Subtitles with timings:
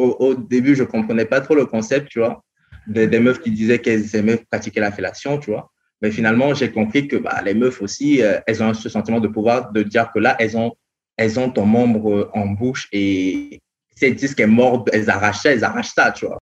[0.00, 2.42] au, début, je comprenais pas trop le concept, tu vois,
[2.86, 5.70] des, meufs qui disaient qu'elles aimaient pratiquer la fellation, tu vois.
[6.02, 9.28] Mais finalement, j'ai compris que bah, les meufs aussi, euh, elles ont ce sentiment de
[9.28, 10.72] pouvoir de dire que là, elles ont,
[11.16, 13.60] elles ont ton membre en bouche et
[13.94, 16.38] si elles disent qu'elles mordent, elles arrachent elles arrachent ça, tu vois.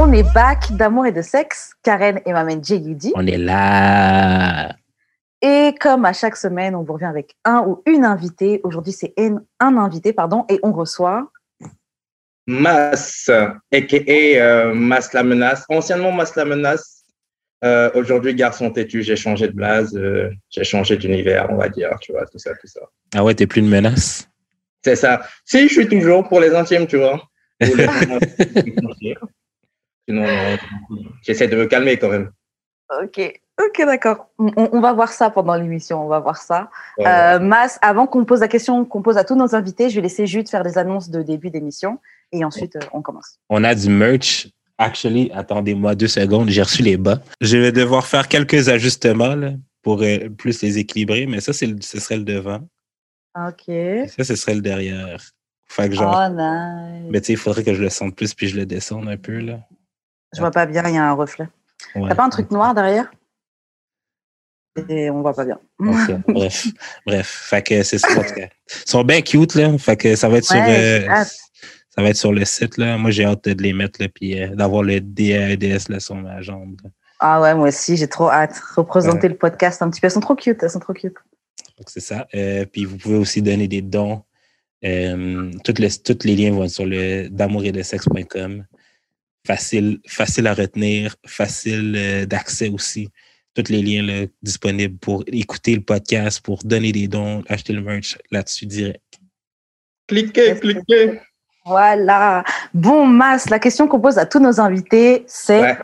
[0.00, 1.72] On est back d'amour et de sexe.
[1.82, 3.10] Karen et Mamen J.U.D.
[3.16, 4.76] On est là.
[5.40, 8.60] Et comme à chaque semaine, on vous revient avec un ou une invitée.
[8.64, 11.30] Aujourd'hui, c'est un, invité, pardon, et on reçoit.
[12.46, 14.10] Mas, a.k.a.
[14.10, 17.04] Euh, Mas la menace, anciennement Mas la menace.
[17.64, 21.90] Euh, aujourd'hui, garçon têtu, j'ai changé de blase, euh, j'ai changé d'univers, on va dire,
[22.00, 22.80] tu vois, tout ça, tout ça.
[23.14, 24.28] Ah ouais, t'es plus une menace
[24.84, 25.22] C'est ça.
[25.44, 27.20] Si, je suis toujours pour les intimes, tu vois.
[30.08, 30.24] Sinon,
[31.22, 32.30] j'essaie de me calmer quand même.
[33.02, 34.28] Ok, ok, d'accord.
[34.38, 36.70] On, va voir ça pendant l'émission, on va voir ça.
[37.00, 40.02] Euh, Mas, avant qu'on pose la question qu'on pose à tous nos invités, je vais
[40.02, 41.98] laisser Jude faire des annonces de début d'émission
[42.32, 43.38] et ensuite euh, on commence.
[43.48, 44.48] On a du merch.
[44.80, 47.18] Actually, attendez-moi deux secondes, j'ai reçu les bas.
[47.40, 49.34] Je vais devoir faire quelques ajustements
[49.82, 52.60] pour euh, plus les équilibrer, mais ça, ce serait le devant.
[53.36, 53.74] OK.
[54.16, 55.20] ça, ce serait le derrière.
[55.66, 57.10] Fait que genre, oh, nice.
[57.10, 59.16] Mais tu sais, il faudrait que je le sente plus puis je le descende un
[59.16, 59.38] peu.
[59.38, 59.58] là.
[60.34, 61.48] Je vois pas bien, il y a un reflet.
[61.94, 63.10] T'as pas un truc noir derrière?
[64.88, 65.58] Et on voit pas bien.
[65.78, 66.66] bref,
[67.06, 68.08] bref, fait que c'est ça.
[68.08, 68.50] Ils
[68.84, 71.00] sont bien cute là, fait que ça va être sur euh,
[71.90, 72.96] ça va être sur le site là.
[72.98, 76.40] Moi j'ai hâte de les mettre là, puis euh, d'avoir le DAEDS là sur ma
[76.42, 76.76] jambe.
[77.20, 78.60] Ah ouais, moi aussi j'ai trop hâte.
[78.76, 81.16] Représenter le podcast un petit peu, elles sont trop cute, elles sont trop cute.
[81.86, 82.26] C'est ça.
[82.34, 84.22] Euh, puis vous pouvez aussi donner des dons.
[85.64, 88.64] toutes les, tous les liens vont être sur le d'amour et de sexe.com
[89.48, 93.08] facile, facile à retenir, facile euh, d'accès aussi.
[93.54, 98.18] Tous les liens disponibles pour écouter le podcast, pour donner des dons, acheter le merch
[98.30, 99.02] là-dessus direct.
[100.06, 101.20] Cliquez, cliquez.
[101.68, 102.44] Voilà.
[102.72, 105.76] Bon, Mas, la question qu'on pose à tous nos invités, c'est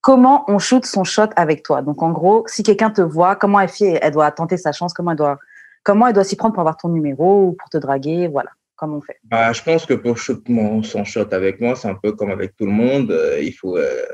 [0.00, 1.82] comment on shoot son shot avec toi?
[1.82, 4.92] Donc, en gros, si quelqu'un te voit, comment elle, fait, elle doit tenter sa chance,
[4.92, 5.38] comment elle doit,
[5.84, 8.50] comment elle doit s'y prendre pour avoir ton numéro ou pour te draguer, voilà.
[8.74, 9.18] Comment on fait?
[9.24, 12.30] Bah, Je pense que pour shoot mon, son shot avec moi, c'est un peu comme
[12.30, 13.10] avec tout le monde.
[13.10, 14.06] Euh, il, faut, euh,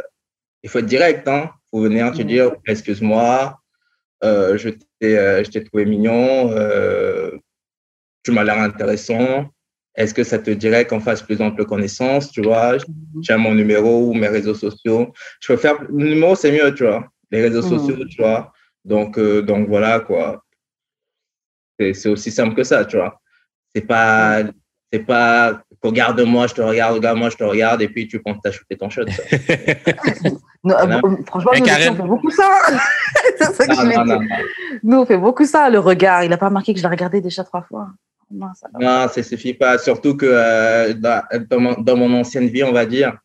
[0.62, 1.28] il faut être direct.
[1.28, 1.50] Hein.
[1.82, 3.58] Venir te dire Excuse-moi,
[4.22, 4.70] euh, je
[5.50, 6.50] t'ai trouvé mignon,
[8.22, 9.50] tu m'as l'air intéressant.
[9.96, 13.22] Est-ce que ça te dirait qu'on fasse plus ample connaissance Tu vois, mhm.
[13.22, 15.12] j'ai mon numéro ou mes réseaux sociaux.
[15.40, 15.80] Je faire.
[15.82, 17.06] Le numéro, c'est mieux, tu vois.
[17.30, 17.78] Les réseaux mhm.
[17.78, 18.52] sociaux, tu vois.
[18.84, 20.44] Donc, donc voilà, quoi.
[21.78, 23.20] C'est aussi simple que ça, tu vois.
[23.74, 24.42] C'est pas,
[24.92, 28.76] c'est pas regarde-moi, je te regarde, regarde-moi, je te regarde, et puis tu penses t'acheter
[28.76, 29.04] ton shot.
[30.64, 30.74] non,
[31.26, 32.50] franchement, nous, on fait beaucoup ça.
[33.52, 34.20] ça que non, non,
[34.82, 36.24] nous, on fait beaucoup ça, le regard.
[36.24, 37.88] Il n'a pas remarqué que je l'ai regardé déjà trois fois.
[38.30, 39.78] Non, ça ne suffit pas.
[39.78, 43.16] Surtout que euh, dans, mon, dans, mon, ancienne vie, on va dire.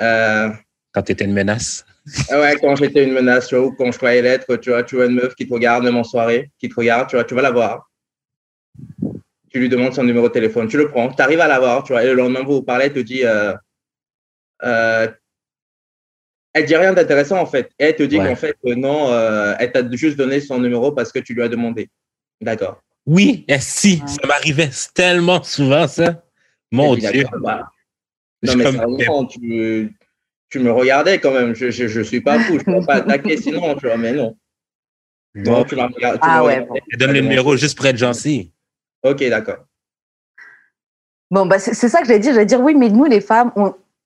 [0.00, 0.48] Euh,
[0.92, 1.84] quand tu étais une menace.
[2.30, 5.16] ouais, quand j'étais une menace, ou quand je croyais l'être, tu vois, tu vois une
[5.16, 7.50] meuf qui te regarde même en soirée, qui te regarde, tu vois, tu vas la
[7.50, 7.87] voir
[9.50, 11.92] tu lui demandes son numéro de téléphone, tu le prends, tu arrives à l'avoir, tu
[11.92, 13.54] vois, et le lendemain, vous vous parlez, elle te dit, euh,
[14.64, 15.08] euh,
[16.52, 17.70] elle dit rien d'intéressant en fait.
[17.78, 20.92] Et elle te dit qu'en fait, euh, non, euh, elle t'a juste donné son numéro
[20.92, 21.88] parce que tu lui as demandé.
[22.40, 22.82] D'accord.
[23.06, 26.22] Oui, et si, ça m'arrivait tellement souvent, ça.
[26.70, 27.24] Mon Dieu.
[27.40, 27.70] Bah,
[28.42, 29.28] non, mais comme...
[29.28, 29.96] tu,
[30.50, 31.54] tu, me regardais quand même.
[31.54, 34.36] Je ne suis pas fou, je ne peux pas attaquer sinon, tu vois, mais non.
[35.34, 36.18] Non, tu m'as regardé.
[36.22, 38.52] Ah, ouais, Elle donne le numéro juste pour être gentil.
[39.02, 39.64] Ok, d'accord.
[41.30, 42.32] Bon, bah, c'est ça que j'allais dire.
[42.32, 43.52] J'allais dire, oui, mais nous, les femmes,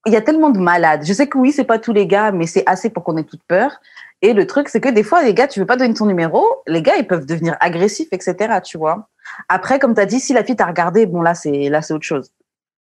[0.06, 1.04] il y a tellement de malades.
[1.04, 3.24] Je sais que oui, c'est pas tous les gars, mais c'est assez pour qu'on ait
[3.24, 3.80] toute peur.
[4.22, 6.44] Et le truc, c'est que des fois, les gars, tu veux pas donner ton numéro,
[6.66, 9.08] les gars, ils peuvent devenir agressifs, etc., tu vois.
[9.48, 11.94] Après, comme tu as dit, si la fille t'a regardé, bon, là, c'est, là, c'est
[11.94, 12.30] autre chose.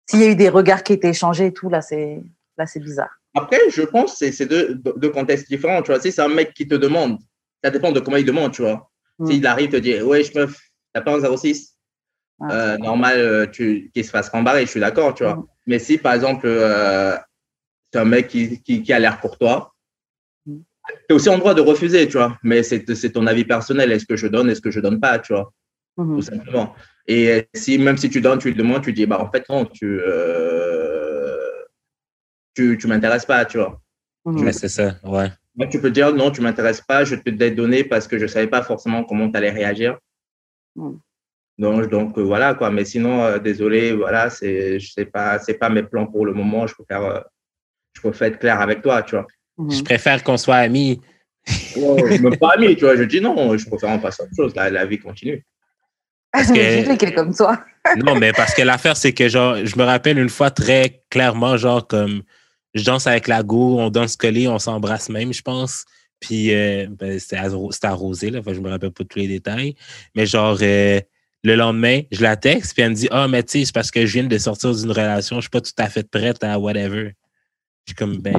[0.07, 2.21] S'il y a eu des regards qui étaient échangés et tout, là, c'est,
[2.57, 3.19] là, c'est bizarre.
[3.35, 5.99] Après, je pense que c'est deux, deux contextes différents, tu vois.
[5.99, 7.17] Si c'est un mec qui te demande,
[7.63, 8.89] ça dépend de comment il demande, tu vois.
[9.19, 9.27] Mm.
[9.27, 10.57] S'il arrive te dire, ouais, je meuf,
[10.93, 11.74] t'as pas un 06
[12.41, 15.35] euh, normal euh, tu, qu'il se fasse rembarrer, je suis d'accord, tu vois.
[15.35, 15.45] Mm.
[15.67, 17.15] Mais si, par exemple, euh,
[17.91, 19.73] c'est un mec qui, qui, a l'air pour toi,
[20.45, 20.53] tu
[21.09, 22.37] es aussi en droit de refuser, tu vois.
[22.43, 23.91] Mais c'est, c'est ton avis personnel.
[23.91, 25.51] Est-ce que je donne, est-ce que je donne pas, tu vois.
[25.97, 26.15] Mm-hmm.
[26.15, 26.75] Tout simplement.
[27.07, 29.65] Et si, même si tu donnes, tu lui demandes, tu dis, bah, en fait, non,
[29.65, 29.99] tu,
[32.53, 33.81] tu, tu m'intéresses pas, tu vois.
[34.25, 34.43] Mm-hmm.
[34.43, 35.31] Mais c'est ça, ouais.
[35.69, 38.47] tu peux dire, non, tu m'intéresses pas, je te l'ai donné parce que je savais
[38.47, 39.97] pas forcément comment tu allais réagir.
[41.57, 42.69] Donc, donc euh, voilà quoi.
[42.69, 46.67] Mais sinon, euh, désolé, voilà, c'est sais pas, c'est pas mes plans pour le moment.
[46.67, 47.19] Je préfère, euh,
[47.93, 49.25] je préfère être clair avec toi, tu vois.
[49.69, 50.99] Je préfère qu'on soit amis.
[51.77, 52.95] Ouais, même pas ami, tu vois.
[52.95, 54.55] Je dis non, je préfère en passer à autre chose.
[54.55, 55.45] La, la vie continue.
[56.31, 57.63] Parce que- comme toi.
[57.95, 61.55] Non, mais parce que l'affaire, c'est que, genre, je me rappelle une fois très clairement,
[61.55, 62.23] genre, comme,
[62.73, 65.85] je danse avec la go, on danse collé, on s'embrasse même, je pense.
[66.19, 69.27] Puis, euh, ben, c'était arro- c'était arrosé, là, que je me rappelle pas tous les
[69.27, 69.75] détails.
[70.15, 70.99] Mais, genre, euh,
[71.45, 73.91] le lendemain, je la texte, puis elle me dit, ah, mais tu sais, c'est parce
[73.91, 76.57] que je viens de sortir d'une relation, je suis pas tout à fait prête à
[76.59, 77.13] whatever.
[77.85, 78.35] Je suis comme, ben.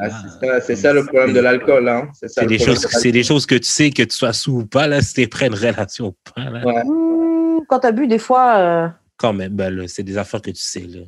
[0.00, 1.88] Ah, c'est ça, le problème de l'alcool.
[1.88, 2.08] Hein.
[2.14, 4.04] C'est ça C'est le des, problème choses, de c'est des choses que tu sais, que
[4.04, 6.64] tu sois sous ou pas, là, si t'es prêt à une relation ou pas, là.
[6.64, 6.82] Ouais.
[6.84, 8.56] Hmm, Quand t'as bu, des fois.
[8.58, 11.00] euh, Quand même, ben, là, c'est des affaires que tu sais, là.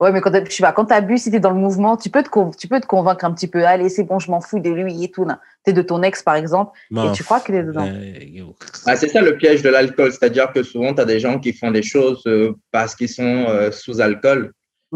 [0.00, 1.96] Ouais, mais quand t'as- je sais pas, quand t'as bu, si t'es dans le mouvement,
[1.98, 3.64] tu peux, te con- tu peux te convaincre un petit peu.
[3.66, 5.26] Allez, c'est bon, je m'en fous de lui et tout.
[5.62, 7.86] T'es de ton ex, par exemple, et tu crois qu'il est dedans.
[7.86, 8.44] Euh.
[8.86, 11.52] Ah, c'est ça le piège de l'alcool, c'est-à-dire que souvent, tu as des gens qui
[11.52, 14.52] font des choses euh, parce qu'ils sont euh, sous alcool,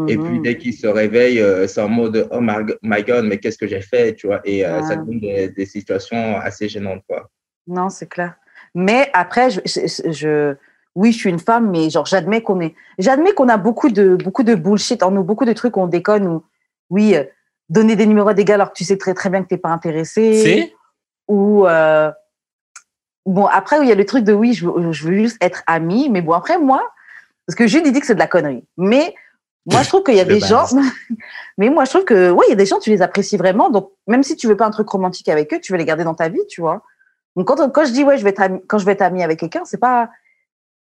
[0.07, 0.41] et puis Mhm.
[0.41, 3.59] dès qu'ils se réveillent, euh, c'est en mode Oh my go- my God, mais qu'est-ce
[3.59, 7.29] que j'ai fait, tu vois, et euh, ça donne des, des situations assez gênantes, quoi.
[7.67, 8.33] Non, c'est clair.
[8.73, 10.55] Mais après, je, je- je-
[10.95, 14.15] oui, je suis une femme, mais genre, j'admets qu'on est, j'admets qu'on a beaucoup de,
[14.15, 16.43] beaucoup de bullshit en nous, beaucoup de trucs où on déconne ou,
[16.89, 17.23] oui, euh,
[17.69, 19.57] donner des numéros à des gars alors que tu sais très, très bien que t'es
[19.57, 20.33] pas intéressé.
[20.41, 20.73] C'est?
[21.27, 22.11] Ou, euh,
[23.25, 25.63] bon, après, il y a le truc de oui, je, veux- je veux juste être
[25.67, 26.87] amie, mais bon, après, moi,
[27.47, 28.65] parce que Jules, il dit que c'est de la connerie.
[28.77, 29.13] Mais
[29.65, 30.49] moi, je trouve qu'il y a De des base.
[30.49, 30.67] gens,
[31.57, 33.69] mais moi, je trouve que, ouais, il y a des gens, tu les apprécies vraiment.
[33.69, 36.03] Donc, même si tu veux pas un truc romantique avec eux, tu veux les garder
[36.03, 36.83] dans ta vie, tu vois.
[37.35, 39.23] Donc, quand, quand je dis, ouais, je vais être ami- quand je vais être amie
[39.23, 40.09] avec quelqu'un, c'est pas,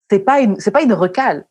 [0.10, 1.46] c'est pas une, c'est pas une recale.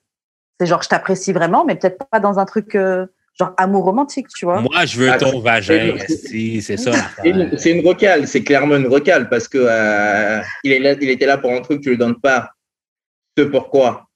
[0.60, 3.06] C'est genre, je t'apprécie vraiment, mais peut-être pas dans un truc, euh,
[3.38, 4.60] genre, amour romantique, tu vois.
[4.60, 6.92] Moi, je veux Ah, ton vagin, c'est- si, c'est ça.
[7.22, 10.92] C'est une, c'est une recale, c'est clairement une recale, parce que euh, il, est là,
[11.00, 12.50] il était là pour un truc, tu lui donnes pas
[13.36, 14.06] ce pourquoi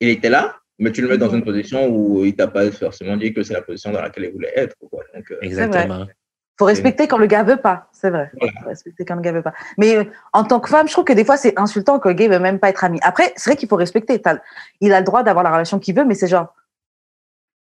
[0.00, 3.16] il était là, mais tu le mets dans une position où il t'a pas forcément
[3.16, 4.76] dit que c'est la position dans laquelle il voulait être.
[4.90, 5.04] Quoi.
[5.14, 6.06] Donc, euh, Exactement.
[6.58, 8.30] Faut respecter quand le gars veut pas, c'est vrai.
[8.36, 8.52] Voilà.
[8.62, 9.54] Faut respecter quand le gars veut pas.
[9.76, 12.14] Mais euh, en tant que femme, je trouve que des fois c'est insultant que le
[12.14, 12.98] gars veut même pas être ami.
[13.02, 14.20] Après, c'est vrai qu'il faut respecter.
[14.80, 16.52] Il a le droit d'avoir la relation qu'il veut, mais c'est genre.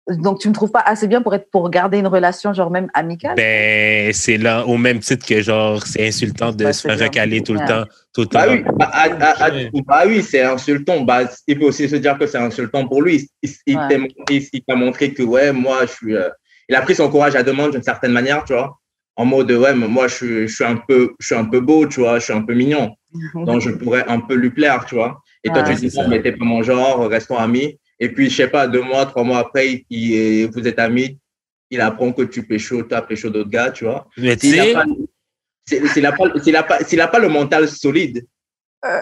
[0.07, 2.91] Donc tu me trouves pas assez bien pour être pour garder une relation genre même
[2.93, 3.37] amicale?
[3.37, 7.07] Ben, c'est là, au même titre que genre, c'est insultant de Ouais, se faire bien.
[7.07, 7.65] recaler tout le Ouais.
[7.67, 7.85] temps.
[8.13, 8.53] Tout le Bah temps.
[8.53, 9.51] oui, bah, à- à-
[9.87, 11.01] bah oui, c'est insultant.
[11.01, 13.31] Bah, il peut aussi se dire que c'est insultant pour lui.
[13.43, 13.89] Il, il Ouais.
[13.89, 16.15] t'a montré- il t'a montré que, ouais, moi, je suis.
[16.15, 16.29] euh,
[16.69, 18.79] il a pris son courage à deux mains d'une certaine manière, tu vois.
[19.17, 21.61] En mode, ouais, mais moi, je suis, je, suis un peu, je suis un peu
[21.61, 22.91] beau, tu vois, je suis un peu mignon.
[23.35, 25.23] Donc, je pourrais un peu lui plaire, tu vois.
[25.45, 27.79] Et toi, Ouais, tu dis, non, mais t'es pas mon genre, restons amis.
[28.01, 31.19] Et puis, je sais pas, deux mois, trois mois après, il, est- vous êtes amis,
[31.71, 34.09] il apprend que tu pécho, tu as pécho d'autres gars, tu vois.
[34.17, 34.85] Mais tu S'il n'a pas,
[35.69, 38.27] s'il- s'il a pas, s'il a pas, s'il a pas le mental solide,
[38.85, 39.01] Euh.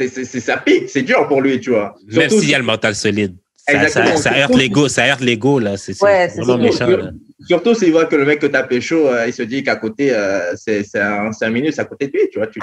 [0.00, 1.94] c'est, c'est, c'est- ça pique, c'est dur pour lui, tu vois.
[2.12, 5.58] même s'il y a le mental solide, ça, ça, ça heurte l'ego, ça heurte l'ego,
[5.58, 5.76] là.
[5.76, 6.86] C'est Ouais, c'est vraiment sûr.
[6.86, 7.10] méchant, là.
[7.46, 9.76] Surtout s'il voit que le mec que tu as pécho, euh, il se dit qu'à
[9.76, 12.46] côté, euh, c'est, un, c'est un minus à côté de lui, tu vois.
[12.46, 12.60] Tu,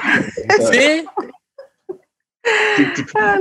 [3.15, 3.38] Ah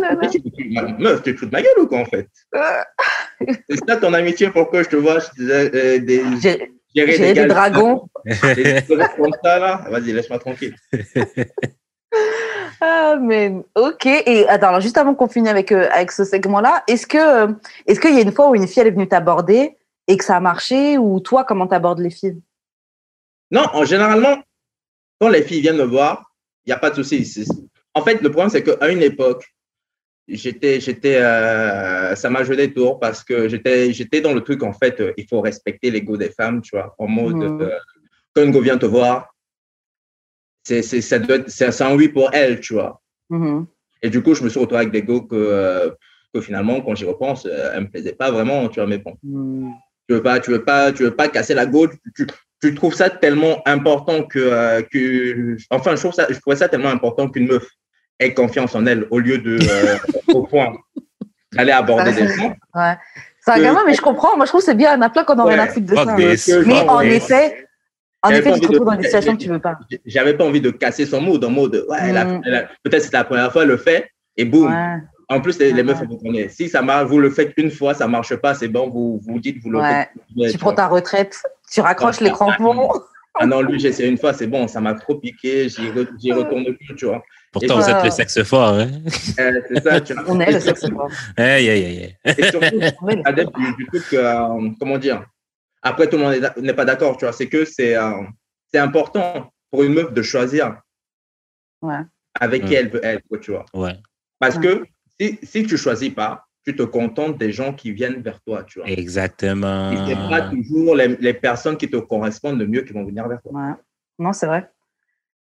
[0.99, 2.29] meuf, tu te fous de ma gueule ou quoi, en fait?
[3.69, 7.47] C'est ça ton amitié, pourquoi je te vois je disais, euh, des, J'ai gérer des
[7.47, 8.09] dragons.
[8.25, 9.85] des trucs comme ça, là.
[9.91, 10.75] Vas-y, laisse-moi tranquille.
[12.83, 14.07] Ah, mais ok.
[14.07, 17.53] Et attends, alors juste avant qu'on finisse avec, euh, avec ce segment-là, est-ce que euh,
[17.87, 19.77] est-ce qu'il y a une fois où une fille elle est venue t'aborder
[20.09, 22.41] et que ça a marché ou toi comment t'abordes les filles?
[23.51, 24.37] Non, en généralement,
[25.21, 26.33] quand les filles viennent me voir,
[26.65, 27.25] il n'y a pas de souci.
[27.27, 27.51] C'est-
[27.95, 29.45] En fait, le problème, c'est qu'à une époque,
[30.29, 34.63] j'étais, j'étais, euh, ça m'a joué des tours parce que j'étais, j'étais dans le truc,
[34.63, 37.79] en fait, il faut respecter l'ego des femmes, tu vois, en mode, euh,
[38.35, 39.35] quand une go vient te voir,
[40.71, 43.01] c'est, c'est, ça doit être- c'est un oui pour elle, tu vois.
[43.29, 43.67] Mhm.
[44.03, 45.91] Et du coup, je me suis retrouvé avec des go que, euh,
[46.33, 49.17] que finalement, quand j'y repense, euh, elles me plaisaient pas vraiment, tu vois, mais bon
[49.25, 49.73] Mhm.
[50.09, 51.89] tu veux pas, tu veux pas, tu veux pas casser la go.
[52.15, 52.27] Tu,
[52.63, 56.69] tu trouves ça tellement important que, euh, que, enfin, je trouve ça, je trouvais ça
[56.69, 57.67] tellement important qu'une meuf
[58.21, 59.97] ait confiance en elle au lieu de, euh,
[60.35, 60.73] au point
[61.53, 62.55] d'aller aborder des gens.
[62.75, 62.95] Ouais.
[63.41, 64.37] C'est un gamin, mais je comprends.
[64.37, 64.91] Moi, je trouve que c'est bien.
[64.93, 65.55] Il y en a plein qu'on en Ouais.
[65.55, 66.15] rien à foutre de Fuck ça.
[66.17, 67.67] Mais que- en effet,
[68.23, 69.79] en effet, tu te de- retrouves dans des situations que tu veux pas.
[70.07, 72.41] J'avais pas envie de casser son mood en mode, ouais, Mm.
[72.85, 74.71] peut-être c'est la première fois, elle le fait, et boum.
[74.73, 74.97] Ouais.
[75.29, 75.83] En plus, les, les Ouais.
[75.85, 76.49] meufs, vous connaissez.
[76.65, 79.39] Si ça marche, vous le faites une fois, ça marche pas, c'est bon, vous vous
[79.39, 80.09] dites, vous le Ouais.
[80.37, 80.53] faites.
[80.53, 81.37] Tu prends ta retraite,
[81.73, 82.91] tu raccroches les crampons.
[83.39, 86.09] Ah non, lui, j'ai essayé une fois, c'est bon, ça m'a trop piqué, j'y re-
[86.21, 87.23] j'y retourne plus, tu vois.
[87.53, 88.89] pourtant, Et vous êtes le sexe fort, hein?
[89.39, 90.25] Euh, c'est ça, tu vois.
[90.27, 91.09] On est le sexe fort.
[91.37, 92.17] Aïe, aïe, aïe.
[92.39, 92.67] Et surtout,
[93.25, 95.25] adepte du, du truc, euh, comment dire,
[95.83, 98.23] après tout le monde n'est pas d'accord, tu vois, c'est que c'est euh,
[98.73, 100.81] c'est important pour une meuf de choisir
[101.83, 102.01] Ouais.
[102.39, 102.77] avec qui Mm.
[102.77, 103.65] elle veut être, tu vois.
[103.75, 103.97] Ouais,
[104.39, 104.63] Parce Ouais.
[104.63, 104.85] que
[105.19, 108.79] si, si tu choisis pas, tu te contentes des gens qui viennent vers toi, tu
[108.81, 108.89] vois.
[108.89, 109.91] exactement.
[109.93, 113.27] Et c'est pas toujours les, les personnes qui te correspondent le mieux qui vont venir
[113.29, 113.53] vers toi.
[113.53, 113.73] Ouais.
[114.19, 114.71] Non, c'est vrai.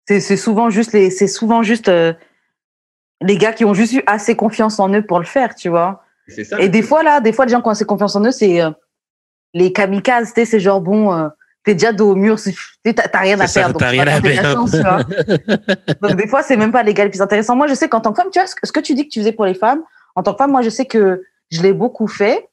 [0.07, 2.13] C'est c'est souvent juste les, c'est souvent juste euh,
[3.21, 6.03] les gars qui ont juste eu assez confiance en eux pour le faire, tu vois.
[6.27, 6.59] C'est ça.
[6.59, 8.61] Et des fois là, des fois les gens qui ont assez confiance en eux, c'est
[8.61, 8.71] euh,
[9.53, 11.29] les kamikazes, tu sais, c'est genre bon, euh,
[11.63, 13.79] t'es déjà dos au mur, c'est- tu sais, t'as rien à ça, perdre.
[13.79, 14.67] t'as donc rien à perdre.
[14.67, 14.71] chance.
[16.01, 17.55] Donc des fois, c'est même pas les gars les plus intéressants.
[17.55, 19.19] Moi, je sais qu'en tant que femme, tu vois, ce que, tu dis que tu
[19.19, 19.83] faisais pour les femmes,
[20.15, 22.47] en tant que femme, moi, je sais que je l'ai beaucoup fait.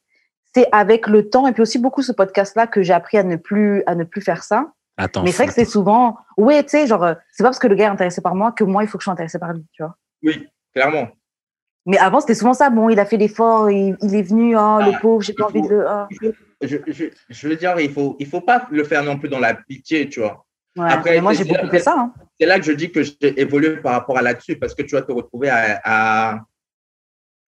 [0.55, 3.37] C'est avec le temps et puis aussi beaucoup ce podcast-là que j'ai appris à ne
[3.37, 4.73] plus à ne plus faire ça.
[4.97, 5.23] Attends.
[5.23, 7.67] Mais c'est vrai que c'est souvent, ouais, tu sais, genre, euh, c'est pas parce que
[7.67, 9.53] le gars est intéressé par moi que moi, il faut que je sois intéressée par
[9.53, 9.95] lui, tu vois.
[10.23, 11.09] Oui, clairement.
[11.85, 12.71] Mais avant, c'était souvent ça.
[12.71, 15.45] Bon, il a fait l'effort, il, il est venu, oh, le Ah, pauvre, j'ai pas
[15.45, 15.87] envie de le.
[15.87, 16.09] ah.
[16.63, 19.39] Je, je, je veux dire, il faut, il faut pas le faire non plus dans
[19.39, 20.47] la pitié, tu vois.
[20.77, 21.95] Ouais, Après, mais moi, c'est- j'ai beaucoup fait ça.
[21.99, 22.15] hein.
[22.41, 24.95] C'est là que je dis que j'ai évolué par rapport à là-dessus, parce que tu
[24.95, 26.41] vas te retrouver à, à,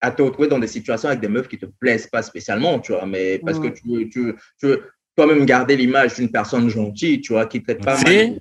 [0.00, 2.92] à te retrouver dans des situations avec des meufs qui te plaisent pas spécialement, tu
[2.92, 6.68] vois, mais parce que tu veux, tu, veux- tu veux toi-même garder l'image d'une personne
[6.68, 8.40] gentille, tu vois, qui traite pas mal.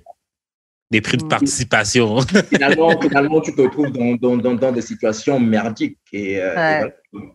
[0.90, 1.28] Des prix de Mm.
[1.28, 2.20] participation.
[2.48, 5.98] Finalement, finalement, tu te retrouves dans, dans, dans, dans des situations merdiques.
[6.12, 6.92] Et, euh, et Ouais.
[7.12, 7.34] voilà.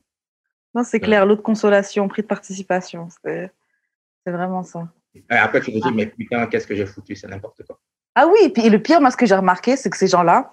[0.75, 3.07] Non, c'est clair, l'autre consolation, prix de participation.
[3.23, 3.51] C'est
[4.25, 4.87] vraiment ça.
[5.15, 7.77] Et après, tu te dis, mais putain, qu'est-ce que j'ai foutu, c'est n'importe quoi.
[8.15, 10.51] Ah oui, et puis le pire, moi, ce que j'ai remarqué, c'est que ces gens-là,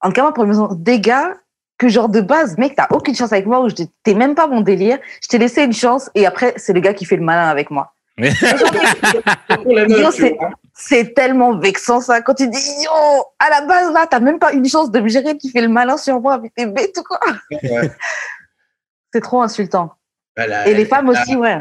[0.00, 1.34] en tout cas, moi, pour les maisons, des gars
[1.78, 3.68] que, genre, de base, mec, t'as aucune chance avec moi, ou
[4.02, 6.94] t'es même pas mon délire, je t'ai laissé une chance, et après, c'est le gars
[6.94, 7.92] qui fait le malin avec moi.
[10.74, 12.90] C'est- tellement vexant, ça, quand tu dis, yo,
[13.38, 15.68] à la base, là, t'as même pas une chance de me gérer, tu fais le
[15.68, 17.18] malin sur moi, mais t'es bête ou quoi
[17.50, 17.90] Ouais.
[19.12, 19.92] C'est trop insultant.
[20.36, 20.66] Voilà.
[20.68, 21.58] Et les femmes aussi, ouais.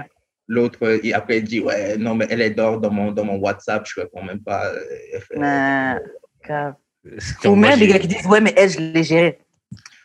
[0.48, 3.24] L'autre, euh, il- après, il dit, ouais, non, mais elle est dehors dans mon, dans
[3.24, 4.66] mon WhatsApp, je réponds même pas.
[4.68, 6.00] euh,
[6.44, 6.74] grave.
[7.42, 9.40] Comme Ou même des gars qui disent Ouais, mais elle, je l'ai géré.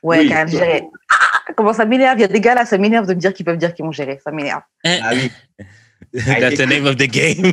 [0.03, 0.29] Ouais, Oui.
[0.29, 0.83] quand même géré.
[1.11, 2.19] Ah, comment ça m'énerve?
[2.19, 3.85] Il y a des gars là, ça m'énerve de me dire qu'ils peuvent dire qu'ils
[3.85, 4.21] m'ont géré.
[4.23, 4.63] Ça m'énerve.
[4.85, 5.31] Ah oui,
[6.41, 7.53] That's the name of the game.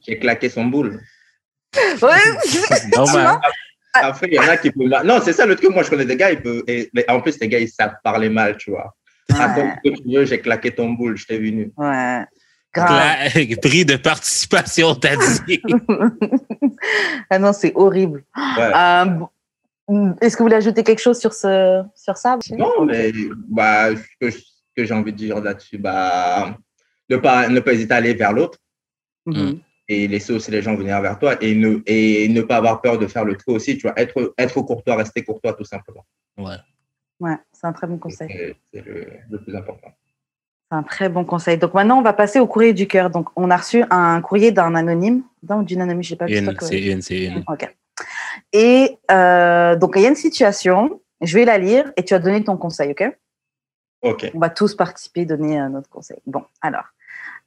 [0.00, 1.00] j'ai claqué son boule.
[1.76, 2.08] Ouais,
[2.96, 3.38] Normal.
[3.94, 4.88] Après, il y en a qui peuvent.
[4.88, 5.70] mal- Non, c'est ça le truc.
[5.70, 6.62] Moi, je connais des gars, ils peuvent.
[6.66, 8.94] et- mais en plus, les gars, ils savent parler mal, tu vois.
[9.34, 11.72] Attends, que tu veux, j'ai claqué ton boule, je t'ai venu.
[11.76, 12.24] ouais.
[12.74, 13.28] Grave.
[13.60, 15.60] Prix de participation, t'as dit.
[17.30, 18.24] ah non, c'est horrible.
[18.56, 18.70] Ouais.
[18.74, 23.12] Euh, bon, Est-ce que vous voulez ajouter quelque chose sur, ce, sur ça Non, mais
[23.48, 24.30] bah, ce
[24.74, 26.56] que, j'ai envie de dire là-dessus, bah,
[27.10, 28.58] ne, pas, ne pas hésiter à aller vers l'autre
[29.26, 29.60] Mhm.
[29.88, 32.98] Et laisser aussi les gens venir vers toi et ne, et ne pas avoir peur
[32.98, 33.98] de faire le trou aussi, tu vois.
[33.98, 36.04] Être, être courtois, rester courtois, tout simplement.
[36.38, 36.56] Ouais.
[37.20, 38.56] Ouais, c'est un très bon conseil.
[38.72, 39.88] C'est le, le plus important.
[40.70, 41.58] C'est un très bon conseil.
[41.58, 43.10] Donc maintenant, on va passer au courrier du cœur.
[43.10, 45.22] Donc, on a reçu un courrier d'un anonyme.
[45.48, 46.26] Non, d'une anonyme, je sais pas.
[46.26, 47.44] je sais Une, pas c'est une, c'est une.
[47.48, 47.68] Ok.
[48.52, 51.00] Et euh, donc, il y a une situation.
[51.20, 53.16] Je vais la lire et tu vas donner ton conseil, ok?
[54.02, 54.30] OK.
[54.34, 56.18] On va tous participer, donner euh, notre conseil.
[56.26, 56.86] Bon, alors.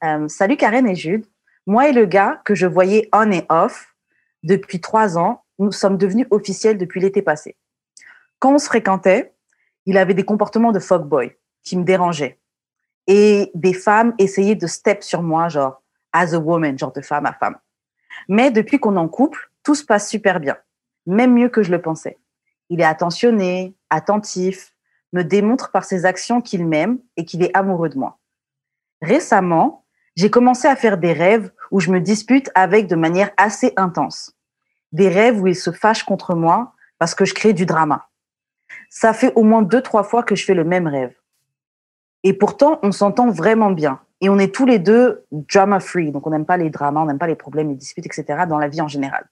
[0.04, 1.26] Euh, salut Karen et Jude.
[1.66, 3.94] Moi et le gars que je voyais on et off
[4.44, 7.56] depuis trois ans, nous sommes devenus officiels depuis l'été passé.
[8.38, 9.34] Quand on se fréquentait,
[9.84, 12.38] il avait des comportements de fuckboy qui me dérangeaient.
[13.08, 15.82] Et des femmes essayaient de step sur moi, genre
[16.12, 17.56] as a woman, genre de femme à femme.
[18.28, 20.56] Mais depuis qu'on en couple, tout se passe super bien,
[21.06, 22.18] même mieux que je le pensais.
[22.68, 24.72] Il est attentionné, attentif,
[25.12, 28.18] me démontre par ses actions qu'il m'aime et qu'il est amoureux de moi.
[29.02, 29.84] Récemment,
[30.16, 34.32] j'ai commencé à faire des rêves où je me dispute avec de manière assez intense.
[34.92, 38.08] Des rêves où il se fâche contre moi parce que je crée du drama.
[38.90, 41.14] Ça fait au moins deux, trois fois que je fais le même rêve.
[42.22, 44.00] Et pourtant, on s'entend vraiment bien.
[44.20, 46.10] Et on est tous les deux drama free.
[46.10, 48.44] Donc, on n'aime pas les dramas, on n'aime pas les problèmes, les disputes, etc.
[48.48, 49.26] dans la vie en général.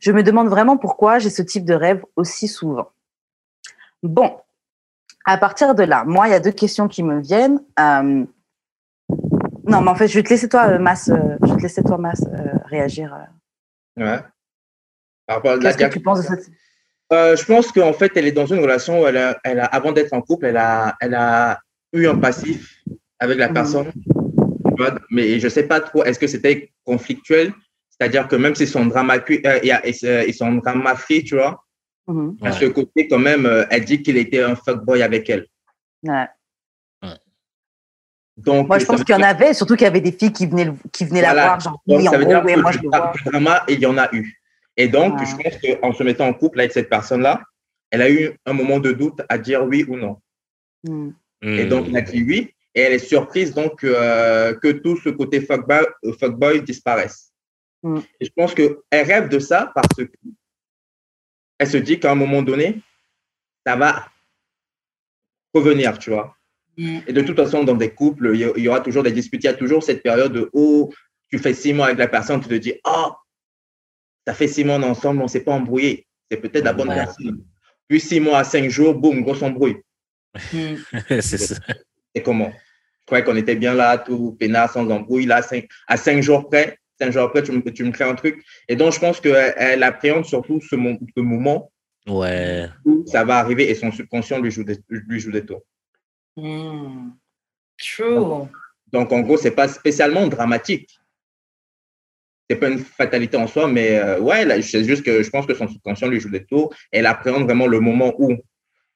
[0.00, 2.90] Je me demande vraiment pourquoi j'ai ce type de rêve aussi souvent.
[4.02, 4.38] Bon,
[5.24, 7.60] à partir de là, moi, il y a deux questions qui me viennent.
[7.80, 8.24] Euh,
[9.68, 11.62] Non, mais en fait, je vais te laisser toi, euh, Mas, euh, je vais te
[11.62, 13.14] laisser toi, Mas, euh, réagir.
[13.96, 14.18] Ouais.
[15.60, 16.50] Qu'est-ce que tu penses de cette
[17.12, 19.64] Euh, je pense qu'en fait, elle est dans une relation où elle a, elle a
[19.64, 21.58] avant d'être en couple, elle a, elle a
[21.94, 22.82] eu un passif
[23.18, 23.54] avec la Mhm.
[23.54, 23.92] personne.
[25.10, 27.52] Mais je ne sais pas trop, est-ce que c'était conflictuel?
[27.90, 31.64] C'est-à-dire que même si son drama, euh, et son drama free, tu vois,
[32.06, 32.36] Mhm.
[32.42, 32.52] à Ouais.
[32.52, 35.46] ce côté, quand même, elle dit qu'il était un fuckboy avec elle.
[36.02, 36.26] Ouais.
[38.38, 40.46] Donc, Moi, je pense qu'il y en avait, surtout qu'il y avait des filles qui
[40.46, 42.60] venaient, qui venaient la voir, genre, Donc, oui, ça en veut gros, dire oui, que
[42.60, 43.12] moi, je du le vois.
[43.26, 44.40] drama, il y en a eu.
[44.76, 47.42] Et donc, je pense qu'en se mettant en couple avec cette personne-là,
[47.90, 50.20] elle a eu un moment de doute à dire oui ou non.
[50.84, 51.14] Mhm.
[51.42, 51.68] Et Hmm.
[51.68, 52.54] donc, elle a dit oui.
[52.74, 57.32] Et elle est surprise donc euh, que tout ce côté fuckboy, euh, fuckboy disparaisse.
[57.82, 57.98] Mm.
[58.20, 60.02] Et je pense qu'elle rêve de ça parce que
[61.58, 62.80] elle se dit qu'à un moment donné,
[63.66, 64.06] ça va
[65.52, 66.36] revenir, tu vois.
[66.78, 66.98] Mm.
[67.08, 69.42] Et de toute façon, dans des couples, il y, aura toujours des disputes.
[69.44, 70.90] Il y a toujours cette période de, oh,
[71.28, 73.10] tu fais six mois avec la personne, tu te dis, oh,
[74.26, 76.06] ça fait six mois ensemble, on ne s'est pas embrouillé.
[76.30, 76.94] C'est peut-être la bonne Ouais.
[76.94, 77.44] personne.
[77.88, 79.76] Puis six mois à cinq jours, boum, grosse embrouille.
[80.52, 80.76] Hmm.
[81.20, 81.56] c'est ça.
[82.14, 82.52] Et comment?
[83.00, 85.26] Je croyais qu'on était bien là, tout peinard, sans embrouille.
[85.26, 88.14] Là, cinq- à cinq jours près, cinq jours après, tu me, tu me crées un
[88.14, 88.44] truc.
[88.68, 91.72] Et donc, je pense qu'elle elle appréhende surtout ce, mo- ce moment
[92.06, 92.66] Ouais.
[92.84, 95.62] où ça va arriver et son subconscient lui joue des, lui joue des tours.
[96.40, 97.10] Hmm.
[97.78, 98.48] True.
[98.92, 100.88] Donc, en gros, c'est pas spécialement dramatique.
[102.48, 105.46] C'est pas une fatalité en soi, mais euh, ouais, là, c'est juste que je pense
[105.46, 106.72] que son subconscient lui joue des tours.
[106.90, 108.32] Elle appréhende vraiment le moment où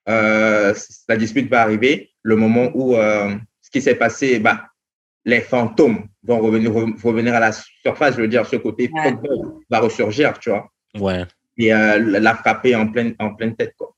[0.08, 0.74] euh,
[1.08, 4.68] la dispute va arriver, le moment où euh, ce qui s'est passé, bah,
[5.24, 9.14] les fantômes vont revenir, re- revenir à la surface, je veux dire, ce côté Ouais.
[9.68, 11.24] va ressurgir, tu vois, Ouais.
[11.58, 13.94] et euh, la frapper en pleine, en pleine tête, quoi.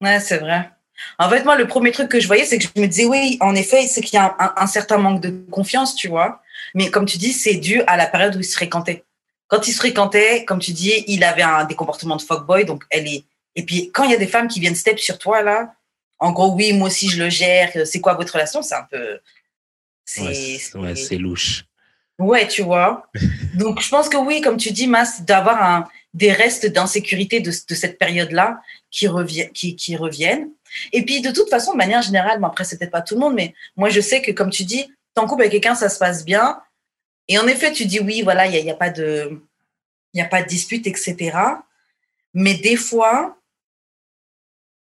[0.00, 0.70] Ouais, c'est vrai.
[1.18, 3.36] En fait, moi, le premier truc que je voyais, c'est que je me disais, oui,
[3.40, 6.40] en effet, c'est qu'il y a un, un certain manque de confiance, tu vois.
[6.74, 9.04] Mais comme tu dis, c'est dû à la période où ils se fréquentaient.
[9.48, 12.84] Quand ils se fréquentaient, comme tu dis, il avait un, des comportements de fuckboy, donc
[12.90, 13.24] elle est.
[13.54, 15.74] Et puis, quand il y a des femmes qui viennent step sur toi, là,
[16.18, 18.62] en gros, oui, moi aussi, je le gère, c'est quoi votre relation?
[18.62, 19.18] C'est un peu.
[20.04, 20.22] C'est.
[20.74, 21.64] Ouais, ouais, louche.
[22.18, 23.06] Ouais, tu vois.
[23.54, 27.74] Donc, je pense que oui, comme tu dis, Mas, d'avoir des restes d'insécurité de, de
[27.74, 30.48] cette période-là qui, revient, qui, qui reviennent.
[30.92, 33.20] Et puis, de toute façon, de manière générale, bon, après, c'est peut-être pas tout le
[33.20, 35.88] monde, mais moi, je sais que, comme tu dis, t'es en couple avec quelqu'un, ça
[35.88, 36.60] se passe bien.
[37.28, 39.40] Et en effet, tu dis oui, voilà, il n'y a, y a pas de,
[40.14, 41.32] y a pas de dispute, etc.
[42.34, 43.36] Mais des fois,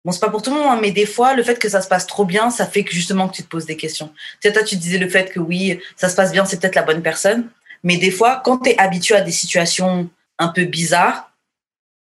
[0.04, 1.82] bon, c'est pas pour tout le monde, hein, mais des fois, le fait que ça
[1.82, 4.08] se passe trop bien, ça fait que justement que tu te poses des questions.
[4.42, 6.76] Tu sais, toi, tu disais le fait que oui, ça se passe bien, c'est peut-être
[6.76, 7.50] la bonne personne.
[7.84, 11.32] Mais des fois, quand tu es habitué à des situations un peu bizarres,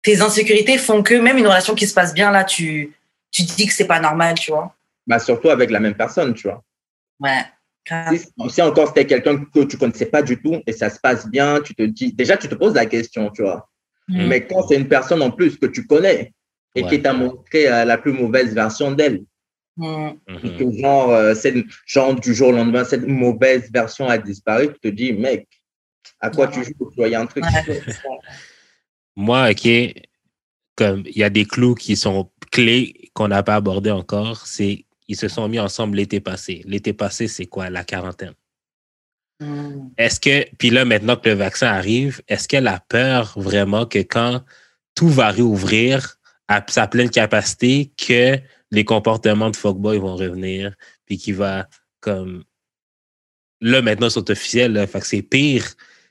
[0.02, 2.94] tes insécurités font que même une relation qui se passe bien, là, tu,
[3.34, 4.74] tu te dis que c'est pas normal, tu vois.
[5.06, 6.62] Bah, surtout avec la même personne, tu vois.
[7.20, 7.42] Ouais.
[8.16, 11.28] Si, si encore c'était quelqu'un que tu connaissais pas du tout et ça se passe
[11.28, 13.68] bien, tu te dis, déjà, tu te poses la question, tu vois.
[14.08, 14.26] Mm.
[14.28, 16.32] Mais quand c'est une personne en plus que tu connais
[16.74, 16.88] et Ouais.
[16.88, 19.22] qui t'a montré euh, la plus mauvaise version d'elle,
[19.76, 20.10] Mm.
[20.28, 20.56] Mhm.
[20.56, 21.52] que genre, euh, c'est
[21.84, 25.48] genre du jour au lendemain, cette mauvaise version a disparu, tu te dis, mec,
[26.20, 27.42] à quoi tu joues Tu vois, il y a un truc.
[27.44, 27.80] Ouais.
[29.16, 29.68] Moi, OK,
[30.76, 34.84] comme il y a des clous qui sont clés qu'on n'a pas abordés encore, c'est
[35.08, 36.62] ils se sont mis ensemble l'été passé.
[36.66, 37.70] L'été passé, c'est quoi?
[37.70, 38.34] La quarantaine.
[39.40, 39.88] Mm.
[39.98, 43.98] Est-ce que, puis là, maintenant que le vaccin arrive, est-ce qu'elle a peur vraiment que
[43.98, 44.42] quand
[44.94, 48.38] tout va réouvrir à sa pleine capacité, que
[48.70, 50.74] les comportements de fuckboy vont revenir,
[51.06, 51.68] puis qu'il va
[52.00, 52.44] comme.
[53.60, 55.66] Là, maintenant, sont officiels, là, fait que c'est pire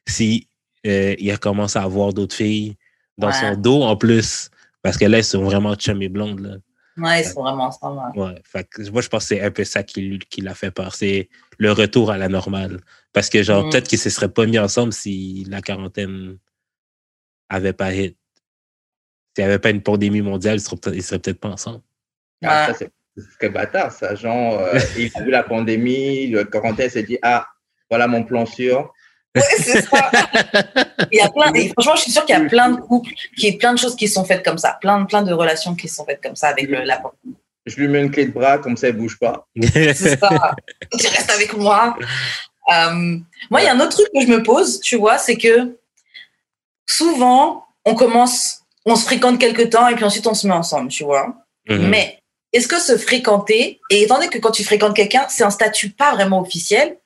[0.08, 0.48] si
[0.86, 2.76] euh, il recommence à avoir d'autres filles
[3.18, 3.34] dans Ouais.
[3.34, 4.50] son dos en plus,
[4.82, 6.56] parce que là, ils sont vraiment chum et blondes, là.
[6.98, 8.02] Ouais, ils sont vraiment ensemble.
[8.16, 8.24] ouais.
[8.24, 10.70] Ouais, fait que moi je pense que c'est un peu ça qui, qui l'a fait
[10.72, 11.28] peur, c'est
[11.58, 12.80] le retour à la normale.
[13.14, 13.70] Parce que genre Mm.
[13.72, 16.38] peut-être qu'ils se seraient pas mis ensemble si la quarantaine
[17.50, 18.16] avait pas hit.
[19.36, 21.82] S'il n'y avait pas une pandémie mondiale, ils seraient seraient peut-être pas ensemble.
[22.44, 22.74] Ah, Ouais.
[22.76, 22.86] ça,
[23.40, 24.14] c'est bâtard, ça.
[24.16, 27.48] Genre, euh, il a vu la pandémie, le quarantaine s'est dit, ah,
[27.90, 28.93] voilà mon plan sûr.
[29.36, 30.12] Ouais, c'est ça.
[31.12, 33.12] Il y a plein, et franchement, je suis sûre qu'il y a plein de couples,
[33.38, 35.88] y a plein de choses qui sont faites comme ça, plein, plein de relations qui
[35.88, 37.02] sont faites comme ça avec le, la
[37.66, 39.48] Je lui mets une clé de bras, comme ça, il bouge pas.
[39.62, 40.56] C'est ça.
[41.00, 41.98] Tu restes avec moi.
[42.72, 43.18] Euh,
[43.50, 45.78] moi, il y a un autre truc que je me pose, tu vois, c'est que
[46.88, 50.90] souvent, on commence, on se fréquente quelque temps et puis ensuite on se met ensemble,
[50.90, 51.36] tu vois.
[51.70, 51.88] Mhm.
[51.90, 52.20] Mais
[52.54, 55.90] est-ce que se fréquenter, et étant donné que quand tu fréquentes quelqu'un, c'est un statut
[55.90, 56.98] pas vraiment officiel,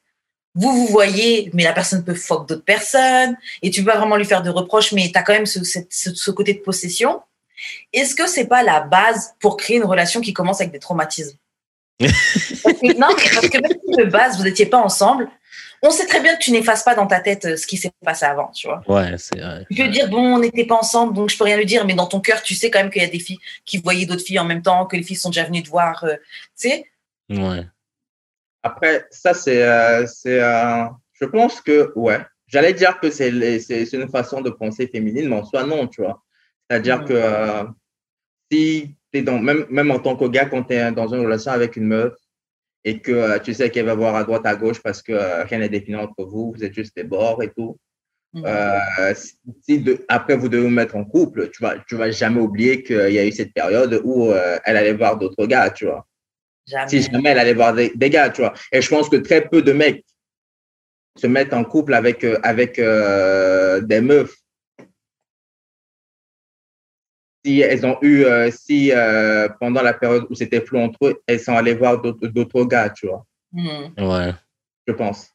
[0.57, 4.15] vous vous voyez, mais la personne peut fuck d'autres personnes, et tu peux pas vraiment
[4.17, 6.59] lui faire de reproches, mais tu as quand même ce, cette- ce, ce côté de
[6.59, 7.21] possession.
[7.93, 11.37] Est-ce que c'est pas la base pour créer une relation qui commence avec des traumatismes?
[12.83, 15.29] Non, mais parce que même si de base, vous n'étiez pas ensemble,
[15.81, 17.91] on sait très bien que tu n'effaces pas dans ta tête euh, ce qui s'est
[18.03, 18.81] passé avant, tu vois.
[18.87, 19.65] Ouais, c'est vrai.
[19.69, 21.93] Tu peux dire, bon, on n'était pas ensemble, donc je peux rien lui dire, mais
[21.93, 24.23] dans ton cœur, tu sais quand même qu'il y a des filles qui voyaient d'autres
[24.23, 26.15] filles en même temps, que les filles sont déjà venues te voir, euh,
[26.59, 26.85] tu sais.
[27.29, 27.63] Ouais.
[28.67, 29.63] Après, ça, c'est.
[29.63, 30.83] euh, euh,
[31.19, 32.19] je pense que, ouais.
[32.47, 33.29] J'allais dire que c'est
[33.93, 36.23] une façon de penser féminine, mais en soi, non, tu vois.
[36.69, 37.63] C'est-à-dire que euh,
[38.51, 39.39] si tu es dans.
[39.39, 42.13] Même, même en tant que gars, quand tu es dans une relation avec une meuf
[42.85, 45.13] et que tu sais qu'elle va voir à droite, à gauche parce que
[45.49, 47.77] rien n'est défini entre vous, vous êtes juste des bords et tout.
[48.45, 49.13] Euh,
[49.65, 52.83] si de- après vous devez vous mettre en couple, tu vas, tu vas jamais oublier
[52.83, 54.31] qu'il y a eu cette période où
[54.65, 56.05] elle allait voir d'autres gars, tu vois.
[56.67, 56.89] Jamais.
[56.89, 58.53] Si jamais elle allait voir des, des gars, tu vois.
[58.71, 60.05] Et je pense que très peu de mecs
[61.17, 64.35] se mettent en couple avec, euh, avec euh, des meufs.
[67.45, 71.21] Si elles ont eu, euh, si euh, pendant la période où c'était flou entre eux,
[71.27, 73.93] elles sont allées voir d'autres gars, tu vois, Mhm.
[73.99, 74.33] Ouais.
[74.85, 75.29] je pense.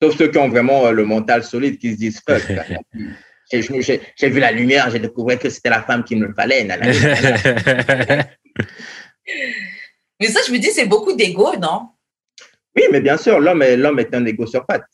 [0.00, 2.42] Sauf ceux qui ont vraiment euh, le mental solide, qui se disent fuck.
[3.52, 6.68] j'ai, vu la lumière, j'ai découvert que c'était la femme qu'il me fallait.
[10.20, 11.88] mais ça, je me dis, c'est beaucoup d'ego, non?
[12.76, 14.84] Oui, mais bien sûr, l'homme est, l'homme est un égo sur pattes.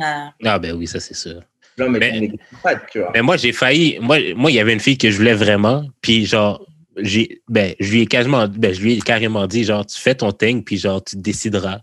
[0.00, 0.32] Ah.
[0.44, 1.42] ah, ben oui, ça, c'est sûr.
[1.76, 3.10] L'homme est un égo sur pattes, tu vois.
[3.14, 3.98] Mais moi, j'ai failli.
[4.00, 7.74] Moi, moi, il y avait une fille que je voulais vraiment, puis genre, j'ai, ben,
[7.80, 10.64] je lui ai carrément, ben, je lui ai carrément dit, genre, tu fais ton thing,
[10.64, 11.80] puis genre, tu décideras.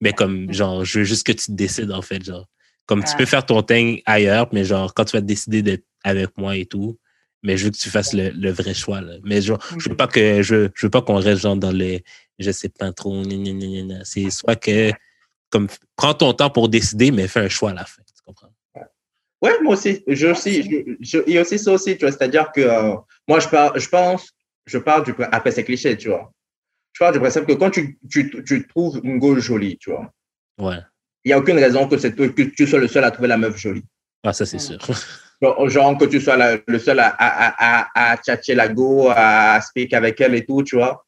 [0.00, 2.46] Mais comme, genre, je veux juste que tu te décides, en fait, genre.
[2.86, 6.36] Comme tu peux faire ton thing ailleurs, mais genre, quand tu vas décider d'être avec
[6.36, 6.98] moi et tout,
[7.42, 9.14] mais je veux que tu fasses le, vrai choix, là.
[9.24, 12.04] Mais genre, je veux pas que, je, je veux pas qu'on reste, genre, dans les,
[12.38, 13.22] je sais pas trop,
[14.04, 14.92] c'est soit que,
[15.50, 18.52] comme, prends ton temps pour décider, mais fais un choix à la fin, tu comprends?
[19.42, 22.60] Ouais, moi aussi, je aussi, il y a aussi ça aussi, tu vois, c'est-à-dire que
[22.60, 22.94] euh,
[23.26, 23.48] moi, je,
[23.80, 24.34] je pense
[24.70, 26.32] je parle du, après c'est cliché, tu vois.
[26.92, 30.12] Je parle du principe que quand tu, tu, tu trouves une gauche jolie, tu vois.
[30.58, 30.78] Ouais.
[31.24, 33.56] Il n'y a aucune raison que, que tu sois le seul à trouver la meuf
[33.56, 33.84] jolie.
[34.22, 34.78] Ah, ça, c'est sûr.
[35.42, 39.94] Genre, que tu sois le seul à, à, à, à tchatcher la go, à speak
[39.94, 41.04] avec elle et tout, tu vois.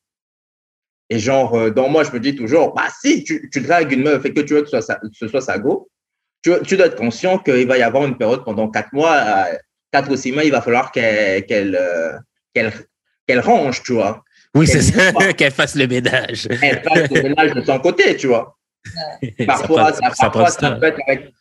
[1.11, 4.03] Et genre, euh, dans moi, je me dis toujours, bah, si tu, tu dragues une
[4.03, 5.91] meuf et que tu veux que ce soit sa, ce soit sa go,
[6.43, 9.57] tu, tu dois être conscient qu'il va y avoir une période pendant quatre mois, euh,
[9.93, 14.25] quatre ou six mois, il va falloir qu'elle qu'elle euh, range, tu vois.
[14.55, 16.49] Oui, c'est ça, qu'elle fasse le ménage.
[16.63, 18.57] Elle fasse le ménage de son côté, tu vois.
[19.47, 21.33] Parfois, ça, parfois, ça, peut être avec,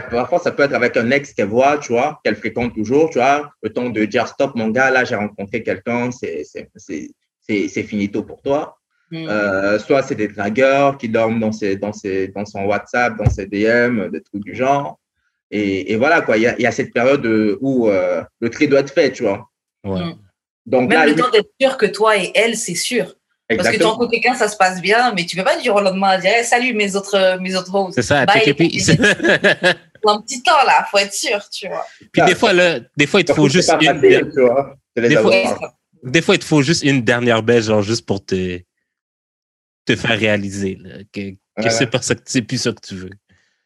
[0.00, 3.18] parfois, ça peut être avec un ex qu'elle voit, tu vois, qu'elle fréquente toujours, tu
[3.18, 8.42] vois, le temps de dire stop, mon gars, là, j'ai rencontré quelqu'un, c'est finito pour
[8.42, 8.78] toi.
[9.10, 9.28] Mm.
[9.28, 13.28] Euh, soit c'est des dragueurs qui dorment dans, ses, dans, ses, dans son WhatsApp, dans
[13.28, 14.98] ses DM, des trucs du genre.
[15.50, 17.26] Et, et voilà, quoi, il y a, y a, cette période
[17.60, 19.50] où euh, le tri doit être fait, tu vois.
[19.84, 20.00] Ouais.
[20.00, 20.18] Mm.
[20.64, 23.14] Donc, Même le temps d'être sûr que toi et elle, c'est sûr.
[23.48, 25.80] Parce que ton côté quelqu'un, ça se passe bien, mais tu peux pas dire au
[25.80, 27.94] lendemain, dire salut mes autres, mes autres hosts.
[27.94, 28.50] C'est ça, take
[30.04, 31.86] un petit temps là, faut être sûr, tu vois.
[32.12, 34.00] Puis des fois, là, des fois, il te faut juste une.
[34.00, 35.70] des, fois,
[36.02, 38.60] des fois, il te faut juste une dernière baisse, genre juste pour te,
[39.84, 40.78] te faire réaliser
[41.12, 41.30] que,
[41.62, 43.10] que c'est pas ça que c'est plus ça que tu veux.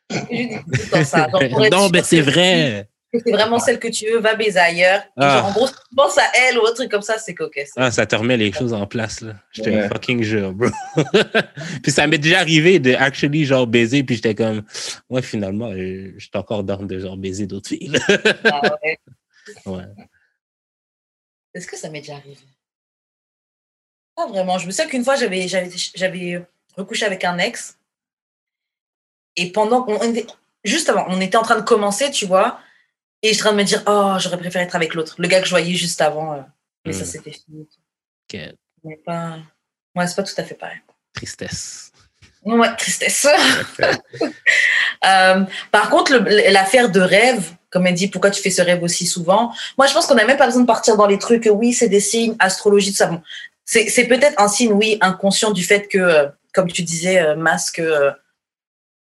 [1.70, 2.88] non, mais c'est vrai
[3.24, 5.02] c'est vraiment celle que tu veux, va baiser ailleurs.
[5.16, 5.38] Ah.
[5.38, 7.66] Genre, en gros, pense à elle ou autre truc comme ça, c'est coquet.
[7.76, 9.35] Ah, ça te remet les choses en place, là.
[9.52, 10.68] J'étais un fucking jeu, bro.
[11.83, 14.62] puis ça m'est déjà arrivé de actually, genre, baiser, puis j'étais comme,
[15.11, 17.98] ouais, finalement, j'étais encore dans de, genre, baiser d'autres filles.
[18.44, 18.98] ah ouais.
[19.66, 19.85] ouais.
[21.55, 22.37] Est-ce que ça m'est déjà arrivé?
[24.14, 24.59] Pas vraiment.
[24.59, 26.44] Je me souviens qu'une fois, j'avais, j'avais,
[26.76, 27.79] recouché avec un ex.
[29.37, 30.26] Et pendant qu'on était,
[30.64, 32.61] juste avant, on était en train de commencer, tu vois,
[33.22, 35.29] et je suis en train de me dire, oh, j'aurais préféré être avec l'autre, le
[35.29, 36.35] gars que je voyais juste avant.
[36.35, 36.40] Euh,
[36.85, 37.07] mais ça, hmm.
[37.07, 37.68] c'était fini.
[38.29, 38.52] Okay.
[38.85, 39.38] Mais pas...
[39.94, 40.79] Ouais, c'est pas tout à fait pareil.
[41.14, 41.92] Tristesse.
[42.44, 43.26] Ouais, tristesse.
[45.05, 46.12] euh, par contre,
[46.50, 49.52] l'affaire de rêve, comme elle dit, pourquoi tu fais ce rêve aussi souvent?
[49.79, 51.48] Moi, je pense qu'on n'a même pas besoin de partir dans les trucs.
[51.50, 53.07] Oui, c'est des signes, astrologie, tout ça.
[53.07, 53.22] Bon,
[53.64, 57.83] c'est peut-être un signe, oui, inconscient du fait que, euh, comme tu disais, euh, Masque,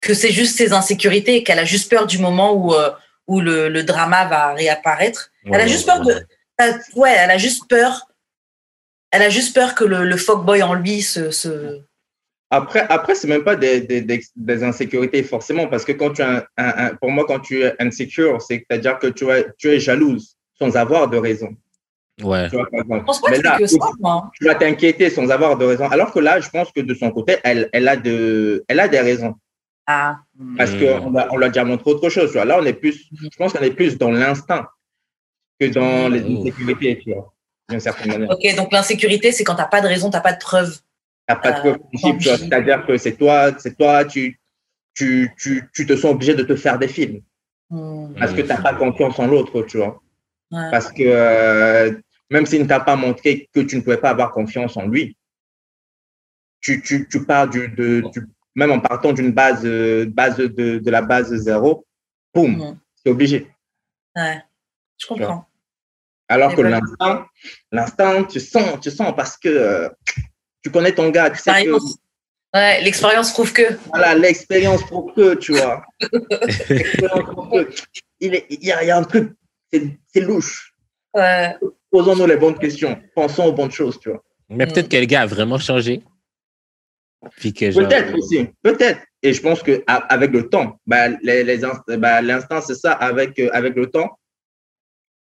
[0.00, 2.74] que c'est juste ses insécurités qu'elle a juste peur du moment où
[3.30, 5.30] où le, le drama va réapparaître.
[5.44, 6.12] elle a juste peur de.
[6.60, 8.08] Euh, ouais, elle a juste peur.
[9.12, 11.30] Elle a juste peur que le, le fuckboy en lui se.
[11.30, 11.80] se...
[12.50, 14.00] Après, après c'est même pas des, des,
[14.34, 18.42] des, insécurités forcément, parce que quand tu as un, pour moi, quand tu es insecure,
[18.42, 21.56] c'est-à-dire que tu, es, tu es jalouse sans avoir de raison.
[22.24, 22.50] Ouais.
[22.50, 23.78] Tu vois, Mais là, que ça,
[24.34, 25.88] tu vas t'inquiéter sans avoir de raison.
[25.88, 28.88] Alors que là, je pense que de son côté, elle, elle, a, de, elle a
[28.88, 29.36] des raisons.
[29.90, 30.20] Ah.
[30.56, 32.34] Parce qu'on on l'a déjà montré autre chose.
[32.34, 34.68] Là, on est plus, je pense qu'on est plus dans l'instinct
[35.58, 37.34] que dans les insécurités, tu vois,
[37.68, 38.30] d'une certaine manière.
[38.30, 40.72] Ok, donc l'insécurité, c'est quand tu n'as pas de raison, tu n'as pas de preuve.
[40.72, 40.80] Tu
[41.28, 44.40] n'as pas de preuve euh, C'est-à-dire que c'est toi, c'est toi, tu,
[44.94, 47.20] tu, tu, tu, te sens obligé de te faire des films.
[47.68, 48.14] Hmm.
[48.18, 50.00] Parce que tu n'as pas confiance en l'autre, tu vois.
[50.50, 51.92] Parce que euh,
[52.30, 55.16] même s'il ne t'a pas montré que tu ne pouvais pas avoir confiance en lui,
[56.60, 60.78] tu, tu, tu pars du, de, du, même en partant d'une base, euh, base de,
[60.78, 61.86] de, la base zéro,
[62.34, 63.48] boum, c'est obligé.
[64.16, 64.42] Ouais,
[64.98, 65.46] je comprends.
[66.28, 67.24] Alors que l'instant,
[67.72, 69.88] l'instant, tu sens, tu sens parce que euh,
[70.62, 71.76] tu connais ton gars, tu sais que.
[72.52, 73.78] Ouais, l'expérience prouve que.
[73.88, 75.84] Voilà, l'expérience prouve que, tu vois.
[78.22, 79.32] Il, il, y a, il y a un truc,
[79.72, 80.74] c'est louche.
[81.14, 81.56] Ouais.
[81.90, 84.22] Posons-nous les bonnes questions, pensons aux bonnes choses, tu vois.
[84.48, 84.88] Mais peut-être mm.
[84.88, 86.02] que le gars a vraiment changé.
[87.88, 89.00] Peut-être aussi, peut-être.
[89.22, 91.58] Et je pense qu'avec le temps, bah, les, les
[91.98, 94.18] bah, l'instant, c'est ça, avec, euh, avec le temps,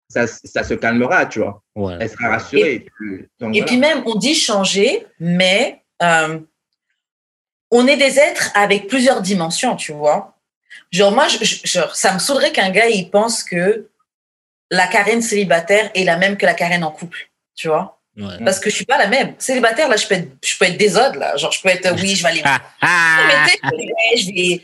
[0.10, 1.62] ça, ça, se calmera, tu vois.
[1.76, 1.98] Ouais.
[2.00, 2.74] Elle sera rassurée.
[2.76, 6.40] Et, puis, et puis même, on dit changer, mais euh,
[7.70, 10.36] on est des êtres avec plusieurs dimensions, tu vois.
[10.92, 13.90] Genre, moi, je, je- genre, ça me saoulerait qu'un gars, il pense que
[14.72, 17.99] la Karen célibataire est la même que la Karen en couple, tu vois.
[18.18, 18.44] Ouais.
[18.44, 19.36] Parce que je suis pas la même.
[19.40, 21.38] Célibataire, là, je peux être, je peux être désode, là.
[21.38, 22.44] Genre, je peux être, euh, oui, je vais aller.
[22.82, 24.62] Ah, Non, mais je vais.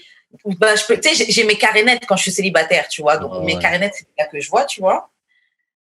[0.57, 3.15] Bah, je peux, tu sais, j'ai- mes carénettes quand je suis célibataire, tu vois.
[3.17, 3.61] Donc, mes ouais.
[3.61, 5.09] carénettes, c'est là que je vois, tu vois.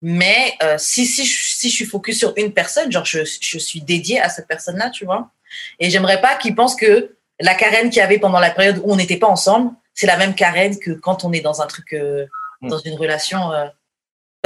[0.01, 3.57] Mais euh, si, si, je- si je suis focus sur une personne, genre, je, je
[3.57, 5.31] suis dédiée à cette personne-là, tu vois.
[5.79, 8.91] Et j'aimerais pas qu'ils pensent que la Karen qu'il y avait pendant la période où
[8.91, 11.93] on n'était pas ensemble, c'est la même Karen que quand on est dans un truc,
[11.93, 12.25] euh,
[12.61, 12.69] Mm.
[12.69, 13.51] dans une relation.
[13.51, 13.65] euh,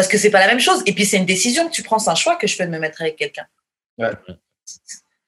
[0.02, 0.82] parce que c'est pas la même chose.
[0.88, 2.72] Et puis, c'est une décision que tu prends, c'est un choix que je fais de
[2.72, 3.46] me mettre avec quelqu'un.
[4.00, 4.10] Ouais.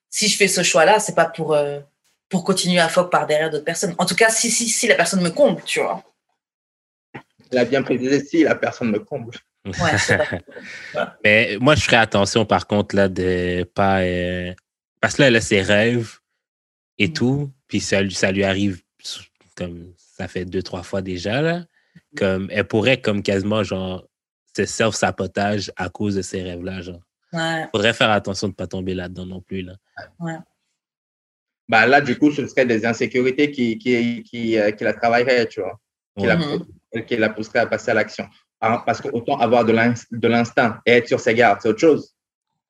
[0.09, 1.53] Si je fais ce choix-là, c'est pas pour.
[1.53, 1.79] euh,
[2.29, 3.93] pour continuer à fuck par derrière d'autres personnes.
[3.99, 6.03] En tout cas, si, si, si la personne me comble, tu vois.
[7.51, 9.35] Il a bien précisé si la personne me comble.
[9.65, 10.41] Ouais.
[11.23, 14.01] Mais moi, je ferais attention, par contre, là, de pas.
[14.01, 14.51] euh,
[14.99, 16.17] Parce que là, elle a ses rêves
[16.97, 17.13] et Mm.
[17.13, 18.81] tout, puis ça, lui- ça lui arrive
[19.55, 21.65] comme ça fait deux, trois fois déjà, là.
[22.17, 24.07] Comme elle pourrait, comme quasiment, genre,
[24.55, 27.01] se self-sabotage à cause de ces rêves-là, genre.
[27.31, 27.67] Ouais.
[27.71, 29.73] Faudrait faire attention de pas tomber là-dedans non plus, là.
[31.69, 35.47] Bah, là, du coup, ce serait des insécurités qui, qui, qui, euh, qui la travailleraient,
[35.47, 35.79] tu vois,
[36.17, 38.27] qui, la, qui la pousseraient à passer à l'action.
[38.61, 41.69] Hein, parce que autant avoir de l'in- de l'instinct et être sur ses gardes, c'est
[41.69, 42.13] autre chose.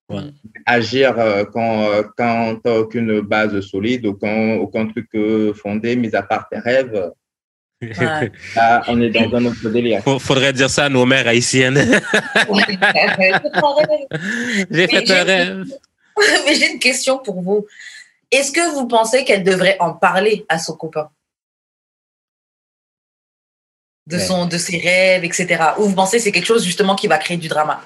[0.09, 0.31] Ouais.
[0.65, 5.95] Agir euh, quand, euh, quand tu n'as aucune base solide, aucun, aucun truc euh, fondé,
[5.95, 7.13] mis à part tes rêves, euh, Ouais.
[8.55, 10.01] Là, on est dans un autre délire.
[10.19, 11.77] Faudrait dire ça à nos mères haïtiennes.
[14.71, 15.65] J'ai fait j'ai- un rêve.
[16.45, 17.65] Mais j'ai une question pour vous.
[18.31, 21.09] Est-ce que vous pensez qu'elle devrait en parler à son copain?
[24.05, 24.21] De, Ouais.
[24.21, 25.63] son, de ses rêves, etc.
[25.77, 27.81] Ou vous pensez que c'est quelque chose justement qui va créer du drama?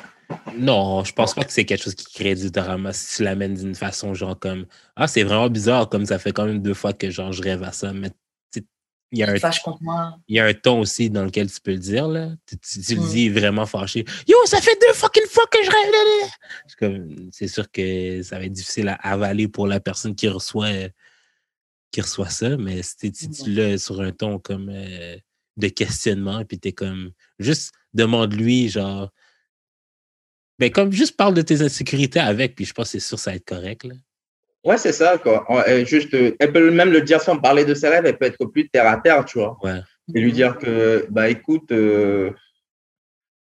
[0.57, 3.53] Non, je pense pas que c'est quelque chose qui crée du drama si tu l'amènes
[3.53, 6.91] d'une façon genre comme Ah, c'est vraiment bizarre, comme ça fait quand même deux fois
[6.91, 8.09] que genre je rêve à ça, mais
[9.11, 10.17] il y a un Fâche contre moi.
[10.27, 12.07] il y a un ton aussi dans lequel tu peux le dire.
[12.07, 12.31] Là.
[12.45, 13.09] Tu, tu- tu le Mm.
[13.09, 14.03] dis vraiment fâché.
[14.27, 17.29] Yo, ça fait deux fucking fois que je rêve.
[17.31, 20.89] C'est sûr que ça va être difficile à avaler pour la personne qui reçoit, euh,
[21.91, 25.15] qui reçoit ça, mais si, tu- tu l'as sur un ton comme euh,
[25.55, 29.09] de questionnement, puis tu es comme juste demande-lui, genre.
[30.59, 33.21] Ben, comme juste parle de tes insécurités avec, puis je pense que c'est sûr que
[33.23, 33.83] ça va être correct.
[33.85, 33.93] Là.
[34.67, 35.45] Ouais, c'est ça, quoi.
[35.85, 38.45] Juste, euh, elle peut même le dire sans parler de ses rêves, elle peut être
[38.47, 39.57] plus terre à terre, tu vois.
[39.63, 39.79] Ouais.
[40.13, 42.31] Et lui dire que, bah écoute, euh,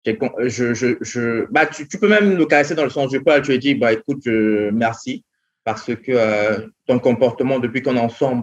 [0.04, 3.40] je, je, je, bah, tu, tu peux même le caresser dans le sens du poil.
[3.42, 5.24] Tu lui dis, bah écoute, je, merci,
[5.62, 8.42] parce que euh, ton comportement depuis qu'on est ensemble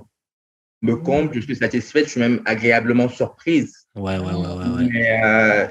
[0.82, 3.88] me comble, je suis satisfaite, je suis même agréablement surprise.
[3.94, 4.78] Ouais, ouais, ouais, ouais.
[4.78, 4.89] ouais.
[4.89, 5.68] Mais euh,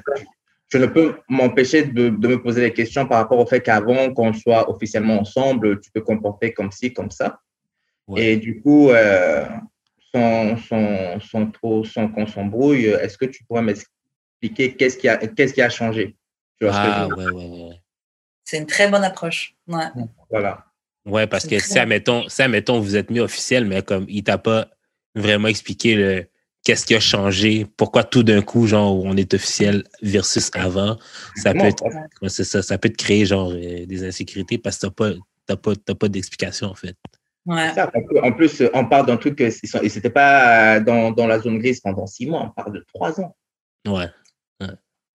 [0.69, 4.13] je ne peux m'empêcher de, de me poser des questions par rapport au fait qu'avant
[4.13, 7.41] qu'on soit officiellement ensemble, tu te comportais comme ci, comme ça.
[8.07, 8.33] Ouais.
[8.33, 9.47] Et du coup, euh,
[10.15, 15.17] sans, sans, sans trop, sans qu'on s'embrouille, est-ce que tu pourrais m'expliquer qu'est-ce qui a,
[15.17, 16.17] qu'est-ce qui a changé?
[16.59, 17.81] Tu vois ce que je Ah, ouais, ouais, ouais.
[18.45, 19.55] C'est une très bonne approche.
[19.67, 19.85] Ouais.
[20.31, 20.65] Voilà.
[21.05, 24.37] Ouais, parce que si, admettons, si, admettons, vous êtes mis officiel, mais comme il t'a
[24.39, 24.69] pas
[25.15, 26.29] vraiment expliqué le
[26.69, 30.99] qu'est-ce qui a changé, pourquoi tout d'un coup, genre, on est officiel versus avant,
[31.35, 31.83] ça peut être,
[32.21, 35.11] ouais, c'est ça, ça peut te créer, genre, euh, des insécurités parce que t'as pas,
[35.47, 36.95] t'as pas, t'as pas d'explication, en fait.
[37.47, 37.73] Ouais.
[37.75, 37.91] Ça,
[38.23, 41.81] en plus, on parle d'un truc, sont- ils n'étaient pas dans, dans la zone grise
[41.81, 43.35] pendant six mois, on parle de trois ans.
[43.87, 44.09] Ouais.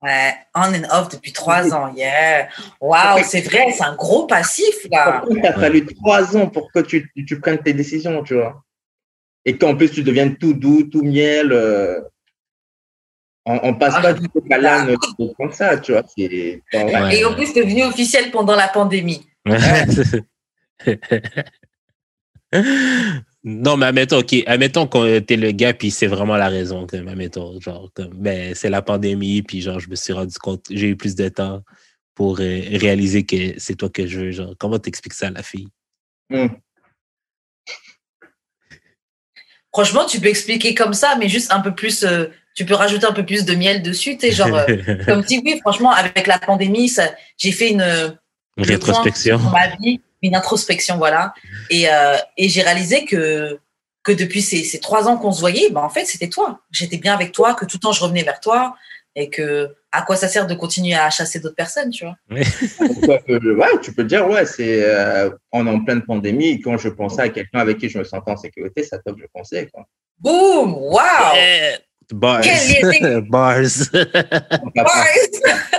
[0.02, 2.50] Ouais, on and off depuis trois ans, yeah.
[2.82, 5.20] Waouh, c'est vrai, c'est un gros passif, là.
[5.20, 8.64] Pourquoi il a fallu trois ans pour que tu, tu prennes tes décisions, tu vois
[9.46, 11.52] Et qu'en plus, tu deviennes tout doux, tout miel.
[11.52, 12.00] euh,
[13.46, 14.96] on, on passe Ah, pas du tout à l'âne
[15.38, 16.04] comme ça, tu vois.
[16.18, 17.02] c'est- bon, ouais.
[17.02, 17.20] Ouais.
[17.20, 19.28] Et en plus, t'es venu officiel pendant la pandémie.
[23.44, 27.08] non, mais admettons, OK, admettons que t'es le gars, puis c'est vraiment la raison, comme,
[27.08, 30.88] admettons, genre, comme, ben, c'est la pandémie, puis genre, je me suis rendu compte, j'ai
[30.90, 31.62] eu plus de temps
[32.16, 35.44] pour euh, réaliser que c'est toi que je veux, genre, comment t'expliques ça à la
[35.44, 35.68] fille?
[36.32, 36.50] Hum.
[39.74, 42.04] Franchement, tu peux expliquer comme ça, mais juste un peu plus.
[42.04, 44.56] euh, tu peux rajouter un peu plus de miel dessus, tu genre.
[44.56, 44.66] euh,
[45.08, 47.82] comme si, oui, franchement, avec la pandémie, ça, j'ai fait une.
[48.56, 49.40] Une le rétrospection.
[49.40, 51.34] ma vie, une introspection, voilà.
[51.72, 53.60] Et, euh, et j'ai réalisé que,
[54.04, 56.60] que depuis ces, ces trois ans qu'on se voyait, ben, en fait, c'était toi.
[56.72, 58.76] J'étais bien avec toi, que tout le temps, je revenais vers toi.
[59.16, 62.16] Et que à quoi ça sert de continuer à chasser d'autres personnes, tu vois.
[62.30, 66.60] Ouais, tu peux dire, ouais, c'est euh, on est en pleine pandémie.
[66.62, 69.14] Quand je pensais à quelqu'un avec qui je me sentais en sécurité, c'est à toi
[69.14, 69.68] que je pensais.
[69.72, 69.86] Quoi.
[70.20, 70.74] Boum!
[70.74, 71.36] Waouh!
[71.38, 71.76] Eh,
[72.14, 72.42] Bars.
[73.30, 73.62] Bars.
[73.94, 75.06] Donc, à, part-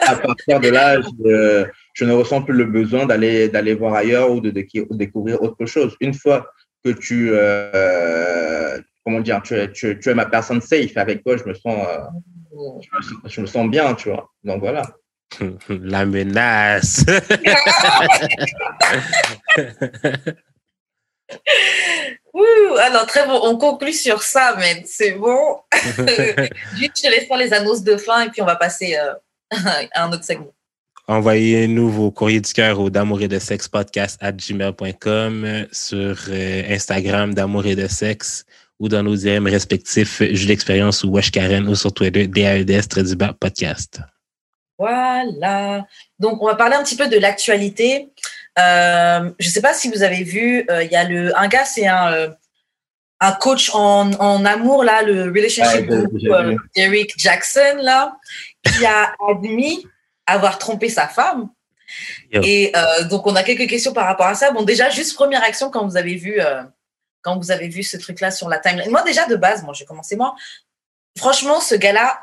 [0.07, 4.31] à partir de là, je, je ne ressens plus le besoin d'aller d'aller voir ailleurs
[4.31, 5.97] ou de, de- de découvrir autre chose.
[6.01, 6.47] Une fois
[6.85, 10.97] que tu euh, comment dire, tu es, tu, tu es ma personne safe.
[10.97, 12.01] Avec toi, je me sens, euh,
[12.81, 14.31] je, me sens je me sens bien, tu vois.
[14.43, 14.83] Donc voilà.
[15.69, 17.05] La menace.
[22.35, 25.59] Ouh, alors très bon, on conclut sur ça, mais c'est bon.
[25.73, 29.15] Juste, je te laisse faire les annonces de fin et puis on va passer euh,
[29.93, 30.53] à un autre segment.
[31.07, 36.63] Envoyez-nous vos courriers du cœur au d'amour et de sexe podcast à gmail.com sur euh,
[36.71, 38.47] Instagram d'amour et de sexe
[38.81, 43.35] ou dans nos DM respectifs Jules Expérience ou Wesh Karen ou sur Twitter DAEDS Tradibar
[43.35, 44.01] Podcast.
[44.79, 45.87] Voilà.
[46.19, 48.11] Donc, on va parler un petit peu de l'actualité.
[48.59, 51.49] Euh, je ne sais pas si vous avez vu, euh, il y a le, un
[51.49, 52.29] gars, c'est un, euh,
[53.21, 58.17] un coach en, en amour, là, le relationship euh, Eric Jackson, là,
[58.65, 59.87] qui a admis
[60.27, 61.49] avoir trompé sa femme.
[62.33, 62.43] Yo.
[62.43, 64.51] Et euh, donc, on a quelques questions par rapport à ça.
[64.51, 66.63] Bon, déjà, juste première réaction quand vous avez vu, euh,
[67.25, 68.91] quand vous avez vu ce truc-là sur la timeline.
[68.91, 70.35] Moi, déjà, de base, moi, j'ai commencé moi.
[71.19, 72.21] Franchement, ce gars-là,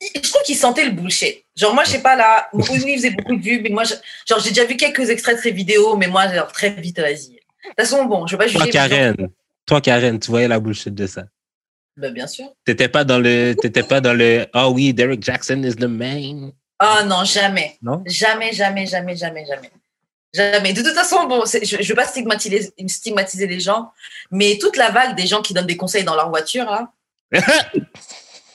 [0.00, 1.44] je trouve qu'il sentait le bullshit.
[1.56, 3.84] Genre, moi, je sais pas, là, oui, oui, il faisait beaucoup de vues, mais moi,
[3.84, 3.94] je-
[4.28, 7.28] genre, j'ai déjà vu quelques extraits de ses vidéos, mais moi, genre, très vite, vas-y.
[7.34, 8.58] De toute façon, bon, je vais pas juger.
[8.70, 9.16] Toi, Karen,
[9.66, 11.24] toi, Karen, tu voyais la bullshit de ça?
[11.96, 12.46] Ben, bien sûr.
[12.64, 16.52] T'étais pas dans le, t'étais pas dans le, ah oui, Derek Jackson is the man.
[16.78, 17.78] Ah non, jamais.
[17.80, 18.02] Non?
[18.06, 19.70] Jamais, jamais, jamais, jamais, jamais.
[20.34, 20.72] Jamais.
[20.72, 23.92] De toute façon, bon, je ne veux pas stigmatiser, stigmatiser les gens,
[24.32, 26.90] mais toute la vague des gens qui donnent des conseils dans leur voiture, là,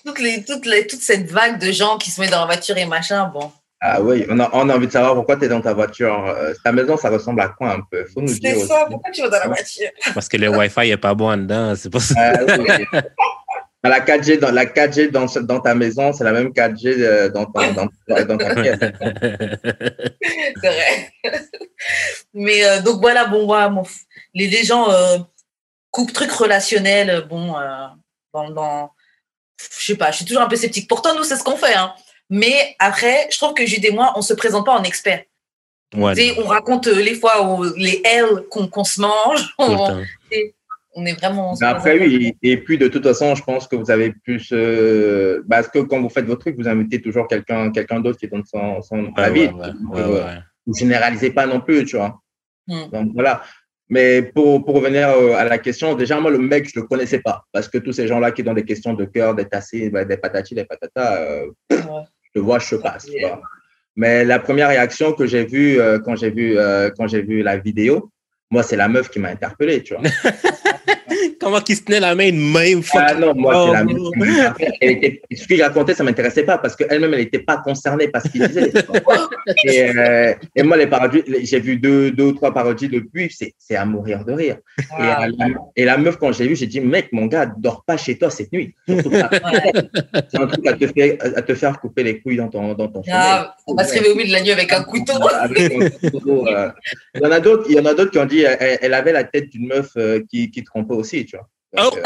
[0.06, 2.78] toute, les, toute, les, toute cette vague de gens qui se mettent dans leur voiture
[2.78, 3.52] et machin, bon.
[3.82, 6.26] Ah oui, on a, on a envie de savoir pourquoi tu es dans ta voiture.
[6.28, 8.06] Euh, Ta maison, ça ressemble à quoi un peu?
[8.14, 8.56] Faut nous dire.
[8.56, 8.92] C'est ça, aussi.
[8.92, 9.90] pourquoi tu vas dans la voiture?
[10.14, 12.14] Parce que le Wi-Fi est pas bon en dedans, c'est pour ça.
[12.18, 12.68] Ah oui.
[13.82, 17.46] La 4G dans, la 4G dans, dans ta maison, c'est la même 4G euh, dans,
[17.46, 17.88] ton- dans,
[18.26, 18.78] dans ta pièce.
[20.62, 21.12] C'est vrai.
[22.34, 23.84] Mais euh, donc voilà, bon, voilà, bon,
[24.34, 25.18] les, les gens, euh,
[25.92, 27.86] coupe trucs relationnels, bon, euh,
[28.34, 28.92] dans, dans,
[29.80, 30.90] je sais pas, je suis toujours un peu sceptique.
[30.90, 31.74] Pourtant, nous, c'est ce qu'on fait.
[31.76, 31.94] Hein.
[32.30, 35.24] Mais après, je trouve que Jude et moi, on se présente pas en expert.
[35.96, 39.54] Ouais, on raconte euh, les fois où les L qu'on qu'on se mange.
[39.58, 40.04] On.
[40.96, 41.54] On est vraiment.
[41.62, 44.50] Mais après, oui, et puis de toute façon, je pense que vous avez plus.
[44.52, 48.28] Euh, parce que quand vous faites vos trucs, vous invitez toujours quelqu'un quelqu'un d'autre qui
[48.28, 49.40] donne son, son Ouais, avis.
[49.48, 50.38] ouais, ouais, euh, ouais.
[50.66, 52.20] Vous généralisez pas non plus, tu vois.
[52.68, 52.90] Hmm.
[52.92, 53.42] Donc voilà.
[53.92, 57.20] Mais pour, pour revenir euh, à la question, déjà, moi, le mec, je le connaissais
[57.22, 57.44] pas.
[57.52, 60.18] Parce que tous ces gens-là qui donnent des questions de cœur, des tassés, bah, des
[60.18, 61.78] patatis, des patatas, euh, Ouais.
[62.22, 63.06] je te vois, je passe.
[63.06, 63.42] tu vois.
[63.96, 67.42] Mais la première réaction que j'ai vue euh, quand j'ai vu, euh, quand j'ai vu
[67.42, 68.12] la vidéo,
[68.52, 70.04] moi, c'est la meuf qui m'a interpellé, tu vois.
[71.40, 72.82] Comment qu'il se tenait la main de même?
[72.94, 74.74] Ah non, moi, Oh, c'est la interpellé.
[74.82, 78.22] Elle était- Ce qu'il racontait, ça m'intéressait pas parce qu'elle-même, elle n'était pas concernée par
[78.22, 78.72] ce qu'il disait.
[79.66, 83.54] et, euh, et moi, les parodies, j'ai vu deux, deux ou trois parodies depuis, c'est
[83.58, 84.58] c'est à mourir de rire.
[84.80, 87.84] Et, Ah, la, et la meuf, quand j'ai vu, j'ai dit, mec, mon gars, dors
[87.86, 88.76] pas chez toi cette nuit.
[90.30, 92.88] C'est un truc à te, faire, à te faire couper les couilles dans ton, dans
[92.88, 93.02] ton.
[93.12, 95.14] Ah, on va se réveiller au milieu de la nuit avec un couteau.
[95.40, 96.70] Avec un couteau, euh.
[97.16, 98.94] Il y en a d'autres, il y en a d'autres qui ont dit, elle, elle
[98.94, 101.39] avait la tête d'une meuf euh, qui, qui trompait aussi, tu vois.
[101.76, 101.98] Donc, Oh.
[101.98, 102.04] euh,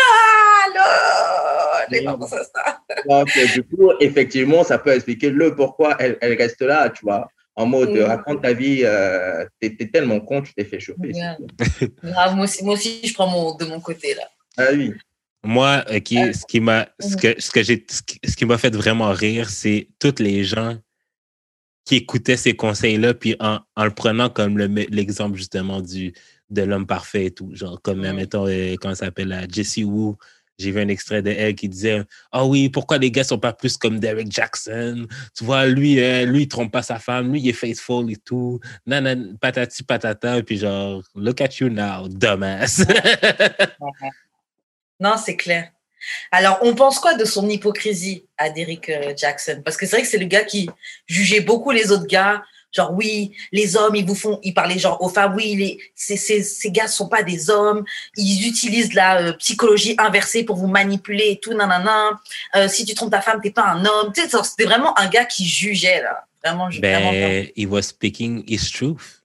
[0.00, 2.80] Ah, non, j'ai pas pensé à ça.
[3.08, 7.04] donc, euh, du coup, effectivement, ça peut expliquer le pourquoi elle, elle reste là, tu
[7.04, 7.28] vois.
[7.56, 8.02] En mode, Mm.
[8.02, 11.12] raconte ta vie, euh, t'es tellement con, tu t'es fait choper.
[11.12, 11.36] Ouais.
[12.04, 14.22] Grave, moi, aussi, moi aussi, je prends mon, de mon côté, là.
[14.56, 14.92] Ah oui.
[15.44, 18.74] Moi, ce qui m'a, ce que, ce que j'ai, ce qui- ce qui m'a fait
[18.74, 20.76] vraiment rire, c'est tous les gens
[21.84, 26.12] qui écoutaient ces conseils-là, puis en, en le prenant comme le- l'exemple justement du
[26.50, 28.12] de l'homme parfait et tout, genre comme Mm.
[28.12, 30.14] mettons euh, comment ça s'appelle la Jessie Wu.
[30.58, 33.52] J'ai vu un extrait de elle qui disait Ah oui, pourquoi les gars sont pas
[33.52, 35.06] plus comme Derek Jackson?
[35.36, 38.16] Tu vois, lui, euh, lui, il trompe pas sa femme, lui, il est faithful et
[38.16, 38.58] tout.
[38.84, 42.82] Nanan, patati patata, puis genre, look at you now, dumbass.
[45.00, 45.70] Non, c'est clair.
[46.30, 49.62] Alors, on pense quoi de son hypocrisie à Derrick euh, Jackson?
[49.64, 50.68] Parce que c'est vrai que c'est le gars qui
[51.06, 52.42] jugeait beaucoup les autres gars.
[52.72, 54.40] Genre, oui, les hommes, ils vous font.
[54.42, 57.50] Il parlait genre aux femmes, oui, les, ces, ces, ces gars ne sont pas des
[57.50, 57.84] hommes.
[58.16, 62.10] Ils utilisent la euh, psychologie inversée pour vous manipuler et tout, nanana.
[62.56, 64.12] Euh, si tu trompes ta femme, t'es pas un homme.
[64.14, 66.24] Tu sais, c'était vraiment un gars qui jugeait, là.
[66.44, 69.17] Vraiment, ben, he was speaking his truth.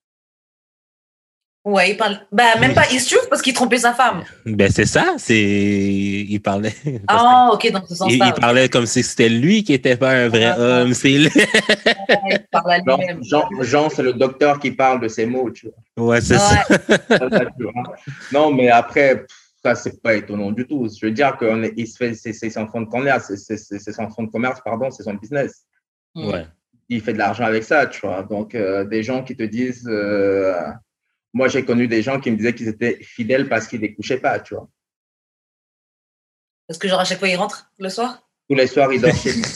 [1.65, 2.19] Ouais, il parle.
[2.29, 4.23] Bah, même pas It's Truth parce qu'il trompait sa femme.
[4.45, 5.39] Ben, c'est ça, c'est.
[5.41, 6.73] Il parlait.
[7.07, 8.25] Ah, ok, dans ce il, sens-là.
[8.27, 10.93] il parlait comme si c'était lui qui était pas un vrai Ah, homme.
[10.93, 11.29] C'est lui.
[11.33, 13.23] Il parle à Jean, lui-même.
[13.23, 16.05] Jean, Jean, c'est le docteur qui parle de ces mots, tu vois.
[16.07, 16.65] Ouais, c'est ça.
[16.69, 16.87] Ouais.
[18.33, 19.27] Non, mais après, pff,
[19.63, 20.89] ça, c'est pas étonnant du tout.
[20.89, 23.79] Je veux dire qu'il se fait, c'est c'est son fonds de commerce, c'est- c'est c'est-
[23.79, 25.63] c'est son fonds de commerce, pardon, c'est son business.
[26.15, 26.45] Ouais.
[26.89, 28.21] il fait de l'argent avec ça, tu vois.
[28.23, 30.53] Donc, euh, des gens qui te disent, euh,
[31.33, 34.19] moi, j'ai connu des gens qui me disaient qu'ils étaient fidèles parce qu'ils ne couchaient
[34.19, 34.69] pas, tu vois.
[36.67, 38.27] Parce que genre à chaque fois il rentre le soir?
[38.49, 39.41] Tous les soirs, il dort chez lui.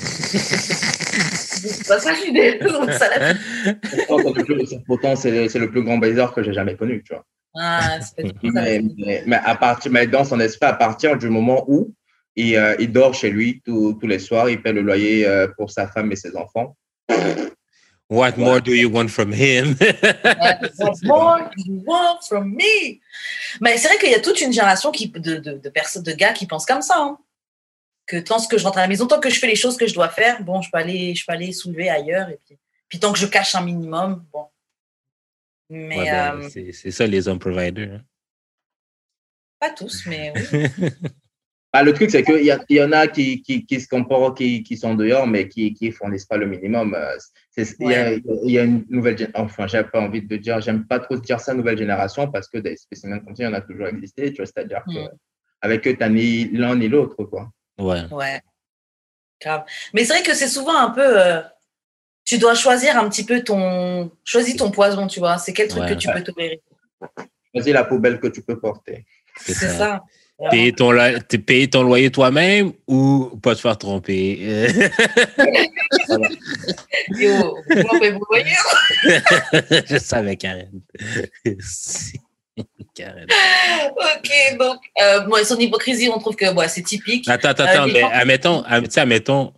[1.57, 3.33] C'est pas ça, l'a-
[4.85, 7.25] Pourtant, c'est le plus- le, grand baiser que j'ai jamais connu, tu vois.
[7.55, 8.61] Ah, c'est pas du tout ça.
[8.61, 11.93] Mais, mais, mais à partir, mais dans son esprit, à partir du moment où
[12.35, 15.47] il, euh, il dort chez lui tous tous les soirs, il paie le loyer euh,
[15.57, 16.77] pour sa femme et ses enfants.
[18.09, 19.75] What more do you want from him?
[20.79, 23.01] What more do you want from me?
[23.59, 26.13] Mais c'est vrai qu'il y a toute une génération qui, de, de, de personnes, de
[26.13, 26.95] gars qui pensent comme ça.
[26.97, 27.17] hein.
[28.05, 29.87] Que tant que je rentre à la maison, tant que je fais les choses que
[29.87, 32.29] je dois faire, bon, je peux aller, je peux aller soulever ailleurs.
[32.29, 34.45] Et puis, puis tant que je cache un minimum, bon.
[35.69, 37.95] Mais Ouais, ben, euh, c'est- c'est ça les hommes providers.
[37.95, 38.01] hein.
[39.59, 40.43] pas tous, mais oui.
[41.77, 43.87] Bah, le truc, c'est qu'il y, a- il y en a qui, qui, qui se
[43.87, 46.95] comportent, qui, qui sont dehors, mais qui ne fournissent pas le minimum.
[46.95, 47.15] Euh,
[47.79, 50.59] Il y, a, il y a une nouvelle gén- Enfin, j'ai pas envie de dire,
[50.59, 53.49] j'aime pas trop dire ça, nouvelle génération, parce que des spécimens comme ça, il y
[53.49, 54.31] en a toujours existé.
[54.31, 54.93] Tu vois, c'est-à-dire Mm.
[55.61, 57.23] qu'avec eux, tu n'as ni l'un ni l'autre.
[57.25, 57.51] quoi.
[57.77, 58.05] Ouais.
[58.11, 58.41] Ouais.
[59.39, 59.65] Grave.
[59.93, 61.05] Mais c'est vrai que c'est souvent un peu.
[61.21, 61.41] euh,
[62.25, 64.09] tu dois choisir un petit peu ton.
[64.25, 65.37] Choisis ton poison, tu vois.
[65.37, 65.89] C'est quel truc Ouais.
[65.89, 66.59] que tu peux tolérer.
[67.53, 69.05] Choisis la poubelle que tu peux porter.
[69.39, 69.77] C'est C'est ça.
[69.77, 70.03] ça.
[70.51, 74.37] Payer ton, lo- t'es- payer ton loyer toi-même ou pas te faire tromper?
[74.41, 74.67] Euh,
[77.17, 77.57] Yo,
[78.29, 78.53] voyez
[79.89, 80.69] Je savais, Karen.
[82.93, 83.27] Karen.
[83.95, 87.27] Ok, donc, euh, bon, son hypocrisie, on trouve que c'est typique.
[87.27, 87.85] Attends, attends, Euh, attends.
[87.85, 89.53] les mais gens- admettons, admettons,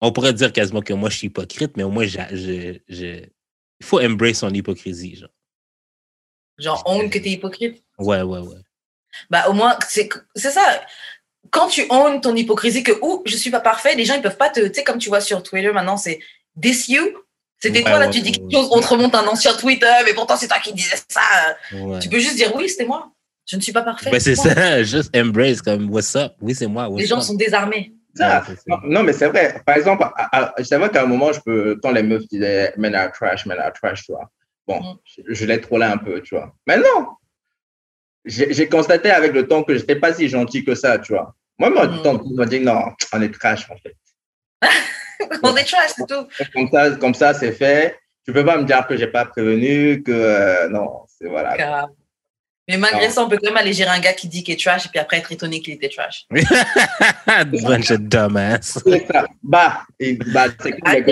[0.00, 4.00] on pourrait dire quasiment que moi, je suis hypocrite, mais au moins, je, il faut
[4.00, 5.16] embrace son hypocrisie.
[5.16, 5.30] Genre.
[6.58, 7.82] Genre, own que t'es hypocrite?
[7.98, 8.56] Ouais, ouais, ouais.
[9.30, 10.62] Bah, au moins, c'est c'est ça.
[11.50, 14.36] Quand tu own ton hypocrisie, que ou je suis pas parfait, les gens ils peuvent
[14.36, 14.60] pas te.
[14.60, 16.18] Tu sais, comme tu vois sur Twitter maintenant, c'est
[16.60, 17.02] this you?
[17.60, 19.90] C'était Ouais, toi, là, ouais, tu dis quelque chose, on te remonte un ancien Twitter,
[20.04, 21.20] mais pourtant c'est toi qui disais ça.
[21.72, 21.98] ouais.
[22.00, 23.10] Tu peux juste dire oui, c'était moi.
[23.46, 24.10] Je ne suis pas parfait.
[24.10, 26.32] Ben, c'est ça, juste embrace comme what's up?
[26.40, 26.88] Oui, c'est moi.
[26.88, 27.22] what's Les gens up?
[27.22, 27.92] sont désarmés.
[28.16, 29.60] Ça, non, non, mais c'est vrai.
[29.66, 32.72] Par exemple, à- à- c'est vrai qu'à un moment, je peux, quand les meufs disaient
[32.76, 34.30] men are trash, men are trash, tu vois.
[34.68, 34.94] Bon, Mm.
[35.04, 36.54] je, je les trollais un peu, tu vois.
[36.66, 37.08] Mais non!
[38.24, 41.34] J'ai constaté avec le temps que j'étais pas si gentil que ça, tu vois.
[41.58, 43.94] Moi, moi, du temps, on m'a dit non, on est trash, en fait.
[45.42, 46.26] on est trash, c'est tout.
[46.52, 47.98] Comme ça, comme ça c'est fait.
[48.24, 51.88] Tu peux pas me dire que j'ai pas prévenu, que euh, non, c'est voilà.
[52.66, 54.56] Mais malgré ça, on peut quand même aller gérer un gars qui dit qu'il est
[54.62, 56.26] trash et puis après être étonné qu'il était trash.
[56.30, 58.78] Bunch of dumbass.
[58.86, 59.26] C'est ça.
[59.42, 59.82] Bah,
[60.32, 61.02] bah, c'est comme, Ah, les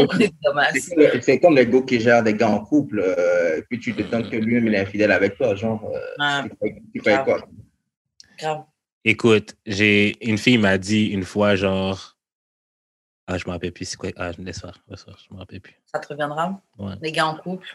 [1.66, 4.66] gars- qui gèrent des gars en couple, euh, et puis tu te donnes que lui-même
[4.68, 5.98] il est infidèle avec toi, genre, euh,
[6.42, 7.46] Ouais, tu fais- tu fais quoi?
[8.38, 8.62] grave.
[9.04, 12.16] Écoute, j'ai une fille m'a dit une fois, genre.
[13.26, 13.84] Ah, je me rappelle plus.
[13.84, 14.10] C'est quoi?
[14.16, 14.78] Ah, laisse faire.
[14.88, 15.74] laisse faire, Je me rappelle plus.
[15.92, 16.60] Ça te reviendra?
[16.78, 16.94] Ouais.
[17.02, 17.66] Les gars en couple.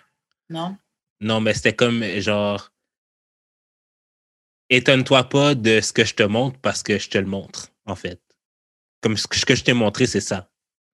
[0.50, 0.76] Non?
[1.22, 2.72] Non, mais c'était comme genre.
[4.70, 7.96] Étonne-toi pas de ce que je te montre parce que je te le montre, en
[7.96, 8.20] fait.
[9.02, 10.50] Comme ce que je t'ai montré, c'est ça.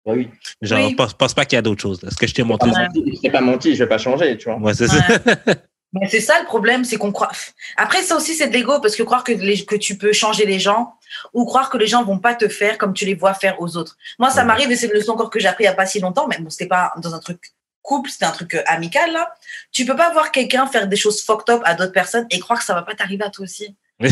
[0.04, 0.28] Oui.
[0.60, 0.94] Genre, Oui.
[0.94, 2.02] pense, pense pas qu'il y a d'autres choses.
[2.02, 2.10] là.
[2.10, 4.74] Ce que je t'ai montré, Je t'ai pas menti, je vais pas changer, tu vois.
[4.74, 4.96] c'est- ouais, c'est ça.
[5.94, 7.30] Mais c'est ça le problème, c'est qu'on croit.
[7.76, 9.62] Après, ça aussi, c'est de l'ego, parce que croire que, les...
[9.66, 10.94] que tu peux changer les gens
[11.34, 13.76] ou croire que les gens vont pas te faire comme tu les vois faire aux
[13.76, 13.96] autres.
[14.18, 14.46] Moi, ça Ouais.
[14.46, 16.26] m'arrive et c'est une leçon encore que j'ai appris il y a pas si longtemps,
[16.28, 17.52] mais bon, c'était pas dans un truc
[17.82, 19.34] couple, c'était un truc euh, amical, là.
[19.72, 22.58] Tu peux pas voir quelqu'un faire des choses fucked up à d'autres personnes et croire
[22.58, 23.76] que ça va pas t'arriver à toi aussi.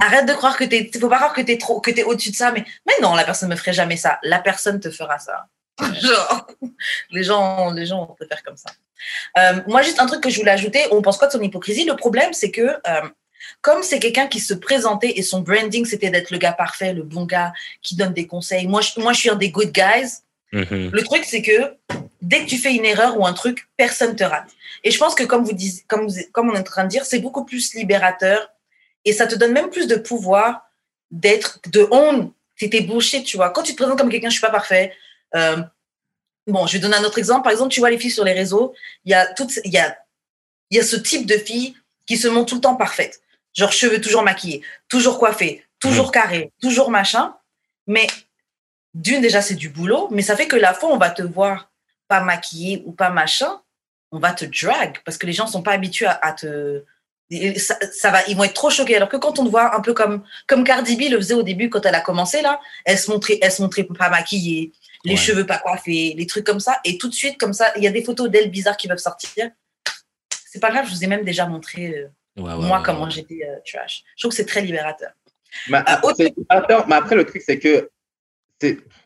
[0.00, 2.36] Arrête de croire que t'es, faut pas croire que t'es trop, que t'es au-dessus de
[2.36, 4.18] ça, mais, mais non, la personne me ferait jamais ça.
[4.22, 5.46] La personne te fera ça.
[5.80, 6.46] Genre,
[7.10, 8.70] les gens, les gens faire comme ça.
[9.38, 11.84] Euh, moi, juste un truc que je voulais ajouter, on pense quoi de son hypocrisie?
[11.84, 13.08] Le problème, c'est que euh,
[13.60, 17.02] comme c'est quelqu'un qui se présentait et son branding, c'était d'être le gars parfait, le
[17.02, 18.66] bon gars qui donne des conseils.
[18.66, 20.22] Moi, je, moi, je suis un des good guys.
[20.52, 20.90] Mhm.
[20.92, 21.74] Le truc, c'est que
[22.22, 24.48] dès que tu fais une erreur ou un truc, personne te rate.
[24.84, 25.56] Et je pense que comme vous
[25.88, 28.48] comme, vous- comme on est en train de dire, c'est beaucoup plus libérateur
[29.04, 30.62] et ça te donne même plus de pouvoir
[31.10, 32.32] d'être, de honte.
[32.56, 33.50] C'était bullshit, tu vois.
[33.50, 34.92] Quand tu te présentes comme quelqu'un, je suis pas parfait.
[35.34, 35.58] Euh,
[36.46, 37.42] bon, je vais donner un autre exemple.
[37.42, 38.74] Par exemple, tu vois les filles sur les réseaux,
[39.04, 39.96] il y a toutes, il y a,
[40.70, 41.76] il y a ce type de filles
[42.06, 43.20] qui se montrent tout le temps parfaites.
[43.54, 47.34] Genre cheveux toujours maquillés, toujours coiffés, toujours carrés, toujours machin.
[47.86, 48.06] Mais
[48.96, 51.70] d'une, déjà, c'est du boulot, mais ça fait que la fois, on va te voir
[52.08, 53.60] pas maquillée ou pas machin,
[54.12, 56.82] on va te drag parce que les gens sont pas habitués à, à te.
[57.58, 58.94] Ça, ça va, ils vont être trop choqués.
[58.96, 61.42] Alors que quand on te voit un peu comme, comme Cardi B le faisait au
[61.42, 64.72] début quand elle a commencé là, elle se montrait, elle se montrait pas maquillée,
[65.04, 65.16] les Ouais.
[65.16, 66.78] cheveux pas coiffés, les trucs comme ça.
[66.84, 68.98] Et tout de suite, comme ça, il y a des photos d'elle bizarres qui peuvent
[68.98, 69.50] sortir.
[70.48, 72.06] C'est pas grave, je vous ai même déjà montré, euh,
[72.40, 74.04] Ouais, ouais, moi, comment j'étais euh, trash.
[74.16, 75.10] Je trouve que c'est très libérateur.
[75.68, 77.90] Mais après, autre- c'est- après- mais après, le truc, c'est que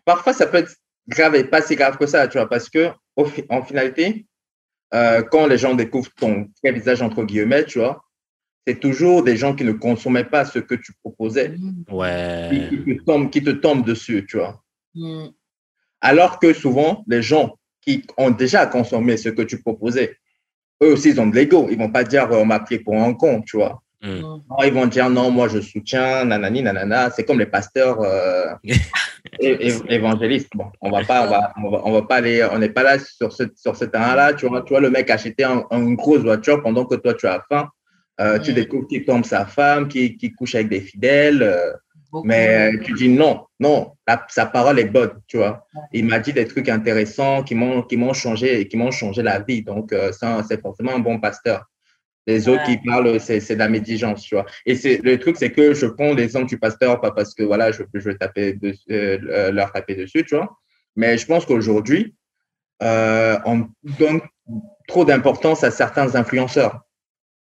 [0.05, 0.75] parfois, ça peut être
[1.09, 4.27] grave et pas si grave que ça, tu vois, parce que au fi- en finalité,
[4.95, 8.05] euh, quand les gens découvrent ton vrai visage, entre guillemets, tu vois,
[8.67, 11.55] c'est toujours des gens qui ne consommaient pas ce que tu proposais,
[11.91, 12.69] Ouais.
[12.71, 14.63] qui, qui te tombent, qui te tombent dessus, tu vois.
[14.95, 15.29] Mm.
[16.01, 20.17] Alors que souvent, les gens qui ont déjà consommé ce que tu proposais,
[20.83, 21.69] eux aussi, ils ont de l'ego.
[21.71, 23.83] Ils vont pas dire, on m'a pris pour un con, tu vois.
[24.03, 24.21] Mm.
[24.21, 27.11] Non, ils vont dire, non, moi, je soutiens, nanani, nanana.
[27.11, 28.55] C'est comme les pasteurs euh,
[29.89, 30.51] évangélistes.
[30.55, 32.83] Bon, on va pas, on va, on va, on va pas aller, on n'est pas
[32.83, 34.33] là sur ce, sur ce terrain-là.
[34.35, 37.27] Tu vois, tu vois, le mec acheter un- une grosse voiture pendant que toi, tu
[37.27, 37.69] as faim.
[38.21, 38.55] Euh, Tu Mm.
[38.55, 41.43] découvres qu'il tombe sa femme, qui, qui couche avec des fidèles.
[41.43, 41.73] euh,
[42.25, 45.65] mais euh, tu dis non, non, la- sa parole est bonne, tu vois.
[45.93, 49.63] Il m'a dit des trucs intéressants qui m'ont changé et qui m'ont changé la vie.
[49.63, 51.67] Donc, c'est forcément un bon pasteur.
[52.31, 52.77] Les autres Ouais.
[52.79, 54.47] qui parlent, c'est c'est de la médigence, tu vois.
[54.69, 57.67] Et c'est le truc, c'est que je prends l'exemple du pasteur, pas parce que voilà,
[57.73, 60.49] je, je veux taper dessus, euh, leur taper dessus, tu vois.
[61.01, 62.03] Mais je pense qu'aujourd'hui,
[62.83, 63.57] euh, on
[64.01, 64.21] donne
[64.89, 66.81] trop d'importance à certains influenceurs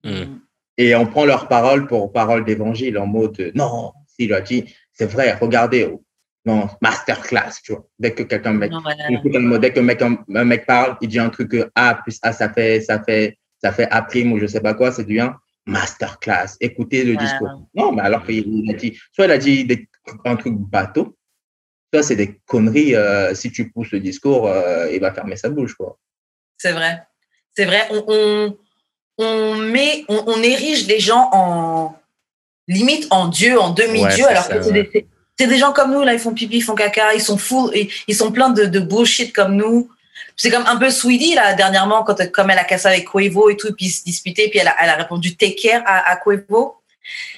[0.05, 0.39] Mm.
[0.79, 4.63] et on prend leur parole pour parole d'évangile en mode non, s'il a dit,
[4.95, 5.83] c'est vrai, regardez,
[6.47, 7.85] non, masterclass, tu vois.
[7.99, 9.05] Dès que quelqu'un, mec, Non, voilà.
[9.11, 11.71] écoute un mot, dès que mec, un, un mec parle, il dit un truc que
[11.75, 14.75] A plus A, ça fait, ça fait, ça fait A prime ou je sais pas
[14.75, 15.37] quoi, c'est du un
[15.67, 16.57] masterclass.
[16.61, 17.63] Écoutez le discours.
[17.75, 19.89] Non, mais alors qu'il il a dit, soit il a dit des-
[20.25, 21.17] un truc bateau,
[21.93, 22.95] soit c'est des conneries.
[22.95, 25.99] euh, si tu pousses le discours, euh, il va fermer sa bouche, quoi.
[26.57, 27.03] C'est vrai.
[27.57, 27.87] C'est vrai.
[27.91, 28.59] On, on,
[29.19, 31.95] on met, on, on érige les gens en
[32.69, 35.07] limite en Dieu, en demi-dieu, Ouais, alors ça, que c'est ouais.
[35.39, 37.91] des, gens comme nous, là, ils font pipi, ils font caca, ils sont fous, et,
[38.07, 39.91] ils sont pleins de, de bullshit comme nous.
[40.37, 43.57] C'est comme un peu Sweetie, là, dernièrement, quand, comme elle a cassé avec Quavo et
[43.57, 46.19] tout, puis ils se disputaient, puis elle a, elle a répondu take care à, à.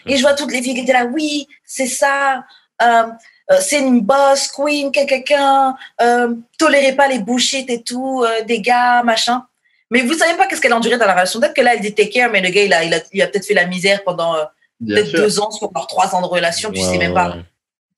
[0.07, 2.45] Et je vois toutes les filles qui étaient là, oui, c'est ça,
[2.83, 3.05] euh,
[3.51, 8.61] euh, c'est une boss, queen, quelqu'un, euh, tolérez pas les bullshit et tout, euh, des
[8.61, 9.45] gars, machin.
[9.91, 11.39] Mais vous savez pas qu'est-ce qu'elle a enduré dans la relation.
[11.39, 13.23] Peut-être que là, elle dit take care, mais le gars, il a, il a, il
[13.23, 14.45] a peut-être fait la misère pendant euh,
[14.81, 15.19] Bien peut-être sûr.
[15.21, 17.37] deux ans leurs trois ans de relation, tu sais même pas.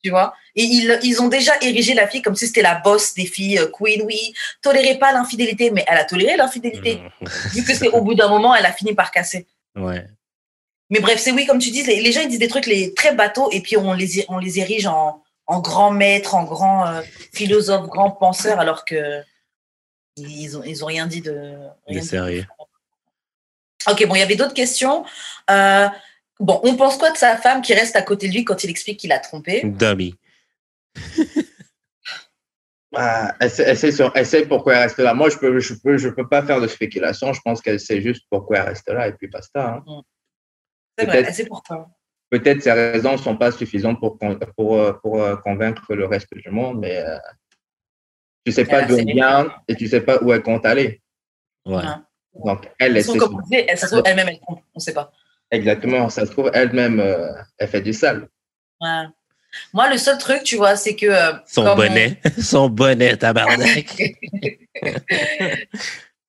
[0.04, 0.34] Tu vois.
[0.54, 3.58] Et ils, ils ont déjà érigé la fille comme si c'était la boss des filles,
[3.58, 7.00] euh, queen, oui, tolérez pas l'infidélité, mais elle a toléré l'infidélité.
[7.20, 7.26] Mm.
[7.54, 9.46] Vu que c'est au bout d'un moment, elle a fini par casser.
[9.74, 10.06] Ouais.
[10.90, 12.92] Mais bref, c'est oui, comme tu dis, les, les gens ils disent des trucs les,
[12.92, 16.86] très bateaux et puis on les, on les érige en, en grands maîtres, en grands
[16.86, 17.00] euh,
[17.32, 19.22] philosophes, grands penseurs, alors que
[20.16, 21.56] ils ont, ils ont rien dit de.
[21.86, 22.46] Rien sérieux.
[23.90, 25.04] Ok, bon, il y avait d'autres questions.
[25.50, 25.88] Euh,
[26.40, 28.70] bon, on pense quoi de sa femme qui reste à côté de lui quand il
[28.70, 30.14] explique qu'il a trompé Dummy.
[32.96, 35.14] Ah, elle, sait, elle, sait sur- elle sait pourquoi elle reste là.
[35.14, 37.32] Moi, je peux, je peux, je peux pas faire de spéculation.
[37.32, 39.82] Je pense qu'elle sait juste pourquoi elle reste là et puis basta.
[39.84, 40.02] hein.
[40.96, 41.28] C'est vrai, Peut-être.
[41.28, 41.88] elle sait pourquoi.
[42.30, 44.16] Peut-être ces raisons ne sont pas suffisantes pour,
[44.78, 47.18] euh, pour convaincre le reste du monde, mais euh,
[48.44, 51.02] tu sais pas d'où elle ses vient et tu sais pas où elle compte aller.
[51.66, 51.82] Ouais.
[52.44, 55.12] Donc, elle, elle sait comme on disait, elle, elle-même, elle trompe, on ne sait pas.
[55.54, 56.08] Exactement.
[56.08, 57.28] Ça se trouve, elle-même, euh,
[57.58, 58.28] elle fait du sale.
[58.80, 59.04] Ouais.
[59.72, 61.06] Moi, le seul truc, tu vois, c'est que.
[61.06, 62.20] euh, Son on- bonnet.
[62.42, 63.96] Son bonnet, tabarnak.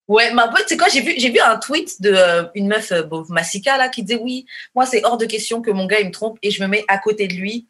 [0.07, 2.91] Ouais, ma pote, c'est quoi J'ai vu, j'ai vu un tweet de euh, une meuf,
[2.91, 4.45] euh, Massika, là, qui disait oui,
[4.75, 6.85] moi, c'est hors de question que mon gars, il me trompe et je me mets
[6.87, 7.67] à côté de lui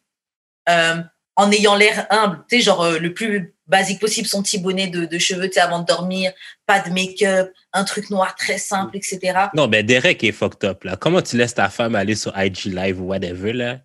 [0.68, 0.96] euh,
[1.36, 4.86] en ayant l'air humble, tu sais, genre euh, le plus basique possible, son petit bonnet
[4.88, 6.32] de, de cheveux, tu sais, avant de dormir,
[6.66, 9.48] pas de make-up, un truc noir très simple, etc.
[9.54, 10.96] Non, mais Derek est fucked up, là.
[10.96, 13.80] Comment tu laisses ta femme aller sur IG Live ou whatever, là,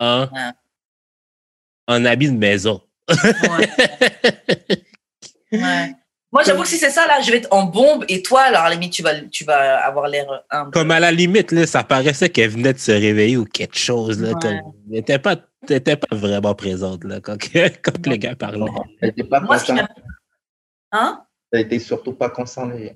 [0.00, 0.50] en, Ouais.
[1.86, 2.82] en habit de maison?
[3.08, 3.70] Ouais.
[5.52, 5.94] Ouais.
[6.36, 8.60] Moi, j'avoue que si c'est ça, là, je vais être en bombe et toi, alors,
[8.60, 10.70] à la limite, tu vas, tu vas avoir l'air humble.
[10.70, 14.20] Comme à la limite, là, ça paraissait qu'elle venait de se réveiller ou quelque chose,
[14.20, 14.34] là.
[14.34, 14.34] Ouais.
[14.42, 17.38] Comme, elle n'était pas, pas vraiment présente, là, quand,
[17.82, 18.66] quand le gars parlait.
[19.00, 19.84] Elle n'était pas Moi, concernée.
[20.92, 21.24] Hein?
[21.52, 22.94] Elle n'était surtout pas concernée.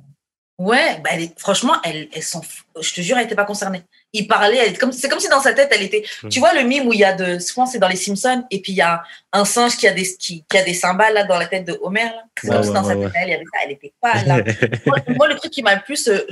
[0.58, 2.42] Ouais, bah elle est, franchement, elle, elle s'en.
[2.78, 3.84] Je te jure, elle n'était pas concernée.
[4.12, 6.04] Il parlait, elle, comme, c'est comme si dans sa tête, elle était.
[6.24, 6.30] Mhm.
[6.30, 7.38] Tu vois le mime où il y a de.
[7.38, 9.02] Souvent, c'est dans les Simpsons, et puis il y a
[9.32, 11.78] un singe qui a des, qui, qui a des cymbales là, dans la tête de
[11.80, 12.04] Homer.
[12.04, 12.24] là.
[12.40, 13.92] C'est comme si ouais, dans sa ouais, tête, elle, il y avait ça, elle n'était
[14.00, 14.42] pas là.
[14.86, 16.26] moi, moi, le truc qui m'a le plus euh,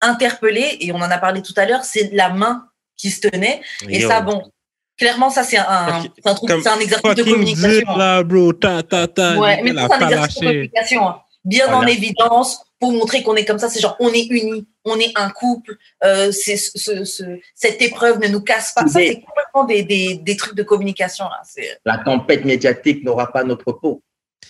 [0.00, 2.66] interpellé, et on en a parlé tout à l'heure, c'est la main
[2.96, 3.60] qui se tenait.
[3.88, 4.42] Et ça, bon,
[4.98, 7.70] clairement, ça, c'est un, Ok, c'est un, truc, c'est un exercice de communication.
[7.70, 8.52] zip, là, bro.
[8.52, 9.38] Ta, ta, ta.
[9.38, 11.08] Ouais, mais c'est un exercice de communication.
[11.08, 11.20] hein.
[11.44, 11.78] Bien Voilà.
[11.78, 13.68] en évidence pour montrer qu'on est comme ça.
[13.70, 15.76] C'est genre, on est unis, on est un couple.
[16.04, 18.82] Euh, c'est ce, ce- ce- cette épreuve ne nous casse pas.
[18.86, 21.24] Ça, c'est complètement des, des, des trucs de communication.
[21.26, 21.40] Là.
[21.44, 24.02] C'est La tempête médiatique n'aura pas notre peau.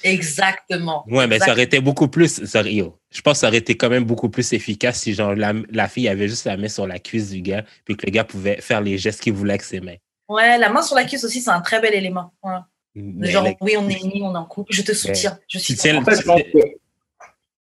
[0.03, 1.05] exactement.
[1.09, 2.45] Ouais, mais ça aurait été beaucoup plus.
[2.45, 5.35] ça yo, je pense que ça aurait été quand même beaucoup plus efficace si genre
[5.35, 8.13] la, la fille avait juste la main sur la cuisse du gars, puis que le
[8.13, 9.97] gars pouvait faire les gestes qu'il voulait avec ses mains.
[10.29, 12.33] Ouais, la main sur la cuisse aussi, c'est un très bel élément.
[12.43, 12.53] Ouais.
[12.95, 14.73] Mais Genre, oui, on est unis, on est en couple.
[14.73, 15.39] Je te soutiens.
[15.49, 16.59] Je tu suis tiens En fait, je pense que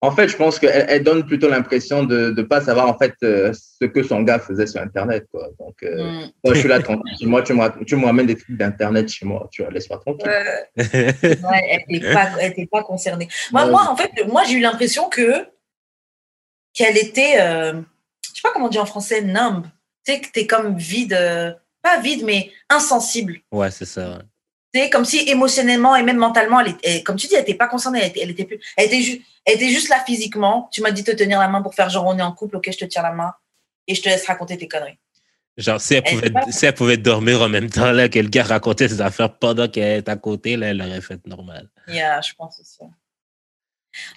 [0.01, 3.13] En fait, je pense qu'elle elle donne plutôt l'impression de ne pas savoir en fait
[3.23, 5.25] euh, ce que son gars faisait sur Internet.
[5.31, 5.49] Quoi.
[5.59, 6.31] Donc, euh, Mm.
[6.45, 7.27] moi, je suis là tranquille.
[7.27, 9.49] Moi, tu me, ra- tu me ramènes des trucs d'Internet chez moi.
[9.51, 10.25] Tu vois, laisse-moi tranquille.
[10.77, 11.13] Ouais,
[11.69, 13.27] elle n'était pas, elle était pas concernée.
[13.51, 13.71] Moi, Ouais.
[13.71, 15.45] moi, en fait, moi, j'ai eu l'impression que
[16.73, 17.73] qu'elle était, euh,
[18.23, 19.65] je sais pas comment dire en français, numb.
[20.05, 21.51] Tu sais, que t'es comme vide, euh,
[21.81, 23.39] pas vide, mais insensible.
[23.51, 24.11] Ouais, c'est ça.
[24.11, 24.23] ouais.
[24.73, 27.67] Sais, comme si émotionnellement et même mentalement, elle était, comme tu dis, elle était pas
[27.67, 27.99] concernée.
[28.01, 30.69] Elle était, elle était, plus, elle était, ju- elle était juste là physiquement.
[30.71, 32.57] Tu m'as dit de te tenir la main pour faire genre on est en couple,
[32.57, 33.33] ok, je te tiens la main
[33.87, 34.99] et je te laisse raconter tes conneries.
[35.57, 38.29] Genre, si elle, Elle pouvait, si elle pouvait dormir en même temps, là, que le
[38.29, 41.67] gars racontait ses affaires pendant qu'elle est à côté, là, elle aurait fait normal.
[41.87, 42.77] Yeah, je pense aussi.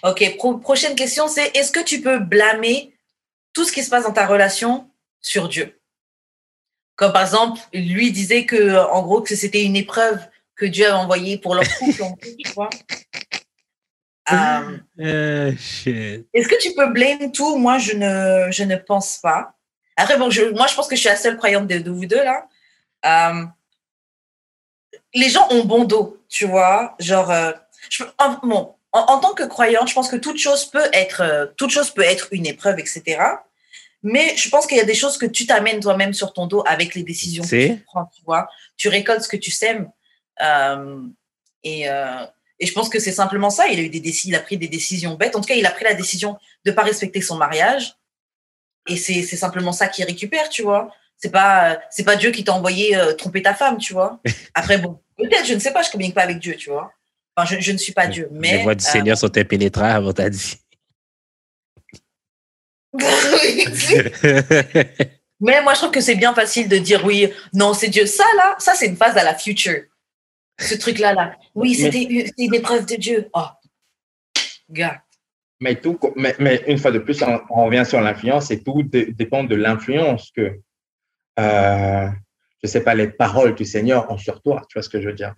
[0.03, 2.93] Ok, pro- prochaine question, c'est est-ce que tu peux blâmer
[3.53, 4.89] tout ce qui se passe dans ta relation
[5.19, 5.79] sur Dieu?
[6.95, 10.19] Comme par exemple, lui disait que, en gros, que c'était une épreuve
[10.63, 12.03] que Dieu avait envoyée pour leur couple,
[12.39, 12.69] tu vois.
[15.57, 16.27] Shit.
[16.33, 17.57] est-ce que tu peux blâmer tout?
[17.57, 19.53] Moi, je ne, je ne pense pas.
[19.97, 22.05] Après, bon, je, moi, je pense que je suis la seule croyante de, de vous
[22.05, 22.47] deux, là.
[23.05, 23.45] Euh,
[25.13, 26.95] les gens ont bon dos, tu vois.
[26.99, 27.51] Genre, euh,
[27.89, 31.21] je, en, bon, en, en tant que croyante, je pense que toute chose peut être,
[31.21, 33.21] euh, toute chose peut être une épreuve, etc.
[34.03, 36.63] Mais je pense qu'il y a des choses que tu t'amènes toi-même sur ton dos
[36.65, 38.47] avec les décisions que tu prends, tu vois.
[38.77, 39.89] Tu récoltes ce que tu sèmes.
[40.41, 41.01] Euh,
[41.63, 42.25] et, euh,
[42.59, 43.67] et je pense que c'est simplement ça.
[43.67, 45.35] Il a, eu des il a pris des décisions bêtes.
[45.35, 47.95] En tout cas, il a pris la décision de ne pas respecter son mariage.
[48.87, 50.93] Et c'est simplement ça qu'il récupère, tu vois.
[51.17, 54.19] C'est pas, c'est pas Dieu qui t'a envoyé euh, tromper ta femme, tu vois.
[54.53, 56.91] Après, bon, peut-être, je ne sais pas, je communique pas avec Dieu, tu vois.
[57.35, 58.57] Enfin, je, je ne suis pas Dieu, mais.
[58.57, 60.55] Les voix du euh, Seigneur sont impénétrables, on t'a dit.
[65.39, 68.05] mais moi, je trouve que c'est bien facile de dire oui, non, c'est Dieu.
[68.05, 69.81] Ça, là, ça, c'est une phase à la future.
[70.63, 71.37] Ce truc-là, là.
[71.55, 73.29] Oui, c'était une, épreuve de Dieu.
[73.33, 73.47] Oh,
[74.69, 75.03] gars.
[75.59, 78.83] Mais, tout, mais, mais une fois de plus, on, on revient sur l'influence et tout
[78.83, 80.59] dé- dépend de l'influence que,
[81.39, 82.07] euh,
[82.61, 84.63] je sais pas, les paroles du Seigneur ont sur toi.
[84.67, 85.33] Tu vois ce que je veux dire?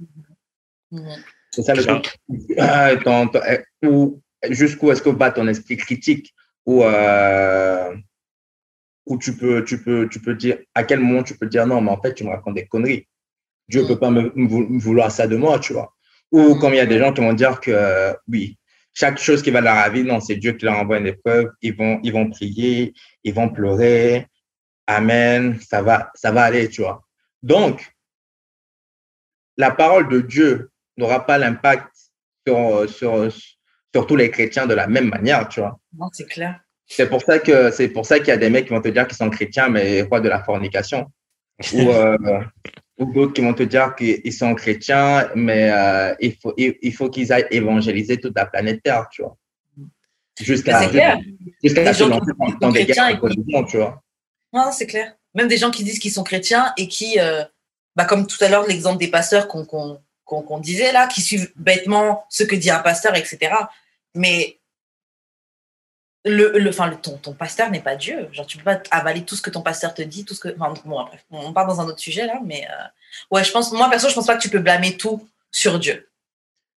[1.52, 2.18] C'est ça le truc.
[2.58, 4.10] Euh, euh,
[4.50, 6.34] jusqu'où est-ce que va ton esprit critique?
[6.66, 7.96] Ou euh,
[9.06, 11.82] où tu peux, tu peux, tu peux dire à quel moment tu peux dire non,
[11.82, 13.08] mais en fait tu me racontes des conneries.
[13.68, 13.88] Dieu Mm.
[13.88, 15.94] peut pas me, me vou- me vouloir ça de moi, tu vois.
[16.32, 18.58] Ou comme il y a des gens qui vont dire que euh, oui,
[18.94, 21.52] chaque chose qui va leur arriver, non, c'est Dieu qui leur envoie une épreuve.
[21.62, 22.94] Ils vont, ils vont prier,
[23.24, 24.28] ils vont pleurer.
[24.88, 27.04] Amen, ça va, ça va aller, tu vois.
[27.44, 27.92] Donc,
[29.58, 31.88] la parole de Dieu n'aura pas l'impact
[32.48, 33.32] sur, sur,
[33.94, 35.80] sur tous les chrétiens de la même manière, tu vois.
[35.98, 36.60] Non, c'est clair.
[36.88, 38.90] C'est pour ça que c'est pour ça qu'il y a des mecs qui vont te
[38.90, 41.12] dire qu'ils sont chrétiens, mais roi de la fornication?
[41.74, 42.18] Ou, euh,
[42.98, 46.94] ou d'autres qui vont te dire qu'ils sont chrétiens, mais euh, il faut, il, il
[46.94, 49.38] faut qu'ils aillent évangéliser toute la planète Terre, tu vois.
[50.40, 51.18] Jusqu'à c'est clair.
[51.64, 54.02] jusqu'à gens qui dans, sont dans des guerres et qui- tu vois.
[54.52, 55.16] Non, c'est clair.
[55.34, 57.44] Même des gens qui disent qu'ils sont chrétiens et qui, euh,
[57.96, 61.22] bah, comme tout à l'heure, l'exemple des pasteurs qu'on qu'on qu'on qu'on disait là, qui
[61.22, 63.54] suivent bêtement ce que dit un pasteur, etc.
[64.14, 64.60] Mais
[66.26, 68.28] le, le, enfin, le, ton, ton pasteur n'est pas Dieu.
[68.32, 70.56] Genre, tu peux pas avaler tout ce que ton pasteur te dit, tout ce que.
[70.60, 72.84] Enfin, bon, après, on part dans un autre sujet là, mais euh,
[73.32, 76.10] ouais, je pense, moi perso, je pense pas que tu peux blâmer tout sur Dieu.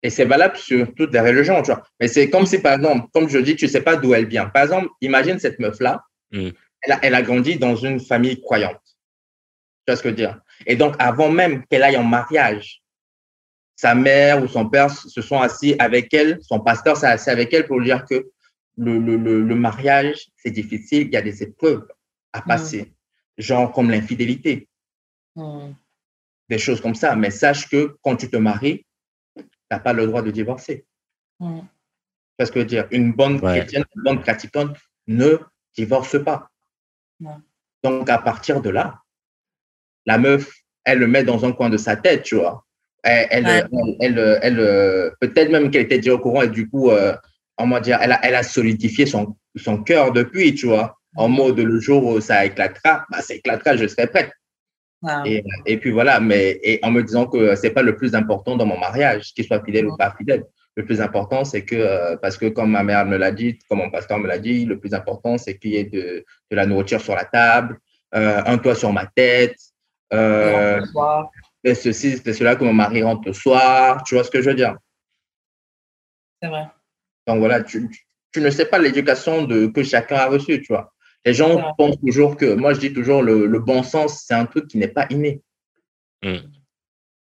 [0.03, 1.83] Et c'est valable sur toutes les religions, tu vois.
[1.99, 4.45] Mais c'est comme si, par exemple, comme je dis, tu sais pas d'où elle vient.
[4.47, 6.49] Par exemple, imagine cette meuf-là, Mm.
[6.81, 8.81] elle, a, elle a grandi dans une famille croyante.
[9.85, 10.39] Tu vois ce que je veux dire?
[10.65, 12.81] Et donc, avant même qu'elle aille en mariage,
[13.75, 17.53] sa mère ou son père se sont assis avec elle, son pasteur s'est assis avec
[17.53, 18.27] elle pour lui dire que
[18.77, 21.87] le, le, le, le mariage, c'est difficile, il y a des épreuves
[22.33, 22.93] à passer,
[23.37, 24.67] genre comme l'infidélité,
[25.35, 25.73] Hmm.
[26.49, 27.15] des choses comme ça.
[27.15, 28.85] Mais sache que quand tu te maries,
[29.37, 30.85] tu n'as pas le droit de divorcer.
[31.39, 31.59] Hmm.
[31.59, 31.65] Tu
[32.39, 32.87] vois ce que je veux dire?
[32.89, 33.51] Une bonne Ouais.
[33.59, 34.75] chrétienne, une bonne pratiquante
[35.05, 35.37] ne
[35.75, 36.49] divorce pas.
[37.83, 38.99] Donc, à partir de là,
[40.07, 40.51] la meuf,
[40.83, 42.65] elle le met dans un coin de sa tête, tu vois.
[43.03, 43.63] Elle, elle, Ouais.
[43.99, 47.15] elle, elle, elle, euh, peut-être même qu'elle était déjà au courant et du coup, euh,
[47.57, 50.97] on va dire, elle a, elle a solidifié son, son cœur depuis, tu vois.
[51.15, 54.31] En mode, le jour où ça éclatera, bah, ça éclatera, je serai prête.
[55.25, 58.55] Et, et puis voilà, mais et en me disant que c'est pas le plus important
[58.55, 60.43] dans mon mariage, qu'il soit fidèle ou pas fidèle.
[60.75, 63.79] Le plus important, c'est que, euh, parce que comme ma mère me l'a dit, comme
[63.79, 66.65] mon pasteur me l'a dit, le plus important, c'est qu'il y ait de, de la
[66.67, 67.79] nourriture sur la table,
[68.15, 69.57] euh, un toit sur ma tête,
[70.13, 70.81] euh,
[71.63, 74.03] c'est ceci, c'est cela que mon mari rentre le soir.
[74.03, 74.77] Tu vois ce que je veux dire?
[76.41, 76.67] C'est vrai.
[77.27, 80.93] Donc voilà, tu, tu- tu ne sais pas l'éducation que chacun a reçue, tu vois.
[81.25, 81.63] Les gens Ouais.
[81.77, 84.77] pensent toujours que, moi je dis toujours, le, le bon sens, c'est un truc qui
[84.77, 85.41] n'est pas inné.
[86.23, 86.37] Mm.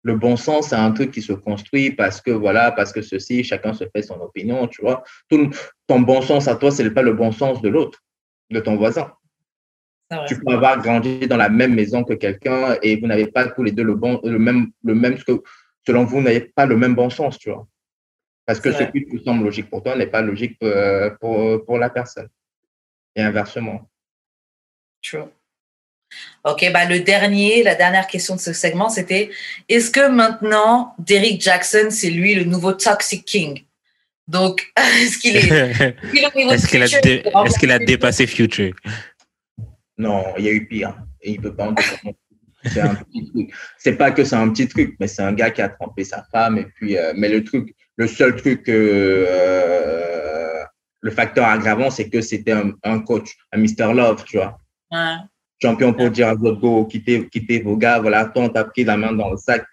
[0.05, 3.43] le bon sens, c'est un truc qui se construit parce que voilà, parce que ceci,
[3.43, 5.03] chacun se fait son opinion, tu vois.
[5.29, 5.51] Tout,
[5.89, 7.99] ton bon sens à toi, ce n'est pas le bon sens de l'autre,
[8.51, 9.13] de ton voisin.
[10.29, 13.65] Tu peux avoir grandi dans la même maison que quelqu'un et vous n'avez pas tous
[13.65, 15.17] les deux le bon, le même, le même,
[15.85, 17.67] selon vous, n'avez pas le même bon sens, tu vois.
[18.47, 21.79] Parce que ce qui te semble logique pour toi n'est pas logique euh, pour, pour,
[21.79, 22.29] la personne.
[23.17, 23.91] Et inversement.
[25.13, 25.31] Vois.
[26.45, 29.31] Ok, bah le dernier, la dernière question de ce segment, c'était
[29.69, 33.65] est-ce que maintenant, Derrick Jackson, c'est lui le nouveau Toxic King?
[34.29, 35.97] Donc, est-ce qu'il est.
[36.53, 36.69] Est-ce
[37.59, 38.75] qu'il a, a, dépassé Future?
[39.99, 40.97] Non, il y a eu pire.
[41.23, 41.75] Et il peut pas en
[42.65, 43.55] C'est un petit truc.
[43.79, 46.25] C'est pas que c'est un petit truc, mais c'est un gars qui a trompé sa
[46.33, 46.59] femme.
[46.59, 50.65] Et puis, euh, mais le truc, le seul truc, euh,
[51.01, 53.95] le facteur aggravant, c'est que c'était un, un, coach, un Mr.
[53.95, 54.59] Love, tu vois.
[54.91, 55.17] Ouais
[55.61, 58.85] champion pour dire à votre go, quittez, quittez vos gars, voilà, toi, on t'a pris
[58.85, 59.65] la main dans le sac.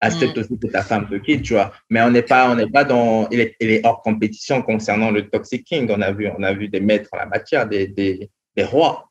[0.00, 0.40] Accepte mm.
[0.40, 1.72] aussi que ta femme te quitte, tu vois.
[1.90, 5.10] Mais on n'est pas, on n'est pas dans, il est, il est, hors compétition concernant
[5.10, 5.88] le Toxic King.
[5.90, 9.10] On a vu, on a vu des maîtres en la matière, des, des, des rois.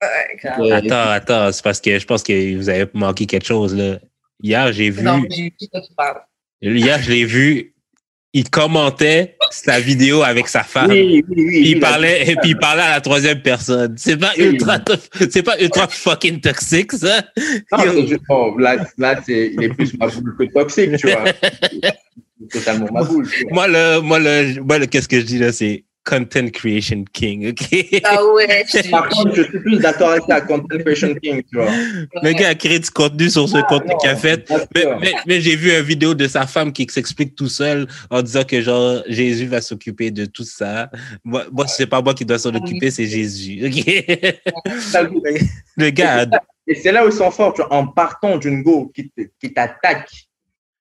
[0.00, 3.98] attends, attends, c'est parce que je pense que vous avez manqué quelque chose, là.
[4.40, 5.02] Hier, j'ai vu.
[5.02, 5.52] Non, j'ai
[6.60, 7.74] Hier, je l'ai vu
[8.34, 10.90] il commentait sa vidéo avec sa femme.
[10.90, 13.94] Oui, oui, oui, il parlait et puis il parlait à la troisième personne.
[13.96, 14.78] C'est pas ultra,
[15.30, 17.22] c'est pas ultra fucking toxique ça.
[17.72, 21.24] Non, là, là c'est, il est plus ma boule que toxique, tu vois.
[22.52, 23.26] totalement ma boule.
[23.50, 27.50] Moi le, moi le, moi le, qu'est-ce que je dis là, c'est content creation king,
[27.50, 28.00] ok?
[28.04, 28.64] Ah ouais.
[28.90, 31.70] Par contre, je suis plus d'accord avec la content creation king, tu vois.
[32.22, 34.48] Le gars a créé du contenu sur ce ah, contenu qu'il a fait.
[34.74, 38.44] Mais, mais, j'ai vu une vidéo de sa femme qui s'explique tout seul en disant
[38.44, 40.90] que genre Jésus va s'occuper de tout ça.
[41.24, 43.84] Moi, moi c'est pas moi qui dois s'en occuper, c'est Jésus, ok?
[45.76, 46.26] le gars.
[46.66, 50.10] Et c'est là où ils sont forts, tu vois, en partant d'une go qui t'attaque,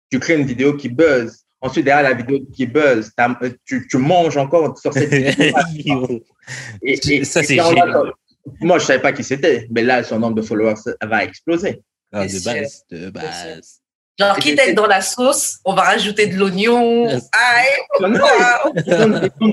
[0.10, 3.98] tu crées une vidéo qui buzz Ensuite, derrière la vidéo qui buzz, euh, tu, tu,
[3.98, 6.24] manges encore sur cette vidéo.
[6.84, 10.44] et, ça, c'est Moi, je ne savais pas qui c'était, mais là, son nombre de
[10.44, 11.82] followers va exploser.
[12.14, 13.82] Ah, de base, de base.
[14.20, 17.08] Genre, quitte à être dans la sauce, on va rajouter de l'oignon.
[17.34, 17.64] Ah,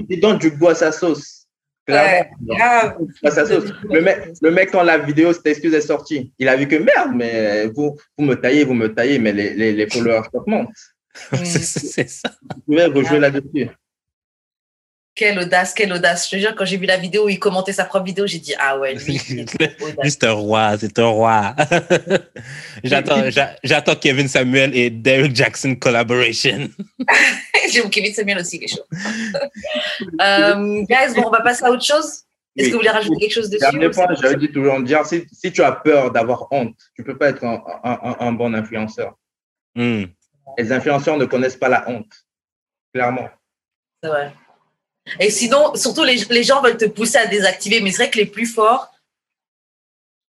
[0.08, 1.46] il donne du goût à sa sauce.
[1.86, 2.30] Clairement.
[3.24, 3.64] sa sauce.
[3.90, 6.76] Le, mec, le mec, quand la vidéo, cette excuse est sortie, il a vu que
[6.76, 10.68] merde, mais vous, vous me taillez, vous me taillez, mais les, les, les followers augmentent.
[11.44, 12.30] c'est ça.
[12.68, 13.70] Je vais rejouer là-dessus.
[15.14, 16.26] Quelle audace, quelle audace.
[16.26, 18.40] Je te jure, quand j'ai vu la vidéo où il commentait sa propre vidéo, j'ai
[18.40, 19.16] dit Ah ouais, lui,
[20.08, 21.54] c'est un roi, c'est un roi.
[22.84, 23.22] j'attends,
[23.62, 26.68] j'attends Kevin Samuel et Derek Jackson collaboration.
[27.70, 28.88] J'aime Kevin Samuel aussi, quelque chose.
[30.20, 32.22] euh, guys, bon, on va passer à autre chose.
[32.56, 33.64] Est-ce que vous voulez rajouter quelque chose dessus
[34.20, 37.28] J'avais dit toujours dire si, si, tu as peur d'avoir honte, tu ne peux pas
[37.28, 39.14] être un, un, un bon influenceur.
[39.76, 40.04] Hmm.
[40.58, 42.26] Les influenceurs ne connaissent pas la honte,
[42.92, 43.28] clairement.
[44.02, 44.32] C'est vrai.
[45.20, 48.18] Et sinon, surtout, les, les, gens veulent te pousser à désactiver, mais c'est vrai que
[48.18, 48.92] les plus forts,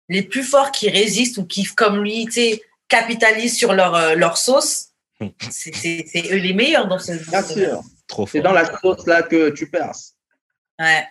[0.09, 2.29] les plus forts qui résistent ou qui, comme lui,
[2.89, 4.91] capitalisent sur leur, euh, leur sauce,
[5.51, 7.83] c'est eux les meilleurs dans ce Bien sûr.
[8.27, 10.15] C'est dans la sauce là que tu perces.
[10.79, 11.07] Ouais.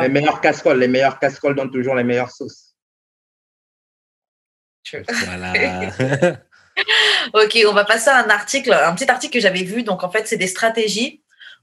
[0.00, 2.74] Les meilleures casseroles, les meilleures casseroles donnent toujours les meilleures sauces.
[4.92, 5.52] Voilà.
[7.32, 9.82] ok, on va passer à un article, un petit article que j'avais vu.
[9.82, 11.20] Donc, en fait, c'est des stratégies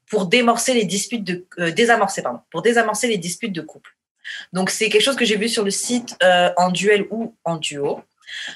[0.10, 3.96] pour démorcer les disputes de, euh, désamorcer, pardon, pour désamorcer les disputes de couple.
[4.54, 7.58] Donc, c'est quelque chose que j'ai vu sur le site euh, en duel ou en
[7.58, 8.02] duo.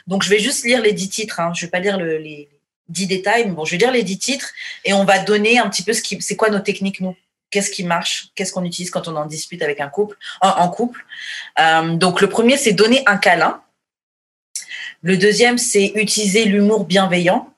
[0.08, 1.40] Donc, je vais juste lire les dix titres.
[1.40, 1.52] Hein.
[1.56, 2.50] Je ne vais pas lire les
[2.90, 4.52] dix détails, mais bon, je vais lire les dix titres
[4.86, 7.16] et on va donner un petit peu ce qui, c'est quoi nos techniques, nous?
[7.50, 11.06] Qu'est-ce qui marche, qu'est-ce qu'on utilise quand on en dispute avec un couple, en, couple?
[11.60, 13.62] Euh, donc le premier, c'est donner un câlin.
[15.04, 17.54] Le deuxième, c'est utiliser l'humour bienveillant.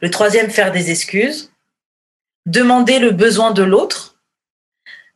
[0.00, 1.52] Le troisième, faire des excuses.
[2.46, 4.16] Demander le besoin de l'autre.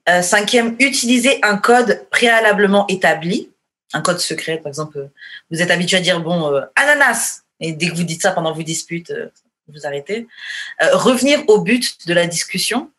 [0.08, 3.50] Euh, cinquième, utiliser un code préalablement établi,
[3.92, 5.08] un code secret, par exemple.
[5.50, 8.52] Vous êtes habitué à dire bon euh, ananas, et dès que vous dites ça pendant
[8.52, 9.30] vos disputes, euh,
[9.68, 10.26] vous arrêtez.
[10.92, 12.90] revenir au but de la discussion.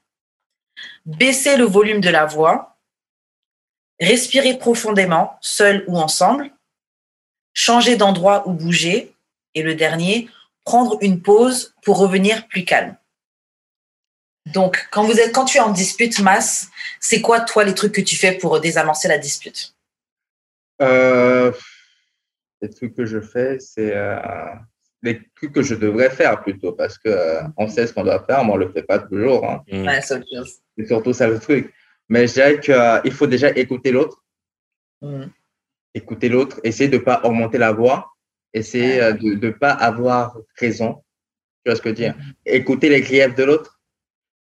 [1.06, 2.78] Baisser le volume de la voix.
[4.00, 6.50] Respirer profondément, seul ou ensemble
[7.56, 9.12] changer d'endroit ou bouger.
[9.56, 10.30] Et le dernier,
[10.66, 12.96] prendre une pause pour revenir plus calme.
[14.54, 17.94] Donc, quand, vous êtes, quand tu es en dispute masse, c'est quoi, toi, les trucs
[17.94, 19.74] que tu fais pour désamorcer la dispute?
[20.82, 21.52] Euh,
[22.62, 24.20] Les trucs que je fais, c'est euh,
[25.02, 28.24] les trucs que je devrais faire plutôt, parce qu'on euh, on sait ce qu'on doit
[28.26, 29.50] faire, mais on ne le fait pas toujours.
[29.50, 29.64] Hein.
[29.72, 29.90] Mm.
[30.78, 31.74] c'est surtout ça le truc.
[32.10, 34.22] Mais je dirais qu'il faut déjà écouter l'autre.
[35.02, 35.26] Mm
[35.96, 38.12] écouter l'autre, essayer de ne pas augmenter la voix
[38.56, 41.04] Essayer euh, de ne pas avoir raison.
[41.64, 42.16] Tu vois ce que je veux dire?
[42.46, 43.82] Écouter les griefs de l'autre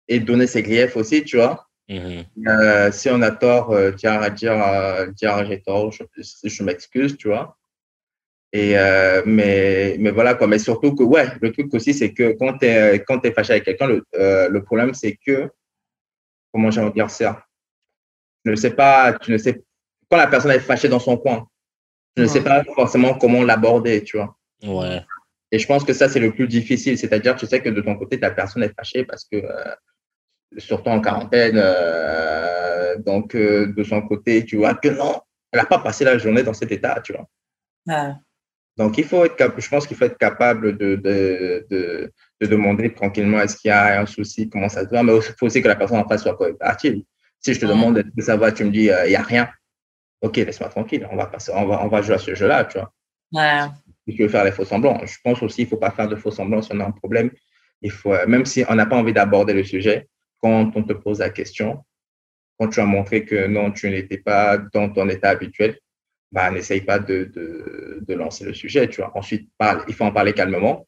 [0.10, 1.66] et donner ses griefs aussi, tu vois?
[1.88, 2.26] Mhm.
[2.48, 6.04] Euh, si on a tort, euh, dire, dire, euh, dire j'ai tort, je,
[6.44, 7.58] je m'excuse, tu vois?
[8.52, 10.48] Et euh, mais, mais voilà quoi.
[10.48, 13.54] Mais surtout que, ouais, le truc aussi, c'est que quand tu es, quand es fâché
[13.54, 14.04] avec quelqu'un, le,
[14.50, 15.50] le problème, c'est que,
[16.52, 17.46] comment j'ai envie de dire ça?
[18.44, 19.64] Tu ne sais pas, tu ne sais,
[20.12, 21.48] quand la personne est fâchée dans son coin,
[22.16, 24.36] tu ne sais pas forcément comment l'aborder, tu vois.
[24.64, 25.02] Ouais.
[25.54, 26.98] Et je pense que ça, c'est le plus difficile.
[26.98, 29.74] C'est-à-dire, tu sais que de ton côté, ta personne est fâchée parce que, euh,
[30.58, 35.66] surtout en quarantaine, euh, donc euh, de son côté, tu vois que non, elle n'a
[35.66, 37.28] pas passé la journée dans cet état, tu vois.
[37.88, 38.14] Ouais.
[38.78, 42.48] Donc, il faut être cap- je pense qu'il faut être capable de, de, de, de
[42.48, 45.46] demander tranquillement est-ce qu'il y a un souci, comment ça se va, mais il faut
[45.46, 47.02] aussi que la personne en face soit coopérative.
[47.40, 47.72] Si je te Ouais.
[47.72, 49.50] demande est-ce que ça va, tu me dis il n'y a rien.
[50.22, 52.78] Ok, laisse-moi tranquille, on va, passer, on, va, on va jouer à ce jeu-là, tu
[52.78, 52.94] vois.
[53.34, 53.70] Ouais.
[54.08, 55.00] Si tu veux faire les faux semblants.
[55.06, 56.92] Je pense aussi qu'il ne faut pas faire de faux semblants si on a un
[56.92, 57.32] problème.
[57.82, 60.08] Il faut, euh, même si on n'a pas envie d'aborder le sujet,
[60.40, 61.84] quand on te pose la question,
[62.60, 65.80] quand tu as montré que non, tu n'étais pas dans ton état habituel,
[66.32, 69.12] bah, n'essaye pas de, de, de lancer le sujet, tu vois.
[69.18, 70.88] Ensuite, parle, il faut en parler calmement.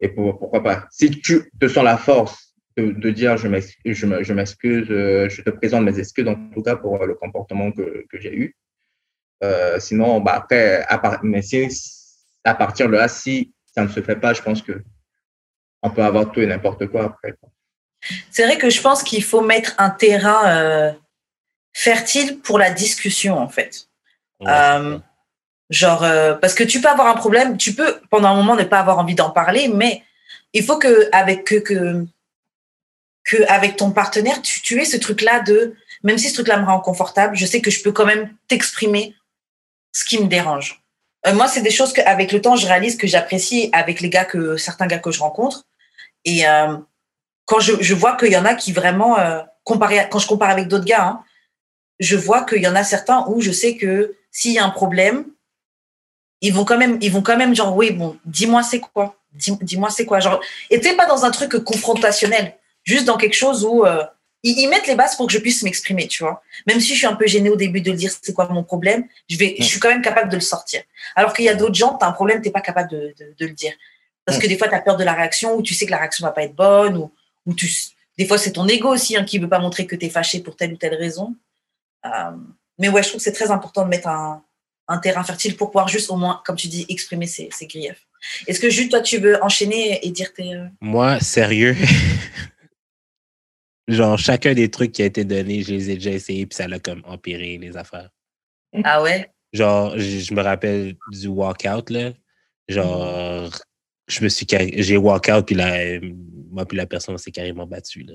[0.00, 2.43] Et pour, pourquoi pas, si tu te sens la force
[2.76, 6.26] de, de dire je m'excuse, je me- je m'excuse, euh, je te présente mes excuses,
[6.28, 8.56] en tout cas pour euh, le comportement que, que j'ai eu.
[9.42, 11.68] Euh, sinon, bah, après, à part, mais si,
[12.44, 14.82] à partir de là, si ça ne se fait pas, je pense que
[15.82, 17.34] on peut avoir tout et n'importe quoi après.
[18.30, 20.92] C'est vrai que je pense qu'il faut mettre un terrain euh,
[21.72, 23.88] fertile pour la discussion, en fait.
[24.40, 24.50] Ouais.
[24.50, 24.98] Euh,
[25.70, 28.64] Genre, euh, parce que tu peux avoir un problème, tu peux pendant un moment ne
[28.64, 30.02] pas avoir envie d'en parler, mais
[30.52, 32.04] il faut que avec que, que,
[33.24, 36.80] que avec ton partenaire, tu, aies ce truc-là de, même si ce truc-là me rend
[36.80, 39.14] confortable, je sais que je peux quand même t'exprimer
[39.92, 40.82] ce qui me dérange.
[41.26, 44.24] Euh, moi, c'est des choses qu'avec le temps, je réalise que j'apprécie avec les gars
[44.24, 45.64] que certains gars que je rencontre.
[46.24, 46.76] Et euh,
[47.46, 50.84] quand je, vois qu'il y en a qui vraiment, euh, quand je compare avec d'autres
[50.84, 51.24] gars, hein,
[52.00, 54.70] je vois qu'il y en a certains où je sais que s'il y a un
[54.70, 55.26] problème,
[56.40, 59.58] ils vont quand même, ils vont quand même genre, oui, bon, dis-moi c'est quoi, Dis-
[59.62, 63.64] dis-moi c'est quoi, genre, et t'es pas dans un truc confrontationnel, juste dans quelque chose
[63.64, 64.04] où euh,
[64.42, 66.42] ils, ils mettent les bases pour que je puisse m'exprimer, tu vois.
[66.66, 68.62] Même si je suis un peu gênée au début de le dire c'est quoi mon
[68.62, 70.82] problème, je vais, je suis quand même capable de le sortir.
[71.16, 73.46] Alors qu'il y a d'autres gens, t'as un problème, t'es pas capable de, de, de
[73.46, 73.72] le dire,
[74.24, 76.26] parce que des fois t'as peur de la réaction ou tu sais que la réaction
[76.26, 77.10] va pas être bonne ou,
[77.46, 77.70] ou tu,
[78.18, 80.56] des fois c'est ton ego aussi hein, qui veut pas montrer que t'es fâché pour
[80.56, 81.34] telle ou telle raison.
[82.06, 82.10] Euh,
[82.78, 84.42] mais ouais, je trouve que c'est très important de mettre un,
[84.88, 88.06] un terrain fertile pour pouvoir juste au moins, comme tu dis, exprimer ses, ses griefs.
[88.46, 90.54] Est-ce que juste toi, tu veux enchaîner et dire tes...
[90.54, 91.76] euh, Moi, sérieux?
[93.86, 96.66] Genre, chacun des trucs qui a été donné, je les ai déjà essayés, puis ça
[96.66, 98.08] l'a comme empiré les affaires.
[98.82, 99.30] Ah ouais?
[99.52, 102.12] Genre, je, je me rappelle du walkout, là.
[102.68, 103.50] Genre,
[104.08, 106.00] je me suis j'ai walkout, puis la,
[106.50, 108.14] moi, puis la personne, on s'est carrément battu, là.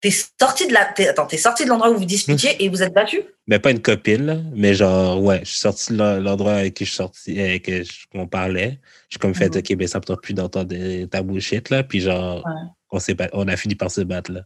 [0.00, 0.88] T'es sorti de la...
[1.10, 3.20] Attends, t'es sorti de l'endroit où vous disputiez et vous êtes battu?
[3.48, 6.74] Mais pas une copine, là, mais genre, ouais, je suis sorti de l'en- l'endroit avec
[6.74, 8.78] qui je sorti, euh, que je- qu'on parlait.
[9.08, 9.58] J'ai comme fait, Mhm.
[9.58, 11.82] OK, ben, ça me tente plus d'entendre de- ta bullshit, là.
[11.82, 12.52] Puis genre, Ouais.
[12.92, 14.42] on, s'est on a fini par se battre, là.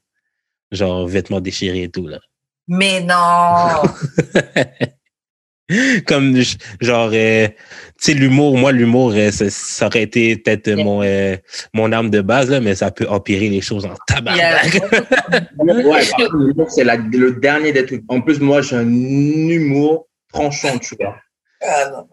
[0.71, 2.21] Genre, vêtements déchirés et tout, là.
[2.69, 3.83] Mais non
[6.07, 6.37] comme
[6.81, 7.55] genre euh, tu
[7.99, 10.85] sais l'humour moi l'humour euh, ça, ça aurait été peut-être Yeah.
[10.85, 11.37] mon euh,
[11.73, 14.81] mon arme de base là mais ça peut empirer les choses en tabarnak
[15.59, 18.03] Ouais, par contre, l'humour, c'est la- le dernier des trucs.
[18.09, 21.17] En plus, moi, j'ai un humour tranchant, tu vois.
[21.63, 22.07] Ah, non.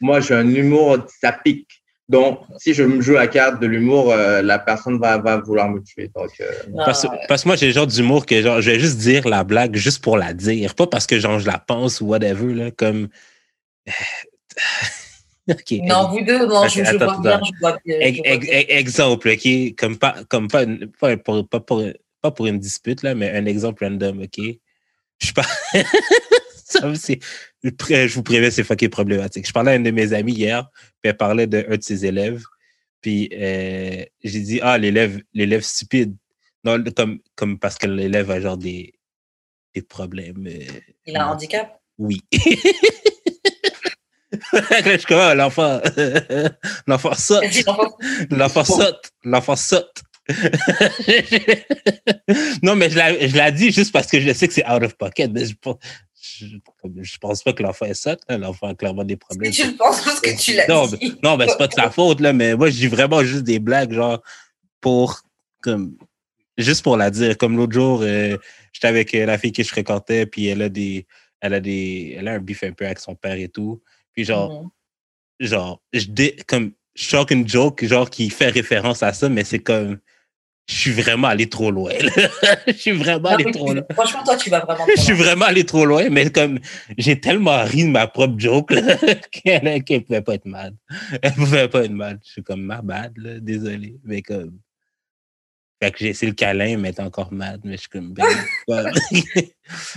[0.00, 1.81] Moi, j'ai un humour, ça pique.
[2.08, 5.70] Donc, si je me joue la carte de l'humour, euh, la personne va, va vouloir
[5.70, 6.10] me tuer.
[6.14, 6.50] Donc, euh,
[6.84, 9.26] parce, Non, parce que moi j'ai le genre d'humour que genre je vais juste dire
[9.28, 12.52] la blague juste pour la dire pas parce que genre je la pense ou whatever
[12.52, 13.08] là comme
[15.48, 17.44] Non, vous deux, non, je, je attends, vois bien, attends.
[17.46, 17.98] je vois bien.
[18.00, 19.74] Je vois exemple, OK?
[19.76, 20.64] Comme pas, comme pas,
[21.00, 21.82] pas, pour, pas, pour,
[22.20, 24.38] pas pour une dispute, là, mais un exemple random, OK?
[25.18, 25.46] Je suis pas.
[26.80, 27.20] Ça, c'est-
[27.62, 29.46] je vous préviens, c'est fucking problématique.
[29.46, 30.68] Je parlais à une de mes amies hier,
[31.00, 32.42] puis elle parlait d'un de ses élèves.
[33.00, 36.14] Puis euh, j'ai dit, ah, l'élève, l'élève stupide.
[36.64, 38.94] Non, comme, comme parce que l'élève a genre des,
[39.74, 40.46] des problèmes.
[40.46, 40.64] euh,
[41.06, 41.80] Il a un handicap?
[41.98, 42.20] Oui.
[44.52, 45.80] je ah, l'enfant,
[46.86, 47.44] l'enfant saute.
[48.30, 48.64] L'enfant.
[48.64, 49.10] Saute.
[49.24, 50.02] L'enfant saute.
[52.62, 54.82] non, mais je la, je la dis juste parce que je sais que c'est out
[54.82, 55.30] of pocket.
[55.32, 55.54] Mais je,
[56.46, 58.38] je, je pense pas que l'enfant est hein.
[58.38, 59.52] L'enfant a clairement des problèmes.
[59.52, 61.14] tu le penses parce que tu l'as Non, dit?
[61.22, 63.58] Non, ben, c'est pas de sa faute, là, mais moi, je dis vraiment juste des
[63.58, 64.22] blagues, genre,
[64.80, 65.22] pour,
[65.60, 65.96] comme,
[66.58, 67.38] juste pour la dire.
[67.38, 68.36] Comme l'autre jour, euh,
[68.72, 71.06] j'étais avec euh, la fille que je fréquentais, puis elle a des,
[71.40, 73.82] elle a des, elle a un bif un peu avec son père et tout.
[74.12, 74.70] Puis genre, Mhm.
[75.40, 79.44] genre, je dé, comme, je sors une joke, genre, qui fait référence à ça, mais
[79.44, 79.98] c'est comme,
[80.66, 81.92] je suis vraiment allé trop loin.
[82.66, 83.82] je suis vraiment allé trop loin.
[83.92, 84.86] Franchement, toi, tu vas vraiment.
[84.96, 86.60] Je suis vraiment allé trop loin, mais comme
[86.96, 88.72] j'ai tellement ri de ma propre joke
[89.32, 90.74] qu'elle qu'elle pouvait pas être mad.
[91.20, 92.20] Elle pouvait pas être mad.
[92.24, 93.96] Je suis comme ma bad, là, désolé.
[94.04, 94.58] Mais comme.
[95.82, 97.60] Fait que j'ai essayé le câlin, mais t'es encore mad.
[97.64, 98.14] Mais je suis comme.
[98.14, 98.24] Ben.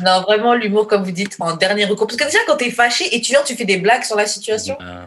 [0.02, 2.08] Non, vraiment, l'humour, comme vous dites, en dernier recours.
[2.08, 4.26] Parce que déjà, quand t'es fâché et tu viens, tu fais des blagues sur la
[4.26, 4.78] situation.
[4.80, 5.06] Ah.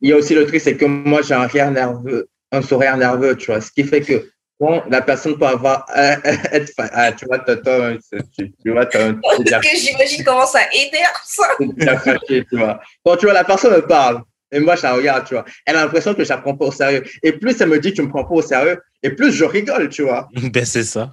[0.00, 2.96] Il y a aussi le truc, c'est que moi, j'ai un rire nerveux, un sourire
[2.96, 3.60] nerveux, tu vois.
[3.60, 4.28] Ce qui fait que
[4.60, 6.14] quand la personne peut avoir, euh,
[6.52, 7.94] être, ah, tu vois, t'as, t'as-
[8.38, 9.14] tu, tu vois, t'as un
[9.50, 11.48] Parce que j'imagine comment ça énerve ça.
[12.28, 12.80] tu vois.
[13.04, 14.22] Quand tu vois, la personne me parle,
[14.54, 15.44] et moi, je la regarde, tu vois.
[15.64, 17.02] Elle a l'impression que je la prends pas au sérieux.
[17.22, 19.44] Et plus elle me dit que tu me prends pas au sérieux, et plus je
[19.44, 20.28] rigole, tu vois.
[20.52, 21.10] ben, c'est ça.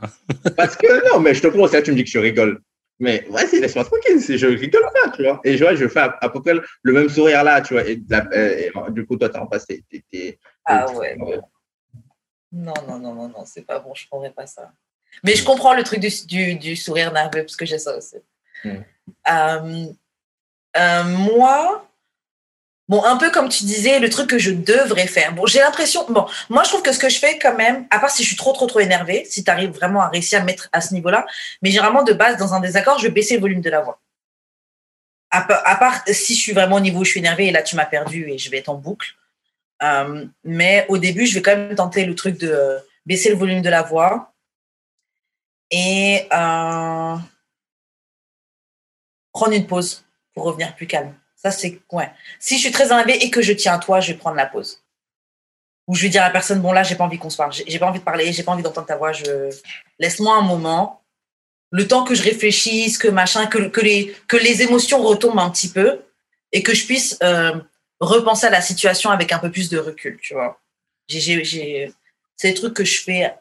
[0.57, 2.59] Parce que non, mais je te prends au sérieux, tu me dis que je rigole.
[3.01, 5.39] Mais vas-y, laisse-moi tranquille, si je rigole pas, tu vois.
[5.45, 7.87] Et je vois, je fais à, à peu près le, même sourire là, tu vois.
[7.87, 11.17] Et, la- euh, et, du coup, toi, t'es en face, t'es- Ah ouais.
[12.51, 14.71] Non, non, non, non, non, c'est pas bon, je prendrais pas ça.
[15.23, 18.17] Mais je comprends le truc du, du, du sourire nerveux, parce que j'ai ça aussi.
[18.63, 18.69] Mm.
[19.29, 19.85] Euh,
[20.77, 21.87] euh, moi,
[22.87, 25.33] bon, un peu comme tu disais, le truc que je devrais faire.
[25.33, 27.99] Bon, j'ai l'impression, bon, moi je trouve que ce que je fais quand même, à
[27.99, 30.41] part si je suis trop, trop, trop énervée, si tu arrives vraiment à réussir à
[30.41, 31.25] me mettre à ce niveau-là,
[31.61, 34.01] mais généralement de base, dans un désaccord, je vais baisser le volume de la voix.
[35.31, 37.75] À part si je suis vraiment au niveau où je suis énervée et là tu
[37.75, 39.15] m'as perdu et je vais être en boucle.
[39.83, 43.35] Euh, mais au début, je vais quand même tenter le truc de euh, baisser le
[43.35, 44.33] volume de la voix
[45.71, 47.15] et euh,
[49.31, 51.15] prendre une pause pour revenir plus calme.
[51.35, 52.11] Ça, c'est ouais.
[52.39, 54.45] Si je suis très énervée et que je tiens à toi, je vais prendre la
[54.45, 54.83] pause.
[55.87, 57.51] Ou je vais dire à la personne bon là, j'ai pas envie qu'on se parle,
[57.53, 59.11] j'ai pas envie de parler, j'ai pas envie d'entendre ta voix.
[59.11, 59.49] Je
[59.97, 61.01] laisse-moi un moment,
[61.71, 65.69] le temps que je réfléchisse, que machin, que, les que les émotions retombent un petit
[65.69, 66.01] peu
[66.51, 67.17] et que je puisse
[67.99, 70.59] repenser à la situation avec un peu plus de recul, tu vois.
[71.07, 71.91] J'ai,
[72.35, 73.33] c'est des trucs que je fais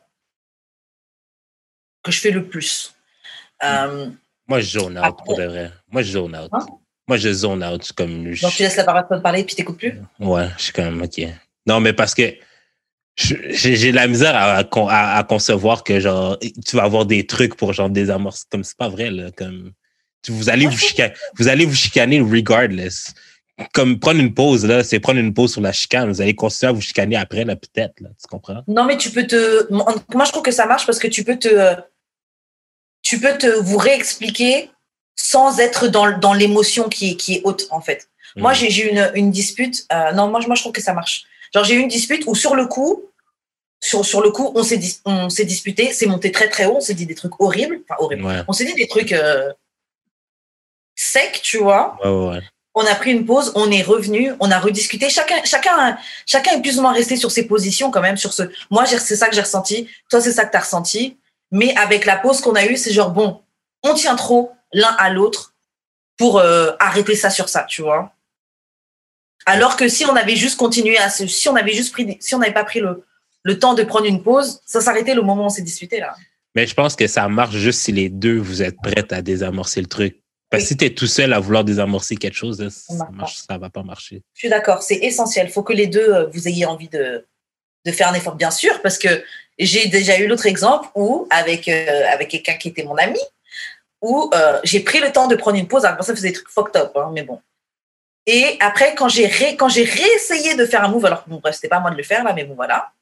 [2.02, 2.94] que je fais le plus.
[3.62, 4.10] Euh,
[4.46, 5.72] Moi, je zone out, pour de vrai.
[5.90, 6.48] Moi, je zone out.
[6.52, 6.66] Hein?
[7.06, 7.92] Moi, je zone out.
[7.92, 10.00] Comme je- donc tu laisses la personne parler puis t'écoutes plus?
[10.20, 11.20] Ouais, je suis quand même OK.
[11.66, 12.34] Non, mais parce que
[13.16, 17.04] j'ai de la misère à, à con- à- à concevoir que genre tu vas avoir
[17.04, 18.44] des trucs pour genre désamorcer.
[18.50, 19.30] Comme c'est pas vrai, là.
[19.32, 19.72] Comme
[20.22, 23.12] tu- vous allez vous chicaner, vous allez vous chicaner regardless.
[23.72, 26.08] Comme prendre une pause, là, c'est prendre une pause sur la chicane.
[26.10, 28.10] Vous allez continuer à vous chicaner après, là, peut-être, là.
[28.20, 28.62] Tu comprends?
[28.68, 29.66] Non, mais tu peux te.
[29.72, 31.74] Moi, je trouve que ça marche parce que tu peux te.
[33.02, 34.70] Tu peux te vous réexpliquer
[35.16, 38.08] sans être dans, dans l'émotion qui est, qui est haute, en fait.
[38.36, 38.54] Moi, Mm.
[38.54, 39.86] j'ai eu une, une dispute.
[39.92, 41.24] euh, non, moi, je- moi, je trouve que ça marche.
[41.54, 43.04] Genre, j'ai eu une dispute où, sur le coup,
[43.80, 46.76] sur, sur le coup, on s'est dis- on s'est disputé, c'est monté très, très haut,
[46.76, 47.80] on s'est dit des trucs horribles.
[47.88, 48.24] Enfin, horribles.
[48.24, 49.52] Ouais, On s'est dit des trucs euh,
[50.94, 51.96] secs, tu vois.
[52.04, 52.40] ouais, ouais.
[52.80, 55.10] On a pris une pause, on est revenu, on a rediscuté.
[55.10, 58.16] Chacun, chacun, chacun est plus ou moins resté sur ses positions quand même.
[58.16, 59.88] Sur ce, moi, c'est ça que j'ai ressenti.
[60.08, 61.16] Toi, c'est ça que tu as ressenti.
[61.50, 63.40] Mais avec la pause qu'on a eue, c'est genre bon,
[63.82, 65.54] on tient trop l'un à l'autre
[66.16, 68.12] pour euh, arrêter ça sur ça, tu vois.
[69.44, 72.36] Alors que si on avait juste continué à se, si on avait juste pris, si
[72.36, 73.04] on n'avait pas pris le,
[73.42, 76.14] le temps de prendre une pause, ça s'arrêtait le moment où on s'est disputé là.
[76.54, 79.80] Mais je pense que ça marche juste si les deux, vous êtes prêtes à désamorcer
[79.80, 80.20] le truc.
[80.50, 83.58] Parce que si tu es tout seul à vouloir désamorcer quelque chose, là, Ça ça
[83.58, 84.22] va pas marcher.
[84.34, 85.46] Je suis d'accord, c'est essentiel.
[85.48, 87.26] Il faut que les deux, euh, vous ayez envie de,
[87.84, 89.22] de faire un effort, bien sûr, parce que
[89.58, 93.20] j'ai déjà eu l'autre exemple où, avec, euh, avec quelqu'un qui était mon ami,
[94.00, 95.84] où euh, j'ai pris le temps de prendre une pause.
[95.84, 97.40] Alors, ça faisait des trucs fucked up, hein, mais bon.
[98.24, 101.56] Et après, quand j'ai ré, quand j'ai réessayé de faire un move, alors bon, bref,
[101.56, 102.92] c'était pas à moi de le faire là, mais bon, voilà.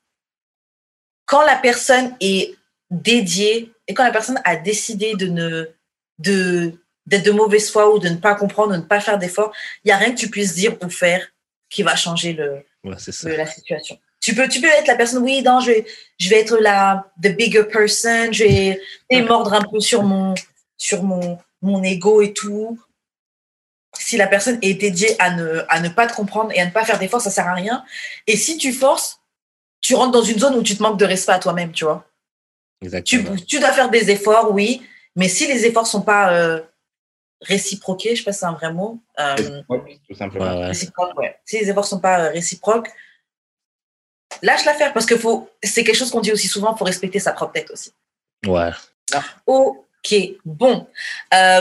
[1.27, 2.55] Quand la personne est
[2.91, 5.69] dédiée et quand la personne a décidé de ne,
[6.19, 9.53] de, d'être de mauvaise foi ou de ne pas comprendre, de ne pas faire d'efforts,
[9.85, 11.27] il n'y a rien que tu puisses dire ou faire
[11.71, 13.29] qui va changer le, Ouais, c'est ça.
[13.29, 13.99] le- la situation.
[14.21, 15.87] Tu peux, tu peux être la personne, oui, non, je vais,
[16.19, 18.81] je vais être la the bigger person, je vais
[19.11, 20.35] et mordre un peu sur mon,
[20.77, 22.79] sur mon, mon ego et tout.
[23.99, 26.71] Si la personne est dédiée à ne, à ne pas te comprendre et à ne
[26.71, 27.85] pas faire d'efforts, ça sert à rien.
[28.27, 29.21] Et si tu forces,
[29.81, 32.05] tu rentres dans une zone où tu te manques de respect à toi-même, tu vois.
[32.81, 33.37] Tu, Exactement.
[33.47, 34.83] tu dois faire des efforts, oui,
[35.15, 36.61] mais si les efforts sont pas euh,
[37.47, 39.63] réciproqués, je sais pas si c'est un vrai mot, euh,
[40.09, 40.45] tout simplement.
[40.47, 40.67] Ouais, ouais.
[40.67, 41.39] réciproques, ouais.
[41.45, 42.89] Si les efforts sont pas euh, réciproques,
[44.43, 47.19] lâche l'affaire parce que faut, c'est quelque chose qu'on dit aussi souvent, il faut respecter
[47.19, 47.93] sa propre tête aussi.
[48.47, 48.71] Ouais.
[49.47, 50.87] Ok, bon.
[51.35, 51.61] Euh,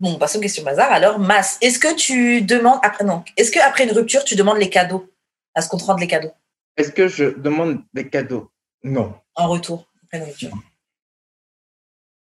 [0.00, 0.90] bon, passons aux questions bazar.
[0.92, 4.70] Alors, Mas, est-ce que tu demandes, après, non, est-ce qu'après une rupture, tu demandes les
[4.70, 5.08] cadeaux?
[5.54, 6.32] À ce qu'on te rende les cadeaux
[6.76, 8.50] Est-ce que je demande des cadeaux?
[8.82, 9.14] Non.
[9.36, 10.50] en retour après une rupture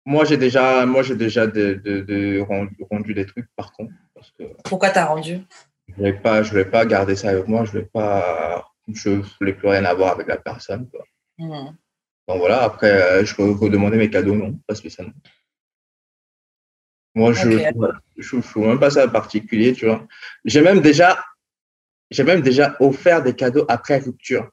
[0.04, 2.44] Moi, j'ai déjà, moi, j'ai déjà de, de- de
[2.94, 3.92] rendu, des trucs, par contre.
[4.14, 5.40] Parce que, Pourquoi t'as rendu
[5.88, 7.64] Je ne vais, pas- je vais pas garder ça avec moi.
[7.64, 8.64] Je vais pas.
[8.92, 10.88] Je voulais plus rien avoir avec la personne.
[10.90, 11.04] Quoi.
[12.26, 15.12] Donc voilà, après, euh, je peux redemander mes cadeaux, non, pas spécialement.
[17.14, 17.72] Moi, je Ok.
[17.76, 20.06] voilà, je ne trouve même pas ça particulier, tu vois.
[20.44, 21.22] J'ai même déjà,
[22.10, 24.50] j'ai même déjà offert des cadeaux après rupture.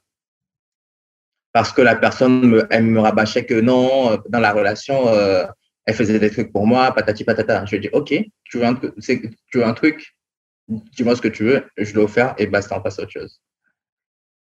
[1.52, 5.44] Parce que la personne, me, elle me rabâchait que non, euh, dans la relation, euh,
[5.86, 7.64] elle faisait des trucs pour moi, patati patata.
[7.66, 8.14] Je lui ai dit, OK,
[8.44, 9.20] tu veux un, truc- c'est-
[9.50, 10.14] tu veux un truc,
[10.68, 13.40] dis-moi ce que tu veux, je l'ai offert et basta, on passe à autre chose.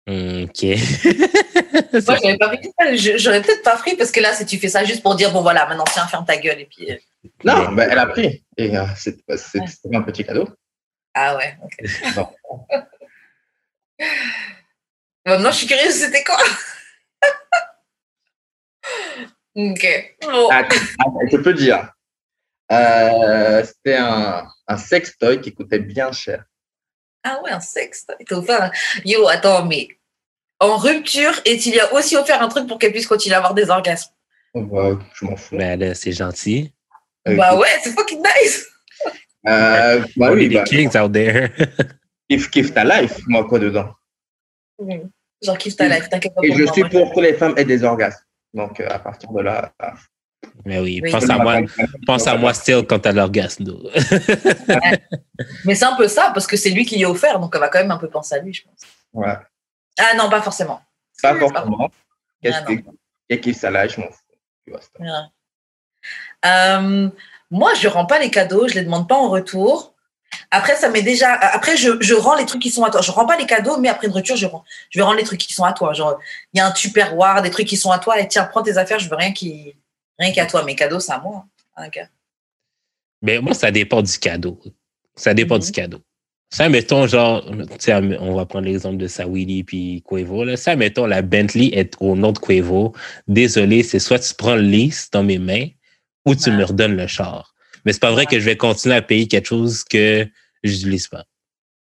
[0.07, 0.63] Ok.
[1.93, 2.95] Moi, j'avais pas pris ça.
[2.95, 5.31] Je- J'aurais peut-être pas pris parce que là, si tu fais ça juste pour dire,
[5.31, 6.91] bon voilà, maintenant tiens, ferme ta gueule et puis.
[6.91, 6.97] euh,
[7.43, 8.43] Non, ben, elle a pris.
[8.57, 9.23] Et euh, c'était
[9.93, 10.49] un petit cadeau.
[11.13, 11.89] Ah ouais, ok.
[12.17, 12.29] Non.
[15.25, 16.37] Maintenant, je suis curieuse, c'était quoi?
[19.55, 20.15] Ok.
[20.21, 20.49] Bon.
[20.51, 20.67] Ah,
[20.99, 21.91] ah, je peux dire.
[22.71, 26.43] Euh, C'était un, un sextoy qui coûtait bien cher.
[27.23, 28.05] Ah ouais, un sexe.
[28.19, 28.71] Il t'a offert un-
[29.05, 29.87] Yo, attends, mais
[30.59, 33.39] en rupture, et il lui a aussi offert un truc pour qu'elle puisse continuer à
[33.39, 34.11] avoir des orgasmes?
[34.53, 35.57] Oh, bah, je m'en fous.
[35.57, 36.73] Ben là, c'est gentil.
[37.27, 38.67] Euh, Bah ouais, c'est fucking nice.
[39.47, 41.49] euh, bah oui, bah, kings out there.
[42.29, 43.93] kiffe, kiffe ta life, moi, quoi dedans.
[45.43, 46.89] Genre, kiffe ta life, t'inquiète pas Et je moi, suis moi.
[46.91, 48.23] pour que les femmes aient des orgasmes.
[48.53, 49.71] Donc, euh, à partir de là.
[49.81, 49.87] euh,
[50.65, 51.11] Mais oui, Oui.
[51.11, 51.59] pense à moi,
[52.05, 53.65] pense à moi still quand t'as l'orgasme.
[55.65, 57.61] Mais c'est un peu ça, parce que c'est lui qui lui a offert, donc elle
[57.61, 58.81] va quand même un peu penser à lui, je pense.
[59.13, 59.35] Ouais.
[59.99, 60.81] Ah non, pas forcément.
[61.21, 61.89] Pas forcément.
[62.41, 62.57] Qu'est-ce
[63.29, 64.77] Ah, que sa life, je m'en fous.
[64.99, 65.09] Ouais.
[66.45, 67.09] Euh,
[67.49, 69.90] moi, je rends pas les cadeaux, je les demande pas en retour.
[70.49, 71.33] Après, ça m'est déjà.
[71.33, 73.01] Après, je, je rends les trucs qui sont à toi.
[73.01, 74.63] Je rends pas les cadeaux, mais après une rupture, je rends.
[74.89, 75.93] Je vais rendre les trucs qui sont à toi.
[75.93, 76.19] Genre,
[76.53, 78.19] il y a un tupperware, des trucs qui sont à toi.
[78.19, 78.99] Et tiens, prends tes affaires.
[78.99, 79.75] Je veux rien qui,
[80.19, 80.63] rien qu'à toi.
[80.63, 81.45] Mes cadeaux, c'est à moi.
[81.77, 81.87] hein.
[83.21, 84.59] Mais moi, ça dépend du cadeau.
[85.15, 85.61] Ça dépend Mhm.
[85.61, 86.01] du cadeau.
[86.53, 87.45] Ça, mettons, genre,
[88.19, 90.43] on va prendre l'exemple de Sawili puis Quavo.
[90.43, 90.57] Là.
[90.57, 92.93] Ça, mettons, la Bentley est au nom de Quavo.
[93.27, 95.67] Désolé, c'est soit tu prends le lease dans mes mains
[96.25, 96.57] ou tu Ouais.
[96.57, 97.50] me redonnes le char.
[97.85, 98.25] Mais c'est pas vrai Ouais.
[98.27, 100.27] que je vais continuer à payer quelque chose que
[100.63, 101.25] j'utilise pas.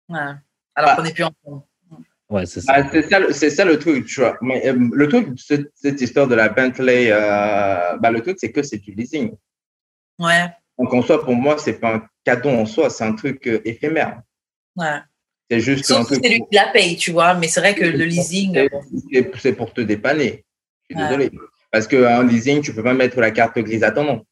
[0.08, 0.18] Ouais.
[0.74, 0.96] Alors Ah.
[0.96, 1.62] qu'on n'est plus ensemble.
[2.28, 2.82] Ouais, c'est ça.
[2.82, 4.36] Bah, c'est ça, le- c'est ça le truc, tu vois.
[4.42, 8.36] Mais euh, le truc, de cette, cette histoire de la Bentley, euh, bah, le truc,
[8.40, 9.32] c'est que c'est du leasing.
[10.18, 10.46] Ouais.
[10.78, 13.60] Donc, en soi, pour moi, c'est pas un cadeau en soi, c'est un truc euh,
[13.64, 14.22] éphémère.
[14.74, 14.98] Ouais.
[15.48, 16.24] C'est juste un Sauf que truc.
[16.24, 17.34] c'est lui qui la paye, tu vois.
[17.34, 18.52] Mais c'est vrai que le leasing.
[18.54, 18.82] C'est- bon.
[19.12, 20.44] c'est- C'est pour te dépanner.
[20.90, 21.08] Je suis Ouais.
[21.08, 21.30] désolé.
[21.70, 24.26] Parce qu'un leasing, tu peux pas mettre la carte grise à ton nom.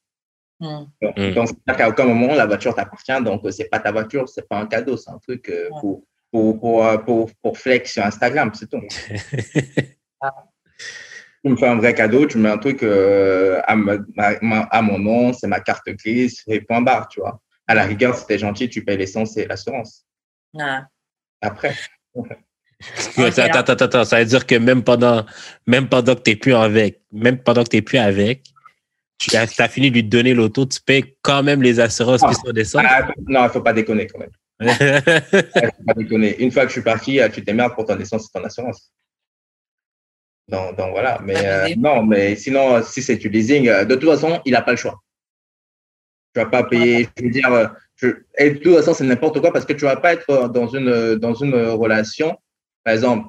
[0.60, 0.84] Hmm.
[1.02, 1.30] Donc, Mm.
[1.34, 3.22] donc, c'est-à-dire qu'à aucun moment, la voiture t'appartient.
[3.22, 4.96] Donc, euh, c'est pas ta voiture, c'est pas un cadeau.
[4.96, 5.80] C'est un truc euh, Ouais.
[5.80, 8.80] pour, pour, pour, euh, pour, pour flex sur Instagram, c'est tout.
[11.44, 14.98] Tu me fais un vrai cadeau, tu mets un truc euh, à, ma- à mon
[14.98, 17.38] nom, c'est ma carte grise, et point barre, tu vois.
[17.66, 20.06] À la rigueur, si t'es gentil, tu payes l'essence et l'assurance.
[20.54, 20.78] Ouais.
[21.42, 21.74] Après.
[23.18, 25.26] attends, attends, attends, attends, ça veut dire que même pendant,
[25.66, 28.44] même pendant que t'es plus avec, même pendant que t'es plus avec,
[29.18, 32.28] tu as, as fini de lui donner l'auto, tu payes quand même les assurances Ah.
[32.28, 32.86] qui sont descendent.
[32.88, 34.30] Ah, non, il faut pas déconner quand même.
[34.60, 34.68] Il
[35.76, 36.36] faut pas déconner.
[36.42, 38.92] Une fois que je suis parti, euh, tu t'émerdes pour ton essence et ton assurance.
[40.48, 41.18] Donc, donc voilà.
[41.22, 44.52] Mais Ah, euh, non, mais sinon, euh, si c'est du leasing, de toute façon, il
[44.52, 45.00] n'a pas le choix.
[46.34, 49.52] Tu vas pas payer, je veux dire, je- et de toute façon, c'est n'importe quoi
[49.52, 52.36] parce que tu vas pas être dans une, dans une relation.
[52.82, 53.26] Par exemple,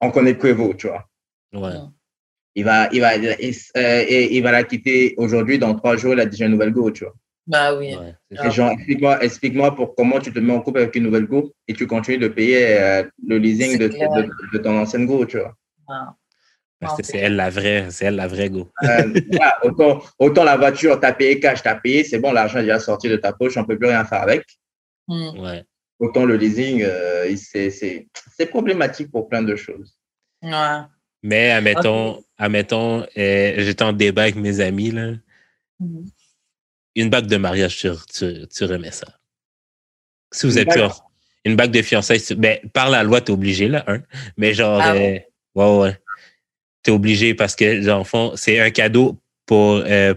[0.00, 1.08] on connaît Quavo, tu vois.
[1.52, 1.74] ouais.
[2.58, 5.58] Il va, il va, il, euh, il va la quitter aujourd'hui.
[5.58, 7.14] Dans trois jours, il a déjà une nouvelle go, tu vois.
[7.46, 7.94] Bah oui.
[7.94, 8.48] ouais, Ah.
[8.50, 11.74] genre, explique-moi, explique-moi pour comment tu te mets en couple avec une nouvelle go et
[11.74, 14.10] tu continues de payer euh, le leasing de, clair.
[14.10, 15.54] de, de ton ancienne go, tu vois.
[15.86, 16.14] Ah.
[16.80, 18.70] Parce que Non, c'est elle la vraie, c'est elle la vraie go.
[18.84, 19.20] Euh,
[19.62, 23.08] autant, autant la voiture, t'as payé cash, t'as payé, c'est bon, l'argent est déjà sorti
[23.08, 24.42] de ta poche, on peut plus rien faire avec.
[25.08, 25.38] Hmm.
[25.38, 25.62] Ouais.
[25.98, 29.94] Autant le leasing, euh, c'est, c'est problématique pour plein de choses.
[30.42, 30.80] Ouais.
[31.26, 35.10] Mais admettons, admettons euh, j'étais en débat avec mes amis, là.
[35.80, 36.04] Mhm.
[36.94, 39.08] Une bague de mariage, tu, tu, tu remets ça.
[40.32, 40.82] Si vous êtes plus
[41.44, 44.02] une bague de fiançailles, ben, par la loi, t'es obligé, là, hein.
[44.36, 45.18] Mais genre, Ah euh,
[45.56, 46.00] ouais, ouais.
[46.84, 50.14] T'es obligé parce que, le fond, c'est un cadeau pour, euh,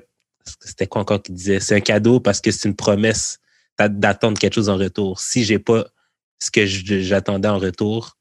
[0.60, 1.60] c'était quoi encore qui disait?
[1.60, 3.40] C'est un cadeau parce que c'est une promesse
[3.80, 5.20] d'a- d'attendre quelque chose en retour.
[5.20, 5.88] Si j'ai pas
[6.38, 8.16] ce que j'attendais en retour,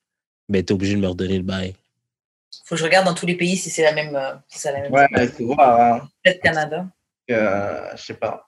[0.48, 1.74] ben, t'es obligé de me redonner le bail.
[2.65, 4.15] Faut que je regarde dans tous les pays si c'est la même.
[4.15, 4.93] euh, Si c'est la même.
[4.93, 5.07] Ouais,
[5.37, 6.87] tu vois, hein, Peut-être Canada.
[7.31, 8.45] euh, je sais pas.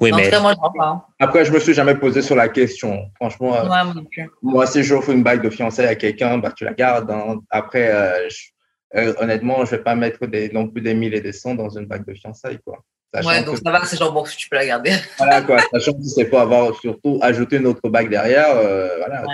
[0.00, 1.06] Oui, en mais tout cas, moi, je pas.
[1.20, 3.10] Après, je me suis jamais posé sur la question.
[3.14, 4.28] Franchement, euh, Ouais, moi non plus.
[4.42, 7.10] moi, si j'offre une bague de fiançailles à quelqu'un, bah, tu la gardes.
[7.10, 7.36] hein.
[7.50, 8.48] Après, euh, je-
[8.96, 11.68] euh, honnêtement, je vais pas mettre des, non plus des mille et des cents dans
[11.70, 12.78] une bague de fiançailles, quoi.
[13.14, 14.92] Sachant Ouais, donc que- ça va, c'est genre, bon, tu peux la garder.
[15.18, 15.58] Voilà, quoi.
[15.72, 18.50] Sachant que c'est pour avoir surtout ajouté une autre bague derrière.
[18.56, 19.22] euh, voilà.
[19.22, 19.32] quoi.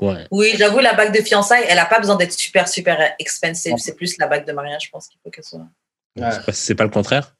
[0.00, 0.26] Ouais.
[0.30, 3.74] Oui, j'avoue, la bague de fiançailles, elle n'a pas besoin d'être super, super expensive.
[3.78, 5.58] C'est plus la bague de mariage, je pense qu'il faut qu'elle soit.
[6.18, 6.30] Ouais.
[6.32, 7.34] C'est pas- C'est pas le contraire?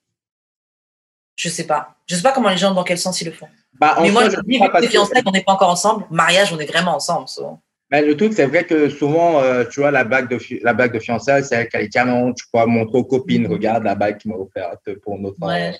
[1.36, 1.96] Je sais pas.
[2.06, 3.48] Je sais pas comment les gens, dans quel sens ils le font.
[3.78, 6.06] Bah, Mais moi, soi, je je dis, vu que fiançailles, on n'est pas encore ensemble.
[6.10, 7.28] Mariage, on est vraiment ensemble.
[7.28, 7.58] so.
[7.90, 10.72] Ben, le truc, c'est vrai que souvent, euh, tu vois, la bague de, fi- la
[10.74, 11.68] bague de fiançailles, c'est.
[11.68, 15.74] Tu peux montrer aux copines, regarde la bague qu'il m'a offerte pour notre, Ouais.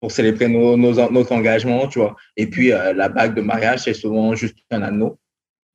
[0.00, 2.14] pour célébrer nos, nos, notre engagement, tu vois.
[2.36, 5.18] Et puis, euh, la bague de mariage, c'est souvent juste un anneau.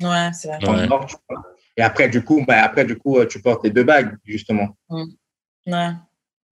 [0.02, 0.58] Ouais, c'est vrai.
[0.68, 0.88] en Ouais.
[0.92, 1.44] or, tu vois.
[1.78, 4.76] Et après, du coup, ben, après, du coup, euh, tu portes les deux bagues, justement.
[4.90, 5.92] Ouais.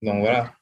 [0.02, 0.52] Donc, voilà.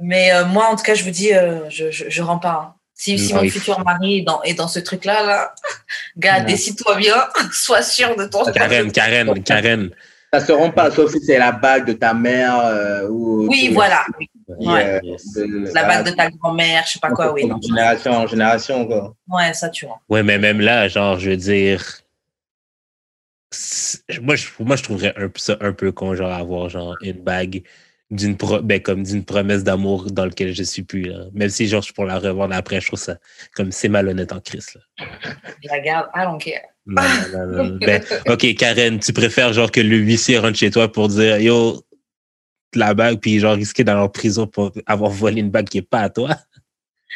[0.00, 2.74] Mais euh, moi, en tout cas, je vous dis, euh, je, je, je rends pas.
[2.74, 2.74] hein.
[2.96, 5.54] Si, si mon futur mari est dans, est dans ce truc-là, là,
[6.16, 6.44] gars, Ouais.
[6.44, 7.16] décide-toi bien,
[7.52, 8.44] sois sûr de ton.
[8.52, 9.90] Karen, Karen, Karen.
[10.32, 13.46] Ça se rend pas, sauf si c'est la bague de ta mère euh, ou.
[13.48, 14.04] Oui, voilà.
[14.18, 14.28] oui.
[14.46, 15.00] Qui, Ouais.
[15.00, 17.46] de- La voilà, bague de ta grand-mère, je sais pas quoi, oui.
[17.46, 17.60] Non.
[17.62, 19.14] Génération en génération, quoi.
[19.28, 20.00] Ouais, ça, tu vois.
[20.08, 21.82] Ouais, mais même là, genre, je veux dire.
[24.20, 27.22] Moi je, moi, je trouverais un, peu ça un peu con, genre, avoir genre une
[27.22, 27.62] bague
[28.10, 31.02] d'une pro- ben, comme d'une promesse d'amour dans lequel je suis plus.
[31.04, 31.26] Là.
[31.32, 33.16] Même si, genre, je pour la revendre après, je trouve ça
[33.54, 34.74] comme c'est malhonnête en crise.
[34.74, 35.06] Là.
[35.62, 36.62] Je la garde, I don't care.
[36.86, 37.02] Non,
[37.32, 37.78] non, non, non.
[37.80, 41.82] Ben, ok, Karen, tu préfères genre que le huissier rentre chez toi pour dire yo,
[42.78, 45.82] la bague, puis genre risquer d'aller en prison pour avoir volé une bague qui est
[45.82, 46.30] pas à toi.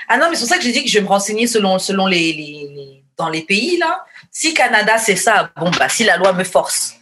[0.09, 1.79] Ah non, mais c'est pour ça que j'ai dit que je vais me renseigner selon,
[1.79, 4.05] selon les, les, les- dans les pays, là.
[4.31, 6.95] Si Canada, c'est ça, bon, bah, si la loi me force,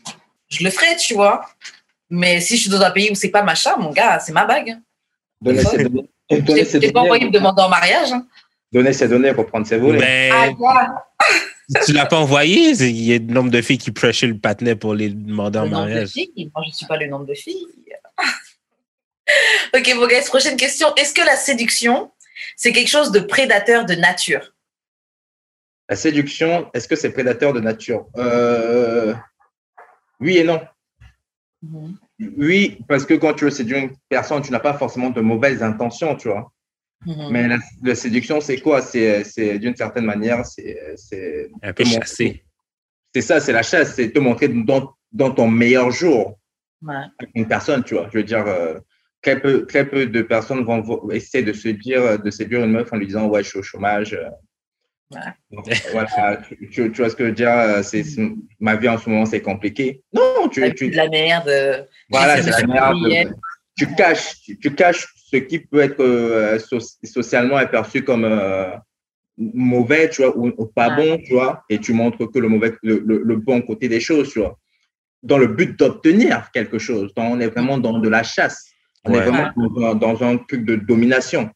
[0.48, 1.44] je le ferai, tu vois.
[2.08, 4.44] Mais si je suis dans un pays où c'est pas machin, mon gars, c'est ma
[4.46, 4.78] bague.
[5.42, 6.08] Donner ses données.
[6.30, 8.12] Je pas envoyé me demander en mariage.
[8.12, 8.26] hein.
[8.72, 10.30] donner ses données pour prendre ses volets.
[10.32, 11.04] Ah, Ben, gars,
[11.84, 14.74] tu l'as pas envoyé, il y a le nombre de filles qui pressent le patinet
[14.76, 16.08] pour les demander en de mariage.
[16.10, 16.50] filles?
[16.54, 17.66] Moi, je suis pas le nombre de filles.
[19.74, 20.94] ok, bon, guys, prochaine question.
[20.96, 22.12] Est-ce que la séduction,
[22.56, 24.52] c'est quelque chose de prédateur de nature?
[25.88, 28.06] La séduction, est-ce que c'est prédateur de nature?
[28.16, 29.14] Euh,
[30.20, 30.60] Oui et non.
[31.62, 31.96] Mhm.
[32.38, 35.62] Oui, parce que quand tu veux séduire une personne, tu n'as pas forcément de mauvaises
[35.62, 36.50] intentions, tu vois.
[37.04, 37.28] Mhm.
[37.30, 38.80] Mais la, la séduction, c'est quoi?
[38.82, 42.44] C'est c'est d'une certaine manière, c'est c'est Un peu chassé.
[43.14, 46.38] c'est ça, c'est la chasse, c'est te montrer dans, dans ton meilleur jour
[46.82, 46.94] Ouais.
[47.18, 48.08] avec une personne, tu vois.
[48.12, 48.78] Je veux dire, euh,
[49.26, 52.70] très, peu, très peu de personnes vont vo- essayer de se dire, de séduire une
[52.70, 54.14] meuf en lui disant, ouais, je suis au chômage.
[54.14, 54.28] euh.
[55.12, 55.20] Ouais.
[55.50, 56.40] Donc, voilà,
[56.72, 58.04] tu, vois ce que je veux dire euh, c'est,
[58.60, 60.02] Ma vie en ce moment, c'est compliqué.
[60.12, 61.48] Non, tu, tu, de la merde.
[61.48, 62.72] euh, voilà, c'est de la me
[63.08, 63.34] merde.
[63.76, 68.70] Tu caches, tu, tu caches ce qui peut être euh, so- socialement aperçu comme euh,
[69.36, 72.72] mauvais, tu vois, ou, ou pas bon, tu vois, et tu montres que le mauvais,
[72.82, 74.56] le, le- le bon côté des choses, tu vois,
[75.22, 77.12] dans le but d'obtenir quelque chose.
[77.14, 78.70] Donc, on est vraiment dans de la chasse.
[79.06, 81.50] On est vraiment dans, un- dans un truc de domination.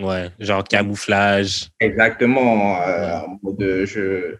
[0.00, 1.68] Ouais, genre camouflage.
[1.78, 2.82] Exactement.
[2.82, 3.20] euh,
[3.58, 4.34] de je,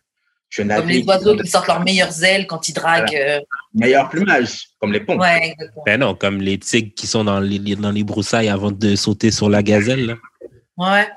[0.48, 3.15] je Comme les oiseaux qui sortent leurs meilleures ailes quand ils draguent.
[3.15, 3.39] euh,
[3.74, 5.20] le meilleur plumage, comme les pompes.
[5.20, 5.55] Ouais.
[5.86, 9.31] Ben non, comme les tigres qui sont dans les, dans les broussailles avant de sauter
[9.31, 10.06] sur la gazelle.
[10.06, 10.15] là.
[10.77, 11.09] Ouais.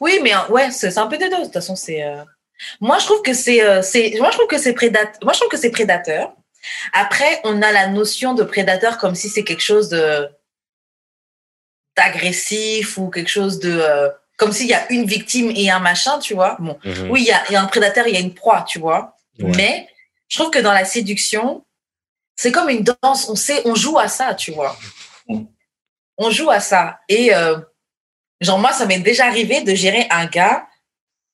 [0.00, 1.36] Oui, mais euh, ouais, c'est un peu des deux.
[1.38, 2.02] De toute façon, c'est.
[2.02, 2.22] euh,
[2.80, 5.18] Moi, je trouve que c'est, euh, c'est, moi, je trouve que c'est prédateur.
[5.22, 6.32] Moi, je trouve que c'est prédateur.
[6.92, 10.28] Après, on a la notion de prédateur comme si c'est quelque chose de
[11.96, 16.18] d'agressif ou quelque chose de, euh, comme s'il y a une victime et un machin,
[16.18, 16.56] tu vois.
[16.58, 17.10] Bon, Mhm.
[17.10, 18.78] oui, il y a, il y a un prédateur, il y a une proie, tu
[18.78, 19.16] vois.
[19.38, 19.52] Ouais.
[19.56, 19.88] Mais
[20.28, 21.64] je trouve que dans la séduction,
[22.36, 23.28] c'est comme une danse.
[23.30, 24.76] On sait, on joue à ça, tu vois.
[26.18, 27.00] On joue à ça.
[27.08, 27.56] Et euh,
[28.40, 30.66] genre, moi, ça m'est déjà arrivé de gérer un gars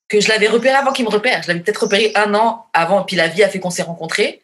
[0.08, 1.42] que je l'avais repéré avant qu'il me repère.
[1.42, 4.41] Je l'avais peut-être repéré un an avant, puis la vie a fait qu'on s'est rencontrés.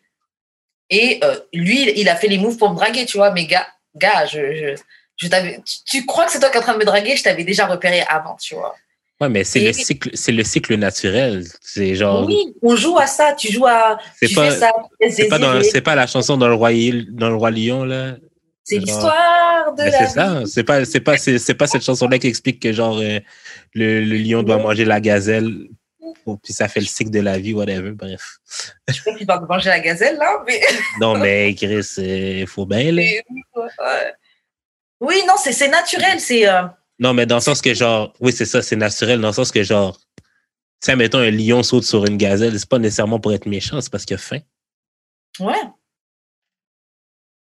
[0.91, 3.31] Et euh, lui, il a fait les moves pour me draguer, tu vois.
[3.33, 3.67] Mais gars,
[3.97, 4.83] gars je, je,
[5.17, 7.17] je t'avais, tu, tu crois que c'est toi qui es en train de me draguer?
[7.17, 8.75] Je t'avais déjà repéré avant, tu vois.
[9.21, 11.45] Ouais, mais c'est Et- le cycle, c'est le cycle naturel.
[11.61, 13.33] C'est genre, Oui, on joue à ça.
[13.33, 13.99] Tu joues à.
[14.21, 14.71] c'est tu pas, fais ça.
[15.11, 15.71] c'est pas dans, désirer.
[15.73, 16.71] c'est pas la chanson dans le roi,
[17.11, 18.17] dans le roi lion là.
[18.63, 20.43] C'est genre- l'histoire de la c'est ça.
[20.47, 23.19] C'est pas, c'est pas, c'est, c'est pas cette chanson-là qui explique que genre euh,
[23.75, 25.67] le, le lion doit manger la gazelle.
[26.43, 27.93] Puis ça fait le cycle de la vie, whatever.
[27.93, 28.39] Bref.
[28.89, 30.61] Je pas qu'il va manger la gazelle, là, mais.
[31.01, 32.93] Non, mais Chris, il faut bien.
[32.93, 33.03] là.
[35.01, 36.21] oui, non, c'est naturel.
[36.21, 36.49] C'est.
[36.49, 36.63] euh,
[36.99, 39.21] Non, mais dans le sens que genre, oui, c'est ça, c'est naturel.
[39.21, 39.99] Dans le sens que genre,
[40.83, 43.91] tu mettons un lion saute sur une gazelle, c'est pas nécessairement pour être méchant, c'est
[43.91, 44.41] parce qu'il a faim.
[45.41, 45.55] Ouais.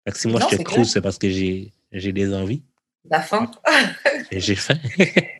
[0.06, 0.86] Fait que si moi Non, je te clair.
[0.86, 2.62] c'est parce que j'ai, des envies.
[3.08, 3.50] La faim.
[4.32, 4.78] J'ai faim.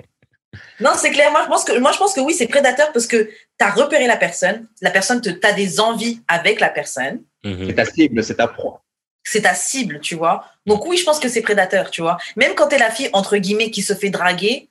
[0.81, 1.31] Non, c'est clair.
[1.31, 3.71] Moi, je pense que, moi, je pense que oui, c'est prédateur parce que tu as
[3.71, 4.69] repéré la personne.
[4.81, 7.23] La personne, tu as des envies avec la personne.
[7.45, 7.67] Mhm.
[7.67, 8.83] C'est ta cible, c'est ta proie.
[9.23, 10.47] c'est ta cible, tu vois.
[10.67, 12.19] Donc oui, je pense que c'est prédateur, tu vois.
[12.37, 14.71] Même quand tu es la fille, entre guillemets, qui se fait draguer,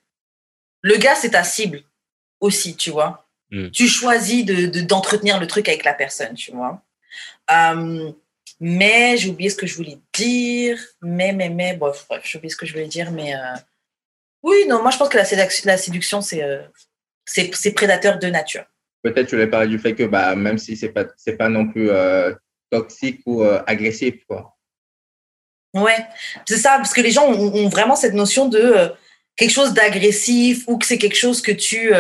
[0.82, 1.84] le gars, c'est ta cible
[2.40, 3.28] aussi, tu vois.
[3.52, 3.70] Mm.
[3.70, 6.82] Tu choisis d'entretenir de, d'entretenir le truc avec la personne, tu vois.
[7.52, 8.12] Euh,
[8.60, 10.80] mais j'ai oublié ce que je voulais dire.
[11.02, 13.12] Mais, mais, mais, bref, bref j'ai oublié ce que je voulais dire.
[13.12, 13.56] Mais euh,
[14.44, 16.62] oui, non, moi je pense que la séduction, la séduction c'est euh,
[17.26, 18.66] c'est c'est prédateur de nature.
[19.04, 21.68] Peut-être tu voulais parler du fait que bah, même si c'est pas, c'est pas non
[21.68, 22.34] plus euh,
[22.70, 24.56] toxique ou euh, agressif, quoi.
[25.74, 25.98] Ouais,
[26.48, 28.92] c'est ça, parce que les gens ont, ont vraiment cette notion de
[29.36, 31.92] quelque chose d'agressif ou que c'est quelque chose que tu,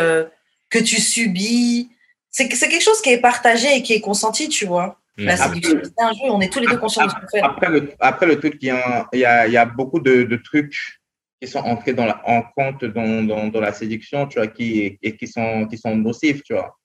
[0.69, 1.89] que tu subis.
[2.31, 4.99] C'est c'est quelque chose qui est partagé et qui est consenti, tu vois.
[5.17, 5.53] La Mhm.
[5.53, 7.41] séduction, c'est un jeu, on est tous les deux conscients de ce qu'on fait.
[7.41, 10.35] Après le, après, le truc, il y a, y a, y a beaucoup de, de
[10.37, 10.98] trucs
[11.41, 14.97] qui sont entrés dans la, en compte dans, dans, dans la séduction, tu vois, qui,
[15.01, 16.77] et qui sont, qui sont nocifs, tu vois.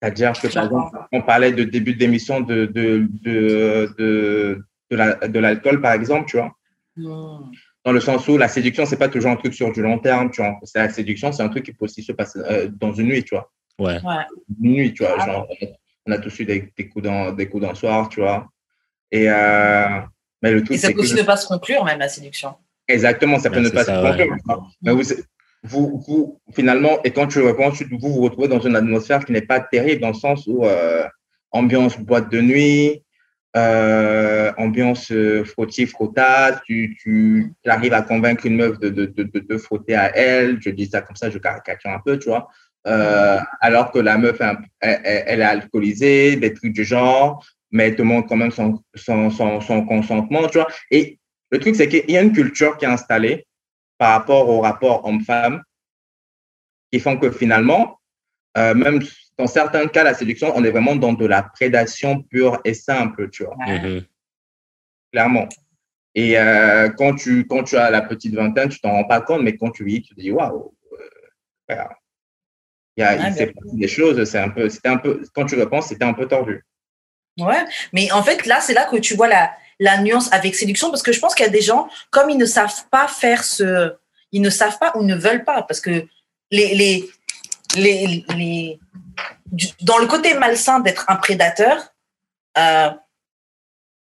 [0.00, 5.14] C'est-à-dire que, par exemple, on parlait de début d'émission de, de, de, de, de la-
[5.28, 6.52] de l'alcool, par exemple, tu vois.
[6.96, 7.50] Hmm.
[7.84, 10.30] Dans le sens où la séduction, c'est pas toujours un truc sur du long terme,
[10.30, 10.56] tu vois.
[10.64, 13.24] C'est la séduction, c'est un truc qui peut aussi se passer euh, dans une nuit,
[13.24, 13.50] tu vois.
[13.78, 13.98] Ouais.
[14.62, 15.16] Une nuit, tu vois.
[15.18, 15.26] Ah.
[15.26, 15.48] Genre,
[16.06, 18.48] on a tous eu des, des coups d'un, des coups d'un soir, tu vois.
[19.10, 20.00] Et, euh,
[20.42, 21.20] mais le Et truc, ça c'est peut aussi que.
[21.20, 22.54] ne pas se conclure, même la séduction.
[22.88, 24.28] Exactement, ça peut ne pas ça, se ouais.
[24.82, 25.02] Mais vous,
[25.62, 29.32] vous, vous, finalement, et quand tu réponds, tu, vous vous retrouvez dans une atmosphère qui
[29.32, 31.06] n'est pas terrible, dans le sens où euh,
[31.52, 33.02] ambiance boîte de nuit,
[33.54, 39.24] euh, ambiance euh, frottis, frottage, tu, tu arrives à convaincre une meuf de, de, de,
[39.24, 42.48] de, frotter à elle, je dis ça comme ça, je caricature un peu, tu vois.
[42.86, 44.40] Euh, alors que la meuf,
[44.80, 49.30] elle est alcoolisée, des trucs du genre, mais elle te montre quand même son, son,
[49.30, 50.68] son, son consentement, tu vois.
[50.90, 51.18] Et
[51.52, 53.46] le truc, c'est qu'il y a une culture qui est installée
[53.98, 55.62] par rapport au rapport homme-femme
[56.90, 58.00] qui font que finalement,
[58.58, 59.00] euh, même
[59.38, 63.30] dans certains cas, la séduction, on est vraiment dans de la prédation pure et simple,
[63.30, 64.02] tu vois, Mhm.
[65.12, 65.48] clairement.
[66.14, 69.42] Et euh, quand, tu, quand tu as la petite vingtaine, tu t'en rends pas compte,
[69.42, 70.74] mais quand tu vis, tu te dis, waouh,
[71.70, 71.74] euh,
[72.98, 73.54] il y a, Ouais, il s'est bien.
[73.54, 76.26] passé des choses, c'est un peu, c'était un peu, quand tu repenses, c'était un peu
[76.28, 76.62] tordu.
[77.38, 77.64] Ouais,
[77.94, 79.54] mais en fait, là, c'est là que tu vois la,
[79.88, 82.38] la nuance avec séduction, parce que je pense qu'il y a des gens, comme ils
[82.38, 83.94] ne savent pas faire ce.
[84.30, 86.06] Ils ne savent pas ou ne veulent pas, parce que
[86.50, 86.74] les.
[86.74, 88.78] les, les,
[89.82, 91.76] dans le côté malsain d'être un prédateur,
[92.58, 92.90] euh,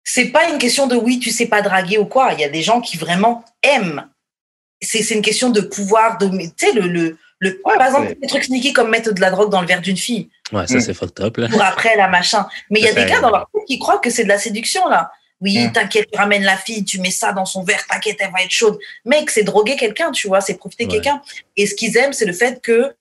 [0.03, 2.33] c'est pas une question de oui, tu sais pas draguer ou quoi.
[2.33, 4.07] Il y a des gens qui vraiment aiment.
[4.81, 8.13] C'est c'est une question de pouvoir, de, tu sais, le, le, le, Ouais, par exemple,
[8.21, 10.75] des trucs sneaky comme mettre de la drogue dans le verre d'une fille Ouais, ça,
[10.75, 10.81] Mm.
[10.81, 11.47] c'est fucked up, là.
[11.47, 12.45] pour après la machin.
[12.69, 14.37] Mais il y a des gars dans leur tête qui croient que c'est de la
[14.37, 15.11] séduction là.
[15.43, 15.71] Oui, Mm.
[15.73, 18.49] t'inquiète, tu ramènes la fille, tu mets ça dans son verre, t'inquiète, elle va être
[18.49, 18.79] chaude.
[19.05, 20.91] Mec, c'est droguer quelqu'un, tu vois, c'est profiter Ouais.
[20.91, 21.21] quelqu'un.
[21.57, 22.95] Et ce qu'ils aiment, c'est le fait que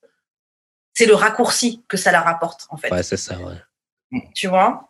[0.93, 2.91] c'est le raccourci que ça leur apporte, en fait.
[2.93, 4.21] Ouais, c'est ça, ouais.
[4.35, 4.89] Tu vois?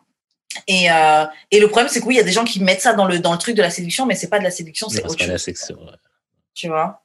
[0.67, 2.81] Et, euh, et le problème, c'est que oui, il y a des gens qui mettent
[2.81, 4.89] ça dans le, dans le truc de la séduction, mais c'est pas de la séduction,
[4.89, 5.43] c'est autre pas la chose.
[5.43, 5.75] section.
[5.85, 5.91] ouais.
[6.53, 7.01] Tu vois?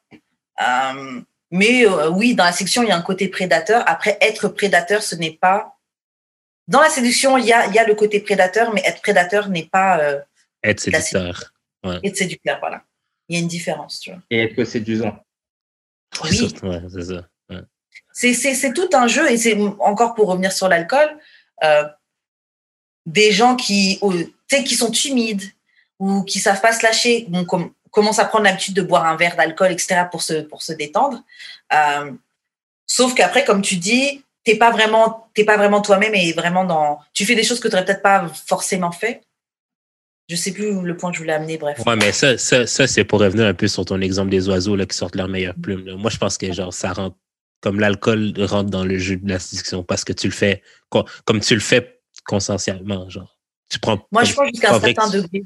[0.60, 1.20] Euh,
[1.50, 3.82] Mais euh, oui, dans la séduction, il y a un côté prédateur.
[3.86, 5.76] Après, être prédateur, ce n'est pas.
[6.66, 9.48] Dans la séduction, il y a, il y a le côté prédateur, mais être prédateur
[9.48, 9.98] n'est pas
[10.62, 11.52] Être séducteur.
[12.02, 12.58] être séducteur.
[12.60, 12.82] Voilà.
[13.28, 14.20] Il y a une différence, tu vois.
[14.30, 15.16] Et être séduisant.
[16.24, 16.52] Oui.
[16.62, 17.28] ouais, c'est ça.
[17.50, 17.62] Ouais.
[18.12, 21.08] C'est, c'est, c'est tout un jeu, et c'est encore pour revenir sur l'alcool,
[21.62, 21.84] euh,
[23.06, 25.42] des gens qui, tu sais, qui sont timides
[25.98, 29.16] ou qui savent pas se lâcher, bon, com- commencent à prendre l'habitude de boire un
[29.16, 31.22] verre d'alcool, etc., pour se, pour se détendre.
[31.72, 32.12] Euh,
[32.86, 37.00] sauf qu'après, comme tu dis, t'es pas vraiment, t'es pas vraiment toi-même et vraiment dans,
[37.12, 39.22] tu fais des choses que tu n'aurais peut-être pas forcément fait.
[40.28, 41.78] Je sais plus le point que je voulais amener, bref.
[41.86, 44.76] Ouais, mais ça, ça, ça c'est pour revenir un peu sur ton exemple des oiseaux
[44.76, 45.86] là, qui sortent leurs meilleures plumes.
[45.86, 45.96] là.
[45.96, 47.16] Moi, je pense que genre ça rentre
[47.60, 51.04] comme l'alcool rentre dans le jeu de la séduction parce que tu le fais co-
[51.24, 53.08] comme tu le fais consciemment.
[53.08, 53.38] Genre,
[53.70, 54.06] tu prends.
[54.12, 55.42] Moi, je pense jusqu'à un certain degré.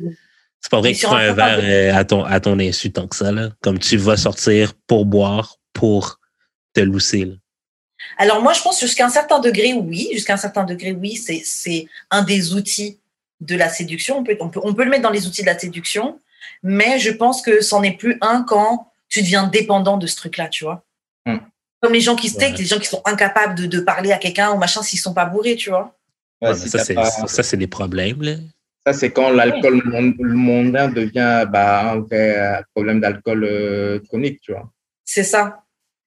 [0.60, 3.08] C'est pas vrai que tu prends un verre euh, à ton, à ton insu tant
[3.08, 3.50] que ça, là.
[3.62, 6.20] Comme tu vas sortir pour boire, pour
[6.72, 7.34] te lousser, là.
[8.18, 10.08] Alors moi, je pense jusqu'à un certain degré, oui.
[10.12, 12.98] Jusqu'à un certain degré, oui, c'est un des outils
[13.42, 14.18] de la séduction.
[14.18, 16.18] On peut, on, peut, on peut le mettre dans les outils de la séduction,
[16.62, 20.48] mais je pense que c'en est plus un quand tu deviens dépendant de ce truc-là,
[20.48, 20.84] tu vois.
[21.26, 21.38] Hmm.
[21.80, 22.52] Comme les gens qui se Ouais.
[22.52, 25.26] les gens qui sont incapables de, de parler à quelqu'un ou machin s'ils sont pas
[25.26, 25.94] bourrés, tu vois.
[26.40, 28.32] Ouais, Ouais, si mais ça, c'est, pas- ça, c'est des problèmes, là.
[28.86, 34.40] Ça, c'est quand l'alcool mon- mondain devient bah, un vrai euh, problème d'alcool euh, chronique,
[34.40, 34.68] tu vois.
[35.04, 35.62] C'est ça.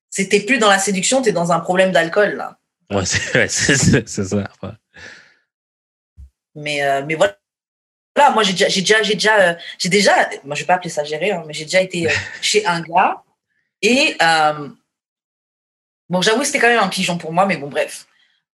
[0.10, 2.58] C'était plus dans la séduction, tu es dans un problème d'alcool, là.
[2.92, 4.44] Ouais, c'est, ouais, c'est, c'est- c'est ça.
[6.56, 7.38] Mais, euh, mais voilà.
[8.16, 10.76] Voilà, moi j'ai déjà, j'ai déjà, j'ai déjà, euh, j'ai déjà, moi je vais pas
[10.76, 12.12] appeler ça gérer, hein, mais j'ai déjà été euh,
[12.42, 13.22] chez un gars
[13.82, 14.16] et
[16.10, 18.08] bon, j'avoue c'était quand même un pigeon pour moi, mais bon bref.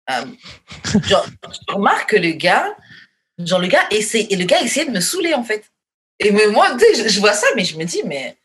[0.09, 2.75] Genre, je remarque que le gars,
[3.37, 5.63] genre le gars essaie, et le gars essayait de me saouler en fait.
[6.21, 8.37] Et mais moi, je, je vois ça, mais je me dis, mais.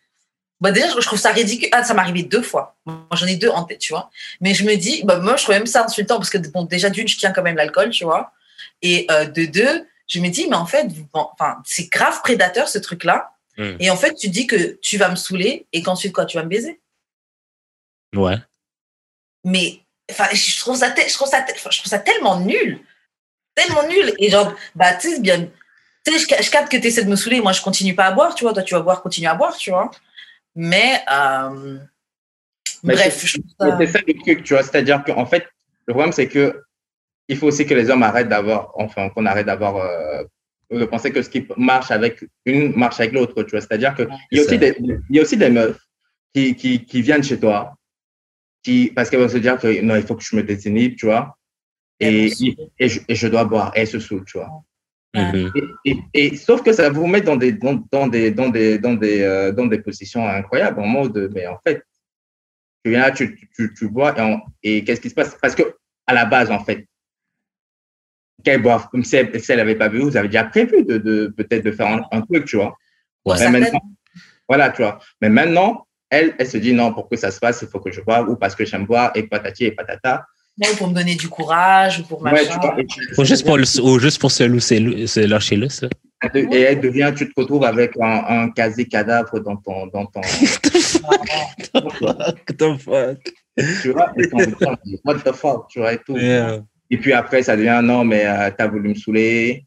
[0.58, 1.68] Bah déjà, je je trouve ça ridicule.
[1.72, 2.76] Ah, ça m'est arrivé deux fois.
[2.86, 4.10] Moi, j'en ai deux en tête, tu vois.
[4.40, 6.88] Mais je me dis, bah, moi, je trouve même ça insultant parce que, bon, déjà,
[6.88, 8.32] d'une, je tiens quand même l'alcool, tu vois.
[8.82, 12.78] Et euh, de deux, je me dis, mais en fait, enfin, c'est grave prédateur, ce
[12.78, 13.30] truc-là.
[13.56, 13.76] Hmm.
[13.80, 16.44] Et en fait, tu dis que tu vas me saouler et qu'ensuite, quoi, tu vas
[16.44, 16.80] me baiser.
[18.14, 18.36] Ouais.
[19.44, 19.80] Mais,
[20.10, 22.80] enfin, je trouve ça, je trouve ça, je trouve ça tellement nul.
[23.54, 24.12] Tellement nul.
[24.18, 25.48] Et genre, bah, tu sais, bien.
[26.04, 27.40] Tu sais, je, ca- je capte que tu essaies de me saouler.
[27.40, 28.52] Moi, je continue pas à boire, tu vois.
[28.52, 29.90] Toi, tu vas boire, continue à boire, tu vois.
[30.54, 31.78] Mais, euh,
[32.82, 34.62] Mais bref, c'est- je trouve ça- C'est ça le truc, tu vois.
[34.62, 35.46] C'est-à-dire qu'en fait,
[35.86, 36.62] le problème, c'est que
[37.28, 40.22] il faut aussi que les hommes arrêtent d'avoir, enfin, qu'on arrête d'avoir, euh,
[40.70, 43.60] de penser que ce qui marche avec une marche avec l'autre, tu vois.
[43.60, 44.76] C'est-à-dire qu'il y, a aussi des-
[45.10, 45.78] il y a aussi des meufs
[46.34, 47.76] qui, qui, qui viennent chez toi,
[48.62, 51.06] qui, parce qu'elles vont se dire que non, il faut que je me désinhibe, tu
[51.06, 51.36] vois.
[51.98, 52.26] Et,
[52.78, 53.72] et, je, et je dois boire.
[53.74, 54.50] Et elles se saoulent, tu vois.
[55.14, 55.52] Mhm.
[55.84, 58.78] Et, et, et- sauf que ça vous met dans des, dans, dans des, dans des,
[58.78, 61.82] dans des, euh, dans des positions incroyables en mode, mais en fait,
[62.84, 64.14] tu viens là, tu, tu, tu, tu bois
[64.62, 65.36] et, et qu'est-ce qui se passe?
[65.40, 65.62] Parce que
[66.06, 66.86] à la base, en fait,
[68.46, 70.98] qu'elle boive, comme si elle, si elle n'avait pas bu, vous avez déjà prévu de,
[70.98, 72.76] de peut-être de faire un, un truc, tu vois.
[73.24, 73.36] Ouais.
[73.40, 73.80] Mais maintenant,
[74.48, 74.98] voilà, tu vois.
[75.20, 77.90] Mais maintenant, elle, elle se dit non, pour que ça se passe, il faut que
[77.90, 80.24] je boive ou parce que j'aime boire et patati et patata.
[80.62, 82.58] Ouais, pour me donner du courage ou pour Ouais, machin.
[82.60, 82.80] tu vois.
[82.80, 85.88] Et, tu- Ou juste pour, le, ou juste pour se, lousser, se lâcher là, ça.
[86.34, 90.20] et elle devient, tu te retrouves avec un, un quasi cadavre dans ton, dans ton,
[91.02, 93.34] What the fuck?
[93.82, 94.38] tu vois, et ton-
[95.04, 96.16] what the fuck, tu vois, et tout.
[96.16, 96.60] Yeah.
[96.90, 99.66] Et puis après, ça devient non, mais euh, t'as voulu me saouler.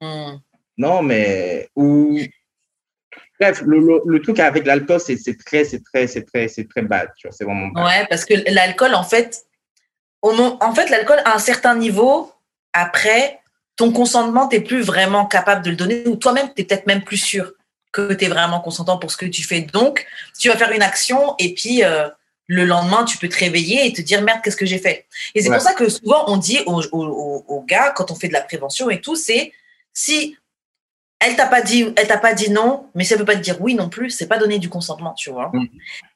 [0.00, 0.36] Hmm.
[0.76, 1.68] Non, mais.
[1.76, 2.18] Ou.
[3.38, 6.68] Bref, le, le, le truc avec l'alcool, c'est c'est très, c'est très, c'est très, c'est
[6.68, 7.84] très bad, tu vois, c'est vraiment bad.
[7.84, 9.46] Ouais, parce que l'alcool, en fait,
[10.22, 12.32] au en fait, l'alcool, à un certain niveau,
[12.72, 13.40] après,
[13.76, 17.02] ton consentement, tu plus vraiment capable de le donner, ou toi-même, tu es peut-être même
[17.02, 17.52] plus sûr
[17.90, 19.62] que tu es vraiment consentant pour ce que tu fais.
[19.62, 20.06] Donc,
[20.38, 22.08] tu vas faire une action, et puis euh,
[22.48, 25.06] le lendemain, tu peux te réveiller et te dire, merde, qu'est-ce que j'ai fait?
[25.34, 25.56] Et c'est Ouais.
[25.56, 28.32] pour ça que souvent, on dit aux, aux- aux- aux gars, quand on fait de
[28.32, 29.52] la prévention et tout, c'est
[29.92, 30.36] si
[31.20, 33.60] elle t'a pas dit, elle t'a pas dit non, mais ça veut pas te dire
[33.60, 35.50] oui non plus, c'est pas donner du consentement, tu vois.
[35.54, 35.68] Mhm.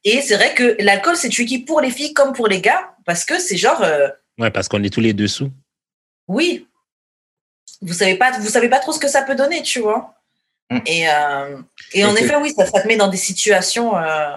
[0.05, 3.25] Et c'est vrai que l'alcool, c'est tricky pour les filles comme pour les gars, parce
[3.25, 4.09] que c'est genre, euh,
[4.39, 5.51] Ouais, parce qu'on est tous les deux sous.
[6.27, 6.67] oui,
[7.83, 10.15] vous savez pas, vous savez pas trop ce que ça peut donner, tu vois.
[10.71, 10.83] Mhm.
[10.87, 11.59] Et, euh,
[11.93, 14.37] et en effet, oui, ça, ça te met dans des situations euh,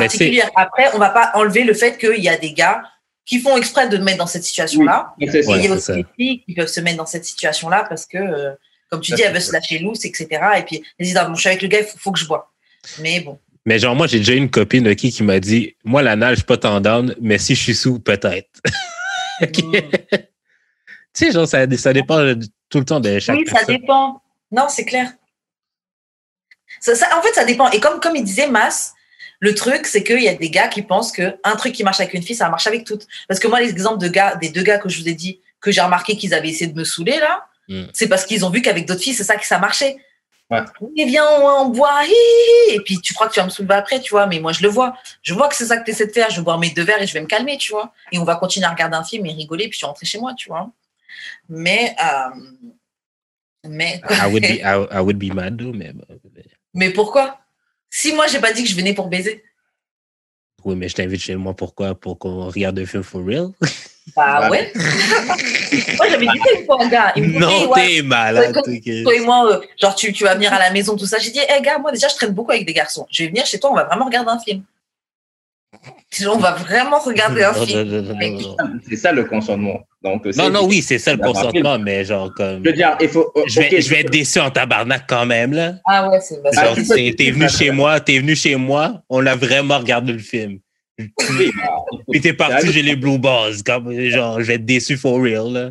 [0.00, 0.50] Mais c'est- particulières.
[0.56, 2.82] Après, on va pas enlever le fait qu'il y a des gars
[3.24, 5.14] qui font exprès de te mettre dans cette situation-là.
[5.20, 8.06] Et il y a aussi des filles qui peuvent se mettre dans cette situation-là parce
[8.06, 8.52] que, euh,
[8.90, 10.28] comme tu Ça, dis, elles veulent se lâcher loose, etc.
[10.58, 12.18] Et puis, elles disent, ah, bon, je suis avec le gars, il faut, faut que
[12.20, 12.52] je bois.
[13.00, 13.38] Mais bon.
[13.64, 16.44] Mais genre, moi, j'ai déjà une copine qui m'a dit Moi, la nage, je suis
[16.46, 18.48] pas tant down, mais si je suis sous, peut-être.
[19.38, 19.46] Mm.
[19.52, 24.22] Tu sais, genre, ça, ça dépend de- tout le temps de chaque Oui, ça dépend.
[24.50, 25.12] Non, c'est clair.
[26.80, 27.70] Ça, ça- en fait, ça dépend.
[27.70, 28.94] Et comme, comme il disait Mas,
[29.40, 32.14] le truc, c'est qu'il y a des gars qui pensent qu'un truc qui marche avec
[32.14, 33.06] une fille, ça marche avec toutes.
[33.28, 35.70] Parce que moi, l'exemple de gars, des deux gars que je vous ai dit, que
[35.70, 37.84] j'ai remarqué qu'ils avaient essayé de me saouler, là, Mm.
[37.92, 39.96] c'est parce qu'ils ont vu qu'avec d'autres filles, c'est ça que ça marchait.
[40.50, 40.60] Ouais.
[40.80, 42.74] Oui, viens, on, on boit, hi, hi, hi.
[42.76, 44.62] et puis tu crois que tu vas me soulever après, tu vois, mais moi je
[44.62, 44.96] le vois.
[45.22, 46.84] Je vois que c'est ça que tu essaies de faire, je vais boire mes deux
[46.84, 47.92] verres et je vais me calmer, tu vois.
[48.12, 50.18] Et on va continuer à regarder un film et rigoler, puis je vais rentrer chez
[50.20, 50.70] moi, tu vois.
[51.48, 52.40] Mais, euh,
[53.64, 55.92] mais, I would be, I, I would be mad, though, mais.
[56.74, 57.40] mais pourquoi?
[57.90, 59.42] Si moi j'ai pas dit que je venais pour baiser,
[60.64, 61.54] Oui, mais je t'invite chez moi.
[61.54, 61.94] Pourquoi?
[61.94, 63.48] Pour qu'on regarde un film for real?
[64.16, 64.50] Bah Ouais.
[64.50, 64.72] ouais.
[65.96, 67.12] moi j'avais dit ça une fois, un gars?
[67.16, 68.56] Il me disait, Non, t'es malade.
[68.56, 69.02] Ok.
[69.04, 71.18] toi et moi, euh, genre tu, tu vas venir à la maison, tout ça.
[71.18, 73.06] J'ai dit, hé gars, moi déjà je traîne beaucoup avec des garçons.
[73.10, 74.62] Je vais venir chez toi, on va vraiment regarder un film.
[76.26, 78.80] On va vraiment regarder un film.
[78.88, 79.80] C'est ça le consentement.
[80.02, 82.64] Donc, Non, non, oui, c'est ça le consentement, mais genre, comme.
[82.64, 83.32] Je veux dire, il faut.
[83.46, 85.74] Je vais, je vais être déçu en tabarnak quand même, là.
[85.84, 89.26] Ah ouais, c'est bah, Ah, Genre, t'es venu chez moi, t'es venu chez moi, on
[89.26, 90.58] a vraiment regardé le film.
[90.98, 91.50] oui,
[92.10, 93.62] Puis t'es parti, j'ai les blue balls.
[93.64, 95.70] Comme, genre, je vais être déçu for real, là.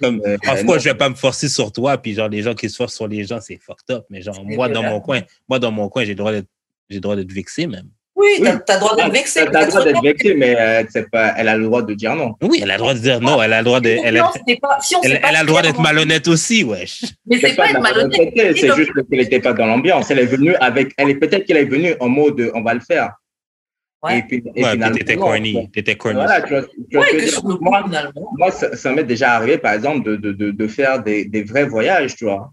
[0.00, 0.78] Comme, euh, of non.
[0.78, 3.08] je vais pas me forcer sur toi, puis genre, les gens qui se forcent sur
[3.08, 4.04] les gens, c'est fucked up.
[4.10, 4.90] Mais genre, moi, dans vrai.
[4.90, 6.46] mon coin, moi, dans mon coin, j'ai le droit d'être,
[6.88, 7.88] j'ai le droit d'être vexé, même.
[8.20, 8.58] Oui, t'as Oui.
[8.66, 9.40] t'as le droit d'être vexé.
[9.44, 11.94] T'as t'as le droit d'être vexé, mais euh, c'est pas, elle a le droit de
[11.94, 12.34] dire non.
[12.42, 14.24] Oui, elle a le droit de dire non, elle a le droit de, elle, Non,
[14.26, 15.72] a- c'était pas- si on elle, sait pas elle a ce le droit qu'il y
[15.72, 17.04] d'être malhonnête aussi, wesh.
[17.26, 18.32] Mais c'est pas être malhonnête.
[18.36, 20.10] c'est juste qu'elle n'était pas dans l'ambiance.
[20.10, 20.92] Elle est venue avec.
[20.98, 23.12] Elle est peut-être qu'elle est venue en mode on va le faire.
[24.02, 24.18] Ouais.
[24.18, 26.14] Et puis, et Ouais, finalement, t'étais corny, t'étais corny.
[26.16, 27.40] Voilà, tu vois, tu Ouais, que dire.
[27.60, 28.30] moi, finalement.
[28.38, 31.42] moi, ça, ça m'est déjà arrivé, par exemple, de, de, de, de faire des, des
[31.42, 32.50] vrais voyages, tu vois.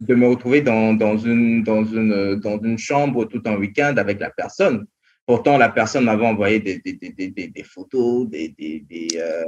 [0.00, 4.20] De me retrouver dans, dans, une, dans, une, dans une chambre tout un week-end avec
[4.20, 4.86] la personne.
[5.26, 9.42] Pourtant, la personne m'avait envoyé des, des, des, des, photos, des, des, des, euh,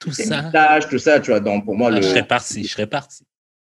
[0.00, 0.42] Tout des ça.
[0.42, 1.40] messages, tout ça, tu vois.
[1.40, 3.24] Donc, pour moi, Ah, le, je serais parti, je serais parti.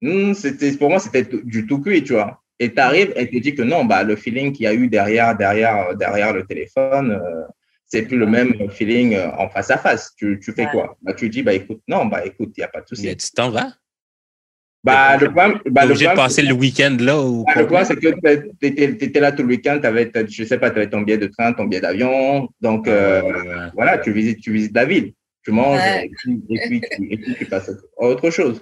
[0.03, 2.43] Hmm, c'était, pour moi, c'était du tout cuit, tu vois.
[2.59, 4.89] Et tu arrives et tu dis que non, bah, le feeling qu'il y a eu
[4.89, 7.45] derrière, derrière, derrière le téléphone, euh,
[7.87, 10.13] c'est plus le même feeling euh, en face à face.
[10.17, 10.71] Tu, tu fais Ouais.
[10.73, 10.97] quoi?
[11.01, 13.07] Bah, Tu dis, bah, écoute, non, bah, écoute, il n'y a pas de souci.
[13.07, 13.73] Mais tu t'en vas?
[14.93, 17.67] Bah, le problème, bah, le obligé de problème, passer le week-end là ou bah, le
[17.67, 17.83] quoi?
[17.85, 20.77] problème, c'est que tu étais là tout le week-end, tu avais, je sais pas, tu
[20.79, 22.49] avais ton billet de train, ton billet d'avion.
[22.61, 23.71] Donc, euh, Ouais.
[23.75, 25.13] voilà, tu visites, tu visites la ville.
[25.45, 26.07] Tu manges Ouais.
[26.07, 28.61] et, puis, et, puis, tu, et puis tu passes à autre chose.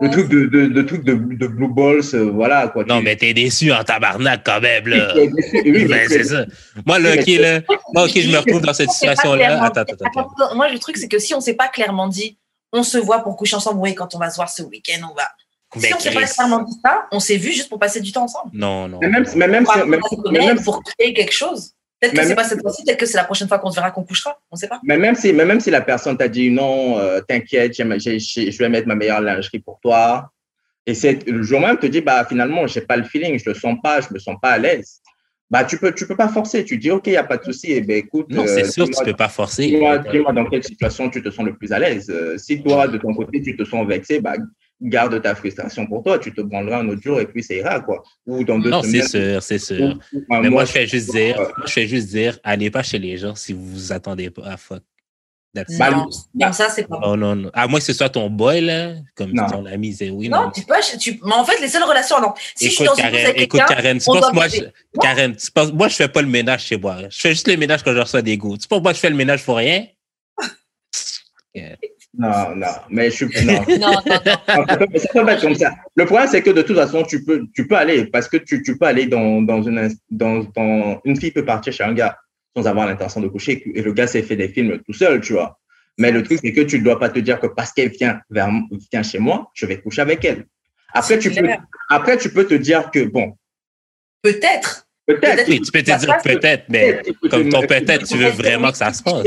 [0.00, 2.66] Le truc de, de, de, truc de, de Blue Balls, euh, voilà.
[2.68, 5.12] Quoi, Non, Tu- mais t'es déçu en tabarnak quand même, là.
[5.14, 5.32] déçu.
[5.64, 6.44] Oui, Ben, mais c'est ça.
[6.86, 7.60] Moi, là, Oui, OK, mais- là,
[7.94, 9.36] moi, OK, je me retrouve dans cette situation-là.
[9.36, 10.30] clairement- Attends, attends, attends.
[10.40, 12.36] Attends, Moi, le truc, c'est que si on s'est pas clairement dit,
[12.72, 15.14] on se voit pour coucher ensemble, oui, quand on va se voir ce week-end, on
[15.14, 15.28] va.
[15.76, 18.24] Si on s'est pas clairement dit ça, on s'est vu juste pour passer du temps
[18.24, 18.50] ensemble.
[18.52, 18.98] Non, non.
[19.00, 20.58] Mais même, mais même, Pour si, même, même,
[20.98, 21.72] créer quelque chose.
[22.00, 23.92] Peut-être que c'est pas cette fois-ci, peut-être que c'est la prochaine fois qu'on se verra
[23.92, 24.36] qu'on couchera.
[24.50, 24.80] On sait pas.
[24.82, 28.68] mais même si, mais même si la personne t'a dit non, euh, t'inquiète, je vais
[28.68, 30.30] mettre ma meilleure lingerie pour toi.
[30.84, 33.54] Et c'est le jour même te dit bah finalement j'ai pas le feeling, je le
[33.54, 35.00] sens pas, je me sens pas à l'aise.
[35.48, 36.64] Bah tu peux tu peux pas forcer.
[36.64, 37.70] Tu dis ok y a pas de souci.
[37.70, 38.26] Et ben écoute.
[38.30, 39.66] Non, euh, c'est sûr, tu dis-moi- peux pas forcer.
[39.66, 42.10] Dis-moi dis-moi dans quelle situation tu te sens le plus à l'aise.
[42.10, 44.34] Euh, si toi, de ton côté, tu te sens vexé, bah,
[44.82, 46.18] garde ta frustration pour toi.
[46.18, 48.02] Tu te branleras un autre jour et puis ça ira, quoi.
[48.26, 49.96] Ou dans deux Non, c'est sûr, c'est sûr.
[50.12, 52.38] ou- ou un Mais moi, je fais juste dire, euh, moi, je fais juste dire,
[52.44, 54.82] allez pas chez les gens si vous vous attendez pas à fuck.
[55.54, 56.98] Non, non, ça, c'est pas.
[56.98, 57.50] Non, non, non.
[57.52, 59.46] À moins que ce soit ton boy, là, comme Non.
[59.46, 60.50] ton ami, c'est oui, Non, non.
[60.50, 60.74] tu peux.
[60.98, 61.20] Tu...
[61.22, 62.32] Mais en fait, les seules relations, non.
[62.54, 64.60] Si je suis Écoute, dans une Karen, avec écoute, Karen, tu penses, moi, je,
[64.98, 66.96] Karen, tu penses, moi, je fais pas le ménage chez moi.
[67.10, 68.56] Je fais juste le ménage quand je reçois des goûts.
[68.56, 69.86] Tu penses, moi, je fais le ménage pour rien?
[72.22, 73.26] Non, non, mais je suis.
[73.46, 73.64] Non.
[73.68, 75.74] non, non, ça peut, ça peut pas être comme ça.
[75.96, 78.62] Le problème, c'est que de toute façon, tu peux, tu peux aller, parce que tu,
[78.62, 81.00] tu peux aller dans, dans, une, dans, dans.
[81.04, 82.16] Une fille peut partir chez un gars
[82.56, 85.32] sans avoir l'intention de coucher, et le gars s'est fait des films tout seul, tu
[85.32, 85.58] vois.
[85.98, 88.20] Mais le truc, c'est que tu ne dois pas te dire que parce qu'elle vient,
[88.30, 88.50] vers,
[88.92, 90.46] vient chez moi, je vais coucher avec elle.
[90.94, 91.48] Après, tu peux,
[91.88, 93.36] après, tu peux te dire que, bon,
[94.22, 94.86] Peut-être.
[95.06, 95.48] peut-être.
[95.48, 98.92] Oui, tu peux te dire peut-être, mais comme ton peut-être, tu veux vraiment que ça
[98.92, 99.24] se passe.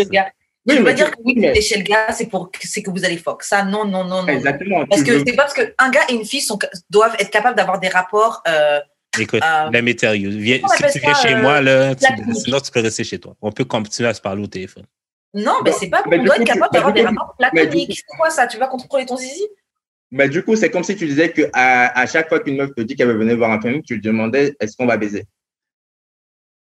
[0.68, 3.06] Oui, mais pas dire que oui, es chez le gars, c'est pour c'est que vous
[3.06, 3.44] allez fuck.
[3.44, 4.28] Ça, non, non, non, non.
[4.28, 4.86] Exactement.
[4.88, 6.58] Parce que veux- c'est pas parce qu'un gars et une fille sont,
[6.90, 8.42] doivent être capables d'avoir des rapports.
[8.48, 8.80] euh,
[9.20, 10.30] Écoute, Euh, let me tell you.
[10.32, 12.36] Viens- si tu viens chez euh, moi, là, tu- platonique.
[12.44, 13.36] sinon tu peux rester chez toi.
[13.42, 14.86] On peut continuer à se parler au téléphone.
[15.34, 16.04] Non, mais c'est pas.
[16.10, 17.94] mais on doit être capable d'avoir des rapports platoniques.
[17.96, 18.48] C'est quoi ça?
[18.48, 19.48] Tu vas contrôler ton zizi?
[20.12, 22.74] Mais du coup, c'est comme si tu disais que à, à chaque fois qu'une meuf
[22.76, 25.26] te dit qu'elle veut venir voir un film, tu lui demandais est-ce qu'on va baiser?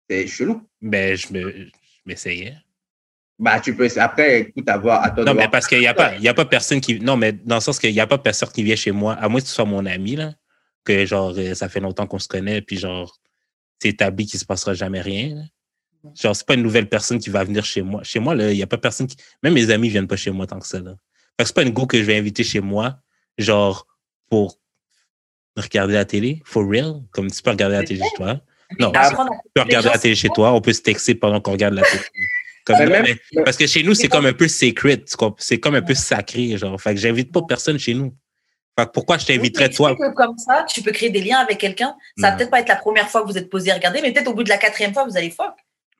[0.09, 0.62] C'est chelou.
[0.81, 1.70] Ben, je me- je
[2.06, 2.55] m'essayais.
[3.41, 3.89] Bah, tu peux.
[3.97, 5.51] Après, écoute, avoir de Non, mais voir.
[5.51, 7.01] parce qu'il n'y a pas, il y a pas personne qui.
[7.01, 9.29] Non, mais dans le sens qu'il n'y a pas personne qui vient chez moi, à
[9.31, 10.35] moins que tu sois mon ami, là,
[10.85, 13.19] que genre, euh, ça fait longtemps qu'on se connaît, puis genre,
[13.81, 15.37] c'est établi qu'il ne se passera jamais rien.
[15.37, 15.43] là.
[16.15, 18.03] Genre, c'est pas une nouvelle personne qui va venir chez moi.
[18.03, 19.17] Chez moi, là, il n'y a pas personne qui.
[19.43, 20.79] Même mes amis ne viennent pas chez moi tant que ça.
[20.81, 20.93] Là.
[21.39, 22.99] Fait que c'est pas une go que je vais inviter chez moi,
[23.39, 23.87] genre,
[24.29, 24.59] pour
[25.57, 28.39] regarder la télé, for real, comme tu peux regarder la télé chez toi.
[28.79, 29.15] Non, tu
[29.55, 32.03] peux regarder la télé chez toi, on peut se texter pendant qu'on regarde la télé.
[32.72, 34.47] Comme Mais non, même- mais- parce que chez nous, c'est comme un peu
[35.16, 35.36] comprends?
[35.38, 36.80] c'est comme un peu sacré, genre.
[36.80, 38.14] Fait que j'invite pas personne chez nous.
[38.78, 39.97] Fait que pourquoi je t'inviterais toi?
[40.16, 41.94] Comme ça, tu peux créer des liens avec quelqu'un.
[42.18, 44.12] Ça va peut-être pas être la première fois que vous êtes posé à regarder, mais
[44.12, 45.52] peut-être au bout de la quatrième fois, vous allez fuck.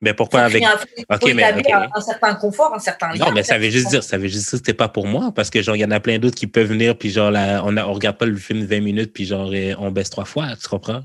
[0.03, 0.63] Mais pourquoi avec.
[0.63, 1.73] un- faut Ok, mais- établir ok.
[1.73, 3.23] un, un certain confort, un certain lien.
[3.25, 5.31] Non, mais ça veut juste dire, ça veut juste dire que c'était pas pour moi,
[5.35, 7.61] parce que genre, il y en a plein d'autres qui peuvent venir, puis genre, là,
[7.65, 10.47] on, a, on regarde pas le film 20 minutes, puis genre, on baisse trois fois,
[10.59, 11.01] tu comprends?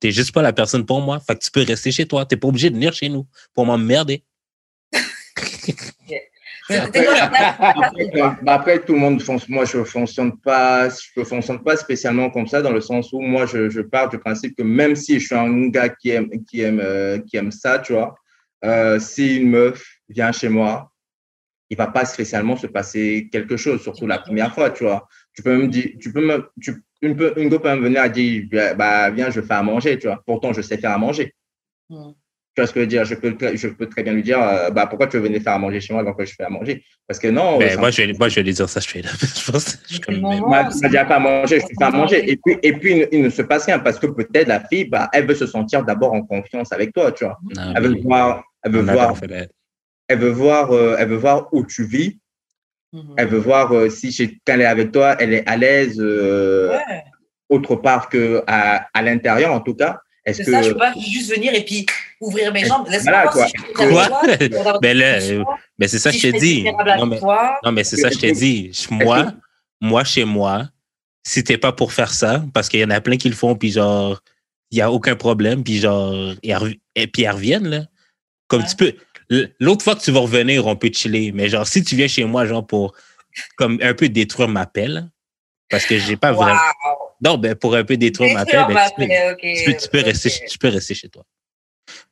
[0.00, 1.20] T'es juste pas la personne pour moi.
[1.20, 2.24] Fait que tu peux rester chez toi.
[2.24, 4.22] T'es pas obligé de venir chez nous pour m'emmerder.
[6.70, 7.06] Après,
[8.14, 9.48] bah, après, tout le monde fonce.
[9.48, 13.46] Moi, je fonctionne pas, je fonctionne pas spécialement comme ça, dans le sens où moi,
[13.46, 16.60] je, je pars du principe que même si je suis un gars qui aime, qui
[16.60, 18.14] aime, euh, qui aime ça, tu vois,
[18.64, 20.92] euh, si une meuf vient chez moi,
[21.70, 25.06] il va pas spécialement se passer quelque chose, surtout la première fois, tu vois.
[25.34, 28.10] Tu peux me dire, tu peux me, tu, une, une go peut me venir et
[28.10, 30.22] dire, bah, viens, je fais à manger, tu vois.
[30.26, 31.34] Pourtant, je sais faire à manger.
[31.88, 32.12] Hmm.
[32.58, 33.04] Tu vois ce que je veux dire?
[33.04, 35.40] Je peux, très- je peux très bien lui dire, euh, bah, pourquoi tu veux venir
[35.40, 36.82] faire à manger chez moi avant que je fais à manger?
[37.06, 39.12] Parce que non, ça- moi, je vais, moi, je vais lui dire ça straight up.
[39.20, 39.78] je pense.
[39.88, 40.16] Je comme.
[40.18, 42.28] Moi, m'as dit pas à manger, je fais à manger.
[42.32, 44.86] Et puis, et puis il, il ne se passe rien parce que peut-être la fille,
[44.86, 47.38] bah, elle veut se sentir d'abord en confiance avec toi, tu vois.
[47.54, 49.14] non, Elle veut voir, elle veut on voir,
[50.08, 52.18] elle veut voir, euh, elle veut voir où tu vis.
[52.92, 53.14] Mhm.
[53.18, 56.00] Elle veut voir euh, si chez- quand elle est avec toi, elle est à l'aise
[56.00, 57.02] euh, Ouais,
[57.50, 60.00] autre part que à, à l'intérieur, en tout cas.
[60.28, 61.86] Est-ce c'est que ça, je peux pas juste venir et puis
[62.20, 62.86] ouvrir mes jambes.
[62.88, 63.46] Laisse-moi Voilà, voir quoi.
[63.46, 64.78] si je peux Quoi?
[64.80, 65.18] Ben là,
[65.78, 66.64] Ben, c'est ça si je t'ai dit.
[66.98, 67.20] Non, mais,
[67.64, 68.70] non, mais c'est ça que je t'ai dit.
[68.90, 69.32] Moi,
[69.80, 70.68] moi, chez moi,
[71.26, 73.54] si t'es pas pour faire ça, parce qu'il y en a plein qui le font,
[73.54, 74.20] puis genre,
[74.70, 77.84] il n'y a aucun problème, puis genre, et puis ils reviennent, là.
[78.48, 78.68] Comme Ouais.
[78.68, 78.94] tu peux.
[79.60, 81.32] L'autre fois que tu vas revenir, on peut chiller.
[81.32, 82.94] Mais genre, si tu viens chez moi, genre, pour
[83.56, 85.08] comme un peu détruire ma pelle,
[85.70, 86.42] parce que j'ai pas Wow.
[86.42, 86.60] vraiment.
[87.20, 89.76] Non, ben, pour un peu détruire ma paix, ben, tu, peux, paix, ok, tu peux-
[89.76, 90.04] tu peux ok.
[90.04, 91.24] rester, tu peux rester chez toi.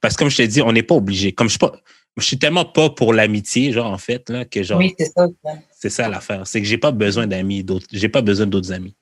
[0.01, 1.33] Parce que comme je t'ai dit, on n'est pas obligé.
[1.33, 1.81] Comme je suis pas,
[2.17, 5.29] je suis tellement pas pour l'amitié, genre, en fait, là, que genre, Oui, c'est ça.
[5.71, 6.47] c'est ça l'affaire.
[6.47, 8.97] C'est que j'ai pas besoin d'amis d'autres, j'ai pas besoin d'autres amis.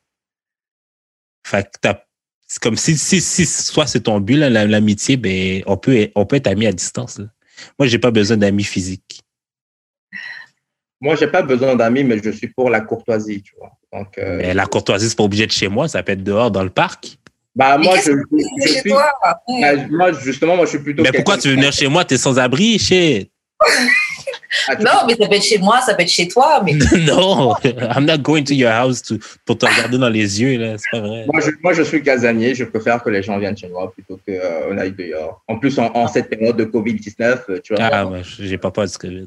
[1.46, 2.00] Fait que t'as,
[2.46, 6.36] c'est comme si, si, si, soit c'est ton but, l'amitié, ben, on peut, on peut
[6.36, 7.26] être amis à distance, là.
[7.78, 9.22] Moi, j'ai pas besoin d'amis physiques.
[11.00, 13.72] Moi, j'ai pas besoin d'amis, mais je suis pour la courtoisie, tu vois.
[13.92, 16.50] Donc, euh, Mais la courtoisie, c'est pas obligé de chez moi, ça peut être dehors
[16.50, 17.18] dans le parc.
[17.54, 18.90] bah, Mais moi, je, je chez suis.
[18.90, 19.10] toi?
[19.22, 19.40] bah,
[19.90, 21.02] moi, justement, moi, je suis plutôt.
[21.02, 22.04] Mais pourquoi tu veux venir chez moi?
[22.04, 23.30] T'es sans abri, shit.
[24.68, 26.72] Ah, Non, mais ça peut être chez moi, ça peut être chez toi, mais
[27.06, 30.76] non, I'm not going to your house to, pour te regarder dans les yeux, là.
[30.78, 31.24] C'est pas vrai.
[31.32, 32.54] Moi je, moi, je suis casanier.
[32.54, 35.42] Je préfère que les gens viennent chez moi plutôt qu'on aille dehors.
[35.48, 37.84] En plus, en, en cette période de Covid-19, euh, tu vois.
[37.84, 39.26] Ah, moi, j'ai pas peur du COVID.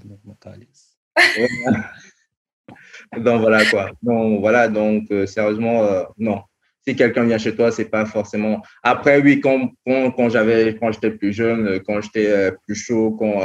[3.18, 3.92] donc, voilà, quoi.
[4.02, 6.42] Donc, voilà, donc, euh, sérieusement, euh, non.
[6.88, 8.62] Si quelqu'un vient chez toi, c'est pas forcément.
[8.84, 12.76] Après, oui, quand, quand, quand j'avais, quand j'étais plus jeune, euh, quand j'étais euh, plus
[12.76, 13.42] chaud, quand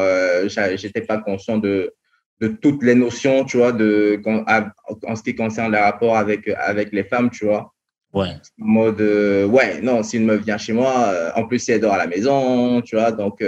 [0.77, 1.93] j'étais pas conscient de,
[2.41, 4.71] de toutes les notions, tu vois, de, quand- à-
[5.07, 7.73] en ce qui concerne les rapports avec, avec les femmes, tu vois.
[8.15, 8.29] Ouais.
[8.61, 11.97] en mode ouais non si une meuf vient chez moi en plus elle dort à
[11.97, 13.43] la maison tu vois donc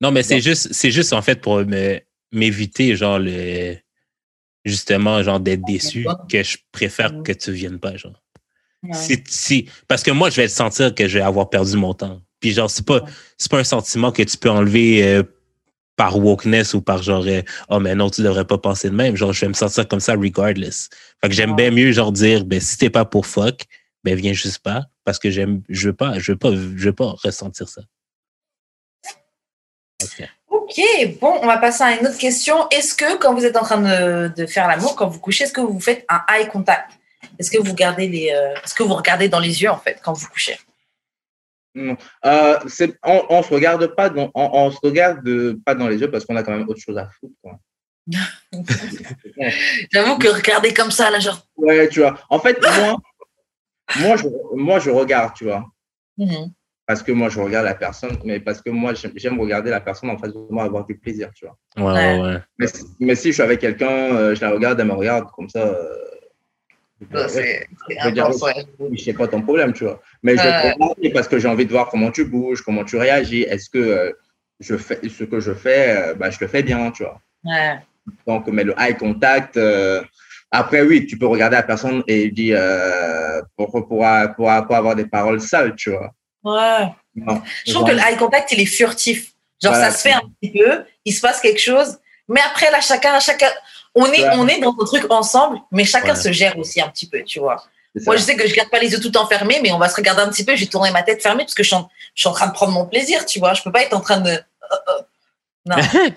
[0.00, 2.00] Non, mais c'est juste, c'est juste en fait pour me-
[2.32, 3.76] m'éviter, genre, le,
[4.64, 8.22] justement, genre, d'être déçu, que je préfère que tu viennes pas, genre.
[8.82, 8.94] Ouais.
[8.94, 12.20] Si, si, parce que moi, je vais sentir que je vais avoir perdu mon temps.
[12.40, 13.04] Puis, genre, c'est pas,
[13.36, 15.24] c'est pas un sentiment que tu peux enlever euh,
[15.96, 19.16] par wokeness ou par genre, euh, oh, mais non, tu devrais pas penser de même.
[19.16, 20.88] Genre, je vais me sentir comme ça regardless.
[21.20, 23.64] Fait que j'aime bien mieux, genre, dire, ben, si t'es pas pour fuck,
[24.04, 26.92] ben, viens juste pas, parce que j'aime, je veux pas, je veux pas, je veux
[26.92, 27.82] pas ressentir ça.
[30.02, 30.28] Ok.
[30.68, 32.68] Ok, bon, on va passer à une autre question.
[32.68, 35.52] Est-ce que quand vous êtes en train de, de faire l'amour, quand vous couchez, est-ce
[35.52, 36.90] que vous faites un eye contact?
[37.38, 39.98] Est-ce que vous gardez les, euh, est-ce que vous regardez dans les yeux en fait
[40.02, 40.58] quand vous couchez?
[41.76, 41.94] Euh,
[43.04, 46.24] on, on se regarde pas dans, on, on se regarde pas dans les yeux parce
[46.24, 47.58] qu'on a quand même autre chose à foutre quoi.
[49.92, 51.40] J'avoue que regarder comme ça, là, genre.
[51.56, 52.96] ouais tu vois en fait moi
[54.00, 55.64] moi je, moi je regarde tu vois
[56.16, 56.52] Mhm.
[56.88, 60.10] Parce que moi je regarde la personne mais parce que moi j'aime regarder la personne
[60.10, 62.38] en face de moi avoir du plaisir tu vois Ouais, ouais, ouais.
[62.58, 65.26] mais, si- mais si je suis avec quelqu'un euh, je la regarde elle me regarde
[65.36, 65.94] comme ça euh,
[67.12, 67.68] ouais, C'est
[68.90, 70.00] je c'est pas ton problème, tu vois.
[70.22, 72.84] Mais je vais te regarder parce que j'ai envie de voir comment tu bouges, comment
[72.84, 73.42] tu réagis.
[73.42, 74.12] Est-ce que euh,
[74.60, 77.20] je fais ce que je fais, euh, bah, je le fais bien, tu vois.
[77.44, 77.78] Ouais.
[78.26, 79.56] Donc, mais le eye contact.
[79.56, 80.02] euh,
[80.50, 83.96] après, oui, tu peux regarder la personne et dire euh, pour, pour, pour,
[84.36, 86.10] pour avoir des paroles sales, tu vois.
[86.44, 86.86] Ouais.
[87.16, 87.42] Non.
[87.66, 89.32] Je trouve que le eye contact, il est furtif.
[89.62, 89.90] Genre, Voilà.
[89.90, 91.98] ça se fait un petit peu, il se passe quelque chose,
[92.28, 93.48] mais après, là, chacun, chacun,
[93.94, 94.30] on est, Ouais.
[94.34, 96.20] on est dans un truc ensemble, mais chacun Ouais.
[96.20, 97.64] se gère aussi un petit peu, tu vois.
[98.06, 99.78] Moi, je sais que je garde pas les yeux tout le temps fermés, mais on
[99.78, 101.68] va se regarder un petit peu, je vais tourner ma tête fermée parce que je
[101.68, 103.54] suis en, je suis en train de prendre mon plaisir, tu vois.
[103.54, 104.30] Je peux pas être en train de.
[104.30, 104.38] euh,
[104.70, 105.02] euh.
[105.66, 105.76] Non.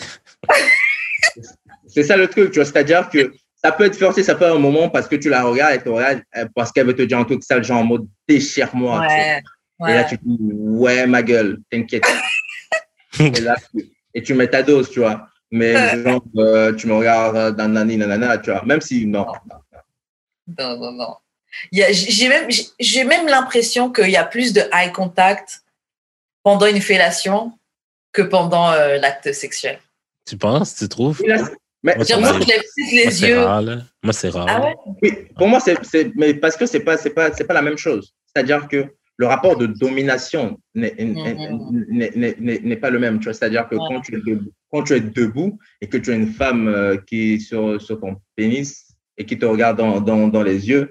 [1.88, 2.65] C'est ça le truc, tu vois.
[2.65, 3.34] C'est-à-dire que
[3.64, 5.80] ça peut être forcé, ça peut être un moment parce que tu la regardes et
[5.81, 9.02] te regardes euh, parce qu'elle veut te dire un truc sale, genre en mode déchire-moi.
[9.07, 9.41] tu vois.
[9.82, 9.91] Ouais.
[9.91, 12.03] Et là, tu te dis, ouais, ma gueule, t'inquiète.
[13.20, 15.28] et, là, tu- et tu mets ta dose, tu vois.
[15.49, 18.64] Mais genre, euh, tu me regardes euh, dans nani, nanana, tu vois.
[18.64, 19.26] Même si, non.
[20.58, 21.16] Non, non, non.
[21.72, 22.48] Il y a- J'ai même,
[22.80, 25.64] j'ai- même l'impression qu'il y a plus de eye contact
[26.44, 27.52] pendant une fellation
[28.14, 29.80] que pendant euh, l'acte sexuel.
[30.26, 31.22] Tu penses, tu trouves?
[31.26, 31.38] Là,
[31.84, 32.40] mais Moi, moi, va.
[32.40, 33.40] que les, Moi, yeux.
[33.40, 33.64] rare.
[34.03, 34.45] Moi, c'est rare.
[34.49, 34.76] Ah ouais?
[35.02, 37.62] oui, pour moi, c'est, c'est- mais parce que c'est pas, c'est pas, c'est pas la
[37.62, 38.14] même chose.
[38.28, 38.86] C'est-à-dire que
[39.22, 42.60] le rapport de domination n'est, Mhm.
[42.69, 43.22] n'est pas le même.
[43.22, 43.81] C'est-à-dire que Ouais.
[43.88, 46.98] quand tu es debout, quand tu es debout et que tu as une femme euh,
[47.07, 48.69] qui est sur, sur ton pénis
[49.18, 50.85] et qui te regarde dans, dans, dans les yeux,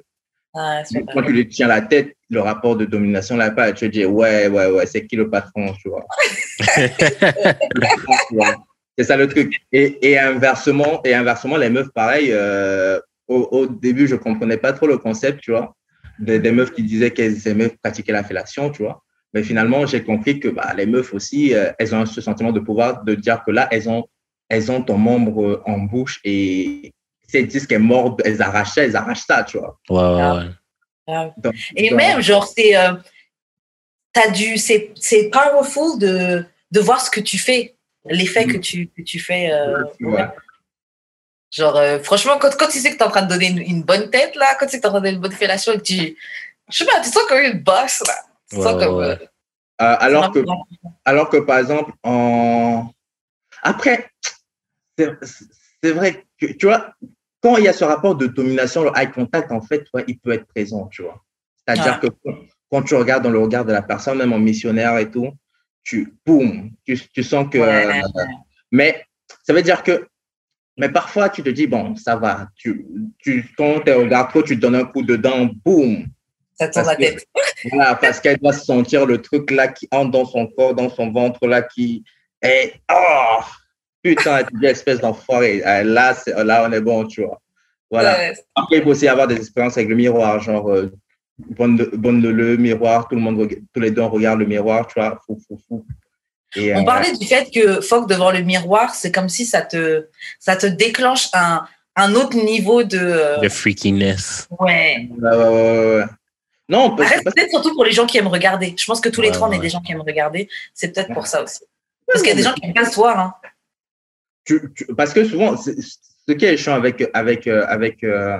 [0.54, 0.82] Ah,
[1.12, 4.04] Quand tu lui tiens la tête, le rapport de domination là pas, tu te dis
[4.04, 6.04] ouais, ouais, ouais, c'est qui le patron, tu vois.
[8.28, 8.54] Tu vois.
[8.98, 9.48] c'est ça le truc.
[9.72, 12.98] Et, et inversement, et inversement, les meufs, pareil, euh,
[13.28, 15.66] au, au début, je comprenais pas trop le concept, tu vois,
[16.20, 19.02] des, des meufs qui disaient qu'elles aimaient pratiquer la fellation, tu vois.
[19.32, 22.60] Mais finalement, j'ai compris que bah, les meufs aussi, euh, elles ont ce sentiment de
[22.60, 24.04] pouvoir de dire que là, elles ont,
[24.48, 26.92] elles ont ton membre euh, en bouche et
[27.28, 29.78] si elles disent qu'elles mordent, elles arrachent ça, elles arrachent ça, tu vois.
[29.88, 30.50] Ouais, ouais, ouais.
[31.06, 31.30] Ah.
[31.36, 32.76] Donc- Et donc- même, genre, c'est.
[32.76, 32.92] euh,
[34.12, 34.56] t'as dû.
[34.58, 37.76] C'est c'est powerful de, de voir ce que tu fais,
[38.06, 39.52] l'effet que tu, que tu fais.
[39.52, 40.26] euh, Ouais.
[41.50, 43.58] Genre, euh, franchement, quand, quand tu sais que tu es en train de donner une,
[43.58, 45.22] une bonne tête, là, quand tu sais que tu es en train de donner une
[45.22, 46.16] bonne fellation et que tu.
[46.70, 48.14] Je sais pas, tu sens comme une bosse, là.
[48.48, 48.96] Tu te Ouais, sens ouais, comme.
[48.96, 49.04] ouais.
[49.06, 49.26] euh,
[49.80, 50.44] Euh, alors, que,
[51.06, 52.90] alors que, par exemple, en...
[53.62, 54.10] après,
[54.98, 56.92] c'est vrai que, tu vois,
[57.42, 60.32] quand il y a ce rapport de domination, le eye contact, en fait, il peut
[60.32, 61.24] être présent, tu vois.
[61.56, 62.08] C'est-à-dire que
[62.70, 65.30] quand tu regardes dans le regard de la personne, même en missionnaire et tout,
[65.82, 67.56] tu, boum, tu, sens que.
[67.58, 68.02] Euh,
[68.70, 69.02] mais
[69.42, 70.06] ça veut dire que.
[70.80, 72.48] Mais parfois, tu te dis, bon, ça va.
[72.56, 72.86] Tu,
[73.18, 76.06] tu, quand tu regardes trop, tu te donnes un coup dedans, boum.
[76.54, 77.26] Ça tourne la tête.
[77.70, 81.10] voilà, parce qu'elle doit sentir le truc là qui entre dans son corps, dans son
[81.12, 82.02] ventre là, qui
[82.40, 82.72] est.
[82.90, 83.40] Oh,
[84.02, 85.58] putain, tu dis espèce d'enfoiré.
[85.58, 87.42] Là, là, on est bon, tu vois.
[87.90, 88.32] Voilà.
[88.54, 90.90] Après, il faut aussi avoir des expériences avec le miroir, genre, euh,
[91.50, 94.98] bonne, bonne le, miroir, tout le monde, tous les deux, on regarde le miroir, tu
[94.98, 95.84] vois, fou, fou, fou.
[96.56, 99.62] Et, on euh, parlait du fait que Foc devant le miroir, c'est comme si ça
[99.62, 100.06] te,
[100.38, 101.64] ça te déclenche un,
[101.96, 103.40] un autre niveau de.
[103.40, 104.48] De freakiness.
[104.58, 105.08] Ouais.
[105.10, 106.04] ouais, ouais, ouais.
[106.68, 108.74] Non, peut-être surtout pour les gens qui aiment regarder.
[108.78, 110.48] Je pense que tous les trois, on est des gens qui aiment regarder.
[110.72, 111.64] C'est peut-être pour ça aussi.
[112.06, 113.18] Parce qu'il y a des gens qui aiment pas se voir.
[113.18, 113.34] Hein.
[114.96, 118.38] parce que souvent, ce qui est chiant avec, avec, euh, avec euh,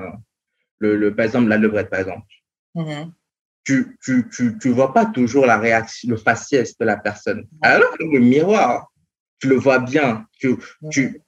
[0.79, 2.27] le, le, par exemple, la levrette, par exemple,
[2.77, 3.11] mm-hmm.
[3.65, 7.47] Tu, tu, tu, tu, vois pas toujours la réaction, le faciès de la personne.
[7.63, 8.91] Alors que le miroir,
[9.39, 10.57] tu le vois bien, tu,
[10.91, 11.23] tu,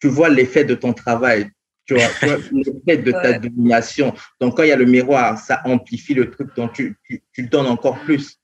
[0.00, 1.50] tu vois l'effet de ton travail,
[1.86, 2.04] tu vois,
[2.52, 4.14] l'effet de ta domination.
[4.40, 7.42] Donc, quand il y a le miroir, ça amplifie le truc, donc tu, tu, tu
[7.44, 8.38] donnes encore plus.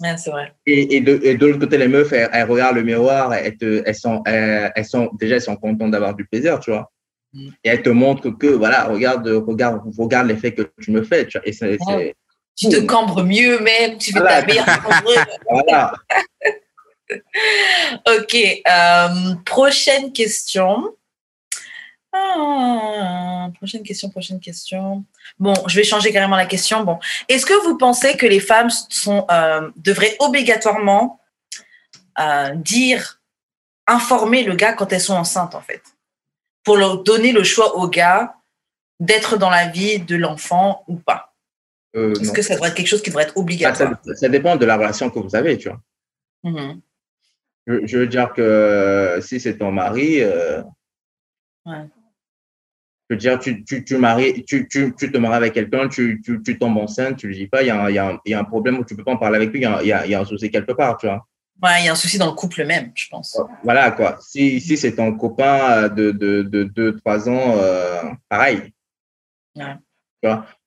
[0.00, 0.52] c'est vrai.
[0.66, 3.94] Et, et, de, de l'autre côté, les meufs, elles, regardent le miroir, elles, te, elles,
[3.94, 6.90] sont, elles, sont, déjà, elles sont contentes d'avoir du plaisir, tu vois.
[7.32, 7.48] Mm.
[7.64, 11.38] Et elles te montrent que, voilà, regarde, regarde, regarde l'effet que tu me fais, tu
[11.38, 11.46] vois.
[11.48, 11.78] Et c'est,
[12.56, 14.66] tu te cambres mieux même, tu fais ta meilleure
[15.50, 15.92] Voilà.
[18.06, 18.36] ok,
[18.68, 20.94] euh, prochaine question.
[22.12, 25.04] Ah, prochaine question, prochaine question.
[25.38, 26.82] Bon, je vais changer carrément la question.
[26.82, 26.98] Bon,
[27.28, 31.20] est-ce que vous pensez que les femmes sont, euh, devraient obligatoirement
[32.18, 33.20] euh, dire,
[33.86, 35.82] informer le gars quand elles sont enceintes, en fait,
[36.64, 38.34] pour leur donner le choix au gars
[38.98, 41.29] d'être dans la vie de l'enfant ou pas?
[41.96, 44.66] Euh, Est-ce que ça devrait être quelque chose qui devrait être obligatoire ça, dépend de
[44.66, 45.80] la relation que vous avez, tu vois.
[46.44, 46.80] Mm-hmm.
[47.86, 50.22] Je, veux dire que si c'est ton mari,
[51.66, 51.86] ouais
[53.10, 56.42] veux dire, tu, tu, tu, maries, tu, tu, tu te maries avec quelqu'un, tu, tu,
[56.42, 58.38] tu tombes enceinte, tu ne dis pas, il y, a un, y, a y a
[58.38, 59.92] un problème où tu ne peux pas en parler avec lui, il y a, y,
[59.92, 61.26] a, y a un souci quelque part, tu vois.
[61.62, 63.38] Ouais, il y a un souci dans le couple même, je pense.
[63.64, 64.16] Voilà, quoi.
[64.20, 68.72] Si, si c'est ton copain de 2-3 de, de, ans, euh, pareil.
[69.56, 69.74] Ouais.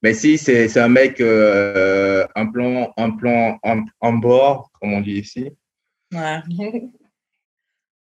[0.02, 5.02] Mais si c'est un mec, euh, un plan, un plan en, en bord, comme on
[5.02, 5.52] dit ici,
[6.12, 6.40] ouais.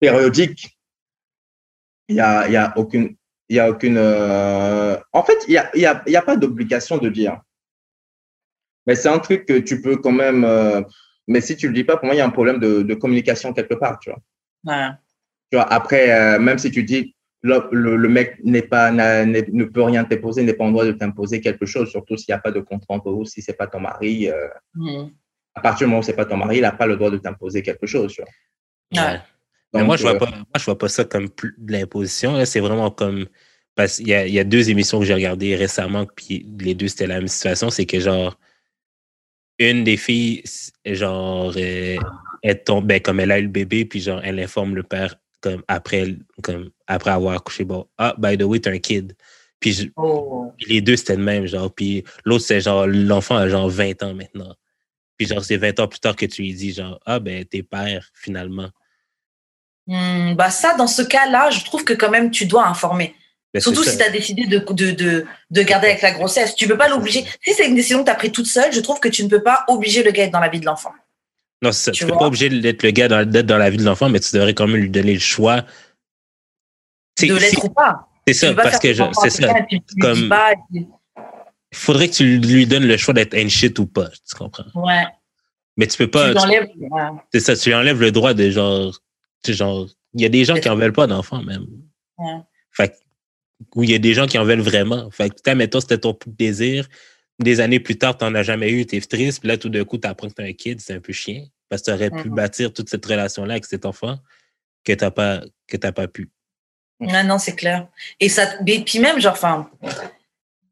[0.00, 0.78] périodique,
[2.08, 3.16] il n'y a, y a aucune
[3.48, 3.98] il n'y a aucune.
[3.98, 7.38] Euh, en fait, il n'y a, y a, y a, pas d'obligation de dire.
[8.86, 10.44] Mais c'est un truc que tu peux quand même.
[10.44, 10.80] Euh,
[11.28, 12.80] mais si tu ne le dis pas, pour moi, il y a un problème de,
[12.82, 14.20] de communication quelque part, tu vois.
[14.64, 14.88] Ouais.
[15.50, 20.04] Tu vois, après, même si tu dis le, le, mec n'est pas, ne peut rien
[20.04, 22.60] t'imposer, n'est pas en droit de t'imposer quelque chose, surtout s'il n'y a pas de
[22.60, 24.28] contrat entre vous, si ce n'est pas ton mari.
[24.74, 25.08] Mm.
[25.54, 27.10] À partir du moment où ce n'est pas ton mari, il n'a pas le droit
[27.10, 29.04] de t'imposer quelque chose, tu vois.
[29.04, 29.20] Ouais
[29.74, 31.28] mais moi, je vois, pas, moi, je vois pas ça comme
[31.58, 32.44] de l'imposition.
[32.44, 33.26] C'est vraiment comme.
[33.74, 36.88] Parce qu'il y a, y a deux émissions que j'ai regardées récemment, puis les deux,
[36.88, 37.70] c'était la même situation.
[37.70, 38.38] C'est que, genre,
[39.58, 40.42] une des filles,
[40.84, 44.82] genre, elle, tombe, ben, comme elle a eu le bébé, puis, genre, elle informe le
[44.82, 47.64] père comme après, comme après avoir accouché.
[47.64, 49.14] Bon, ah, by the way, t'es un kid.
[49.60, 50.52] Puis, oh.
[50.56, 51.72] puis, les deux, c'était le même, genre.
[51.72, 54.54] Puis l'autre, c'est genre, l'enfant a genre 20 ans maintenant.
[55.16, 57.62] Puis, genre, c'est 20 ans plus tard que tu lui dis, genre, ah, ben, t'es
[57.62, 58.70] père, finalement.
[59.86, 63.14] Hmm, bah ça, dans ce cas-là, je trouve que quand même, tu dois informer.
[63.52, 66.54] Ben, Surtout si tu as décidé de, de, de, de, garder avec la grossesse.
[66.54, 67.24] Tu ne peux pas l'obliger.
[67.42, 69.28] Si c'est une décision que tu as prise toute seule, je trouve que tu ne
[69.28, 70.92] peux pas obliger le gars dans la vie de l'enfant.
[71.62, 74.08] Non, tu ne peux pas obliger d'être le gars d'être dans la vie de l'enfant,
[74.08, 75.64] mais tu devrais quand même lui donner le choix.
[77.20, 78.08] De l'être ou pas.
[78.26, 79.54] C'est ça, parce que c'est ça.
[80.00, 80.34] Comme,
[80.72, 84.64] il faudrait que tu lui donnes le choix d'être un shit ou pas, tu comprends?
[84.74, 85.04] Ouais.
[85.76, 86.34] Mais tu peux pas.
[87.32, 88.92] C'est ça, tu lui enlèves le droit de genre
[89.46, 91.66] genre, il y a des gens qui en veulent pas d'enfants, même.
[92.18, 92.40] Ouais.
[92.70, 92.94] Fait
[93.74, 95.10] ou il y a des gens qui en veulent vraiment.
[95.10, 96.88] Fait que, mettons, c'était ton désir.
[97.42, 99.68] Des années plus tard, tu n'en as jamais eu, tu es triste, puis là, tout
[99.68, 101.44] d'un coup, tu apprends que tu as un kid, c'est un peu chien.
[101.68, 102.34] Parce que tu aurais pu mm-hmm.
[102.34, 104.18] bâtir toute cette relation-là avec cet enfant
[104.84, 106.30] que tu n'as pas, que pas pu.
[107.00, 107.88] Non, non, c'est clair.
[108.20, 109.68] Et ça, puis même, genre, enfin,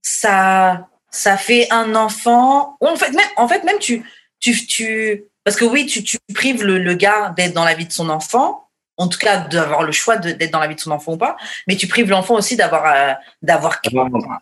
[0.03, 2.77] ça, ça fait un enfant.
[2.81, 4.05] En fait, même, en fait, même tu,
[4.39, 7.87] tu, tu, parce que oui, tu, tu prives le, le gars d'être dans la vie
[7.87, 10.91] de son enfant, en tout cas d'avoir le choix d'être dans la vie de son
[10.91, 11.37] enfant ou pas,
[11.67, 13.81] mais tu prives l'enfant aussi d'avoir euh, d'avoir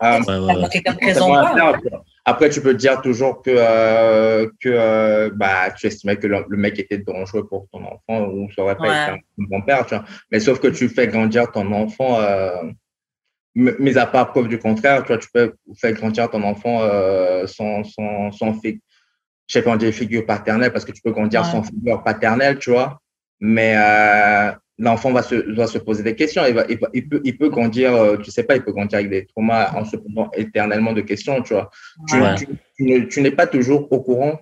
[0.01, 0.19] ah,
[0.71, 1.33] quelqu'un de présent.
[2.31, 6.79] Après, tu peux dire toujours que, euh, que euh, bah, tu estimais que le, mec
[6.79, 9.87] était dangereux pour ton enfant ou ça aurait pas été un bon père.
[9.87, 10.05] Tu vois.
[10.31, 12.21] Mais sauf que tu fais grandir ton enfant
[13.57, 16.83] m- mis à part preuve du contraire, tu vois, tu peux faire grandir ton enfant
[16.83, 18.81] euh, sans, sans, sans fi-
[19.47, 21.51] je sais pas, on dit figure paternelle parce que tu peux grandir Ouais.
[21.51, 23.01] sans figure paternelle, tu vois.
[23.41, 26.45] Mais euh, l'enfant va se, doit se poser des questions.
[26.47, 28.73] Il, va, il, va- il peut, il peut grandir, euh, tu sais pas, il peut
[28.73, 31.71] grandir avec des traumas en se posant éternellement de questions, tu vois.
[32.09, 32.35] Tu, Ouais.
[32.37, 32.47] tu,
[32.77, 34.39] tu ne- tu n'es pas toujours au courant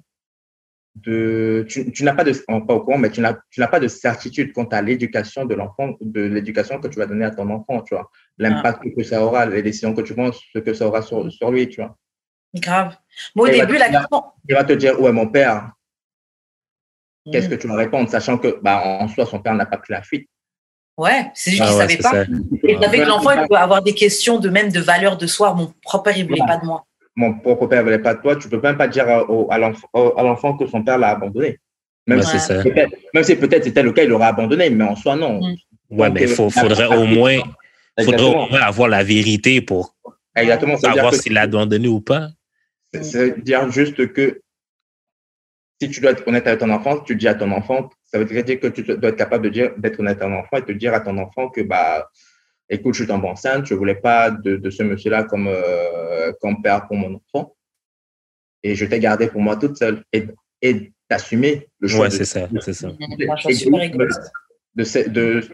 [0.94, 3.80] de, tu, tu n'as pas de, pas au courant, mais tu n'as, tu n'as pas
[3.80, 7.48] de certitude quant à l'éducation de l'enfant, de l'éducation que tu vas donner à ton
[7.50, 8.10] enfant, tu vois.
[8.38, 11.50] L'impact que ça aura, les décisions que tu prends, ce que ça aura sur, sur
[11.50, 11.96] lui, tu vois.
[12.54, 12.96] Grave.
[13.34, 14.22] Moi, au Et début, bah, la question.
[14.48, 15.72] Il va te dire, ouais, mon père,
[17.30, 17.50] qu'est-ce Mm.
[17.50, 20.02] que tu vas répondre, sachant que, bah, en soi, son père n'a pas pris la
[20.02, 20.28] fuite?
[20.98, 22.10] Ouais, c'est juste Ah qu'il ouais, savait pas.
[22.10, 22.24] ça.
[22.66, 25.52] Et avec l'enfant, il peut avoir des questions de même de valeur de soi.
[25.54, 26.46] Mon propre père, il voulait Ouais.
[26.46, 26.84] pas de moi.
[27.14, 29.48] Mon propre père ne voulait pas de toi, tu peux même pas dire à, au-
[29.50, 31.58] à l'enfant que son père l'a abandonné.
[32.06, 32.62] Même Ouais, si c'est ça.
[32.62, 35.40] peut-être, même si peut-être c'était le cas, il l'aurait abandonné, mais en soi, non.
[35.40, 35.54] Mm.
[35.90, 37.42] Ouais, mais il faut, faudrait au moins, faudrait
[37.98, 38.48] au Exactement.
[38.48, 39.94] moins avoir la vérité pour
[40.34, 40.76] Exactement.
[40.76, 42.28] Ça savoir s'il l'a abandonné ou pas.
[42.92, 44.40] C'est- C'est dire juste que
[45.80, 48.24] si tu dois être honnête avec ton enfant, tu dis à ton enfant, ça veut
[48.24, 50.72] dire que tu dois être capable de dire d'être honnête à ton enfant et te
[50.72, 52.08] dire à ton enfant que bah
[52.68, 56.62] écoute, je suis tombée enceinte, je voulais pas de, de ce monsieur-là comme euh, comme
[56.62, 57.54] père pour mon enfant
[58.62, 60.26] et je t'ai gardé pour moi toute seule et,
[60.62, 62.88] et d'assumer le choix Ouais, de- c'est ça, c'est ça.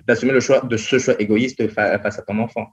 [0.07, 2.66] D'assumer le choix de ce choix égoïste fa- face à ton enfant.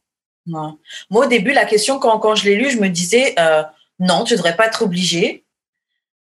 [0.48, 0.70] Ouais.
[1.10, 3.64] Moi, au début, la question, quand, quand je l'ai lu, je me disais, euh,
[4.00, 5.46] non, tu ne devrais pas être obligé.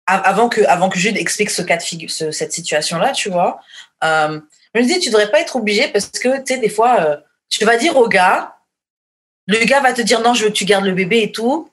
[0.08, 3.60] Avant que, avant que Jude explique ce cas de figure, ce- cette situation-là, tu vois.
[4.04, 4.40] Euh,
[4.74, 7.00] je me disais, tu ne devrais pas être obligé parce que, tu sais, des fois,
[7.02, 7.18] euh,
[7.50, 8.56] tu vas dire au gars,
[9.48, 11.70] le gars va te dire, non, je veux que tu gardes le bébé et tout.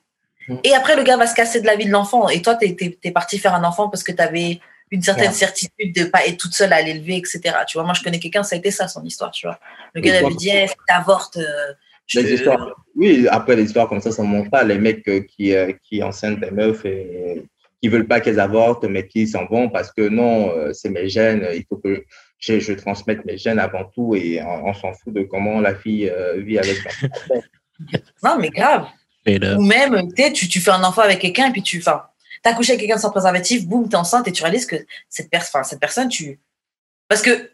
[0.47, 0.57] Mm.
[0.63, 2.29] Et après, le gars va se casser de la vie de l'enfant.
[2.29, 4.59] Et toi, tu es, parti faire un enfant parce que tu avais
[4.91, 5.33] une certaine Ouais.
[5.33, 7.41] certitude de ne pas être toute seule à l'élever, etc.
[7.67, 9.59] Tu vois, moi, je connais quelqu'un, ça a été ça, son histoire, tu vois.
[9.93, 10.51] Le gars, il dit,
[10.87, 11.73] t'avortes, euh,
[12.07, 12.19] je-.
[12.95, 14.63] Oui, après des histoires comme ça, ça ne montre pas.
[14.63, 15.53] Les mecs euh, qui,
[15.83, 17.43] qui enceintent des meufs et
[17.81, 21.09] qui veulent pas qu'elles avortent, mais qui s'en vont parce que non, euh, c'est mes
[21.09, 22.03] gènes, il faut que
[22.39, 25.75] je, je transmette mes gènes avant tout et on, on s'en fout de comment la
[25.75, 27.07] fille euh, vit avec l'enfant.
[28.21, 28.87] Non, mais grave.
[29.25, 31.79] Ou même, tu tu, tu fais un enfant avec quelqu'un et puis tu.
[31.79, 32.03] Enfin,
[32.43, 34.75] t'as couché avec quelqu'un sans préservatif, boum, t'es enceinte et tu réalises que
[35.07, 35.29] cette,
[35.63, 36.39] cette personne, tu.
[37.07, 37.51] Parce que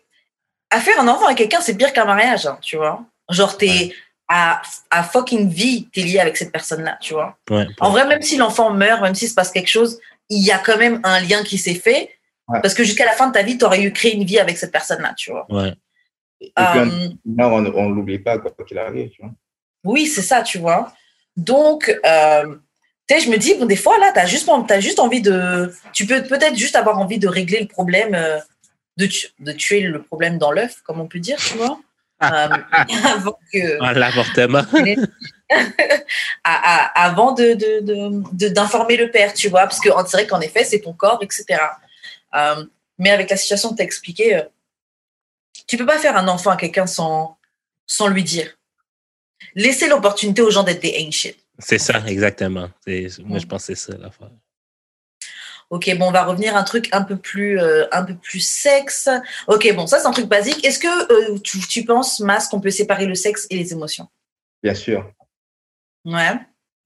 [0.72, 3.04] à faire un enfant avec quelqu'un, c'est pire qu'un mariage, hein, tu vois.
[3.30, 3.94] Genre, t'es
[4.28, 7.38] à, à fucking vie, t'es lié avec cette personne-là, tu vois.
[7.50, 10.00] Ouais, En vrai, même si l'enfant meurt, même s'il se passe quelque chose,
[10.30, 12.10] il y a quand même un lien qui s'est fait.
[12.48, 12.60] Ouais.
[12.62, 14.58] Parce que jusqu'à la fin de ta vie, tu aurais eu créé une vie avec
[14.58, 15.46] cette personne-là, tu vois.
[15.52, 15.74] ouais.
[16.42, 16.86] Et Euh,
[17.26, 19.10] non, on on l'oublie pas, quoi qu'il arrive.
[19.10, 19.32] Tu vois.
[19.84, 20.94] Oui, c'est ça, tu vois.
[21.38, 22.56] Donc, euh,
[23.08, 25.22] tu sais, je me dis, bon, des fois, là, tu as juste, as juste envie
[25.22, 25.74] de.
[25.94, 28.40] Tu peux peut-être juste avoir envie de régler le problème, euh,
[28.98, 31.80] de, tu- de tuer le problème dans l'œuf, comme on peut dire, tu vois.
[32.24, 32.28] Euh,
[33.06, 34.64] avant que- Ah, L'avortement.
[36.44, 40.18] à- à- avant de, de- de- de- d'informer le père, tu vois, parce que c'est
[40.18, 41.60] vrai qu'en effet, c'est ton corps, etc.
[42.36, 42.66] Euh,
[42.98, 44.44] mais avec la situation que tu as expliquée, euh,
[45.68, 47.38] tu peux pas faire un enfant à quelqu'un sans,
[47.86, 48.58] sans lui dire.
[49.56, 51.38] Laisser l'opportunité aux gens d'être des ain't shit.
[51.60, 52.70] C'est ça, exactement.
[52.88, 54.30] Moi, je pense que c'est ça l'affaire.
[55.72, 58.40] Ok, bon, on va revenir à un truc un peu plus, euh, un peu plus
[58.40, 59.10] sexe.
[59.48, 60.64] Ok, bon, ça c'est un truc basique.
[60.64, 64.08] Est-ce que euh, tu, tu penses, Mas, qu'on peut séparer le sexe et les émotions?
[64.62, 65.12] Bien sûr.
[66.06, 66.40] Ouais.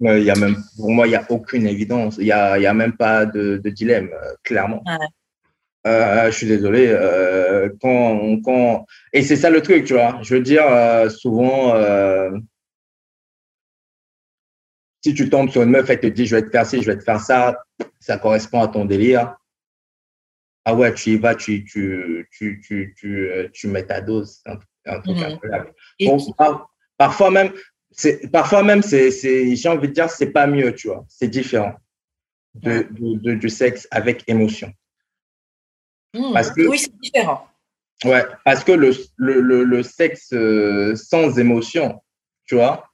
[0.03, 2.15] Euh, y a même, pour moi, il n'y a aucune évidence.
[2.17, 4.81] Il n'y a, y a même pas de, de dilemme, euh, clairement.
[4.85, 5.07] Ouais.
[5.87, 6.87] Euh, je suis désolé.
[6.87, 8.85] euh, quand, quand...
[9.13, 10.19] Et c'est ça le truc, tu vois.
[10.21, 10.63] Je veux dire,
[11.11, 11.73] souvent,
[15.01, 16.91] si tu tombes sur une meuf, elle te dit, je vais te faire ci, je
[16.91, 17.55] vais te faire ça,
[17.99, 19.35] ça correspond à ton délire.
[20.65, 24.41] Ah ouais, tu y vas, tu, tu, tu, tu, tu, tu mets ta dose.
[24.43, 24.59] C'est un,
[24.97, 25.23] un truc Mhm.
[25.23, 25.73] incroyable.
[25.99, 27.51] Et Bon, qui- par- parfois même,
[28.31, 29.11] parfois même, c'est,
[29.55, 31.05] j'ai envie de dire, c'est pas mieux, tu vois.
[31.07, 31.73] C'est différent
[32.55, 32.83] de, Ouais.
[32.91, 34.71] de- de- du sexe avec émotion.
[36.13, 37.47] Hmm, parce que- Oui, c'est différent.
[38.05, 42.01] Ouais, parce que le, le, le, le sexe euh, sans émotion,
[42.45, 42.85] tu vois,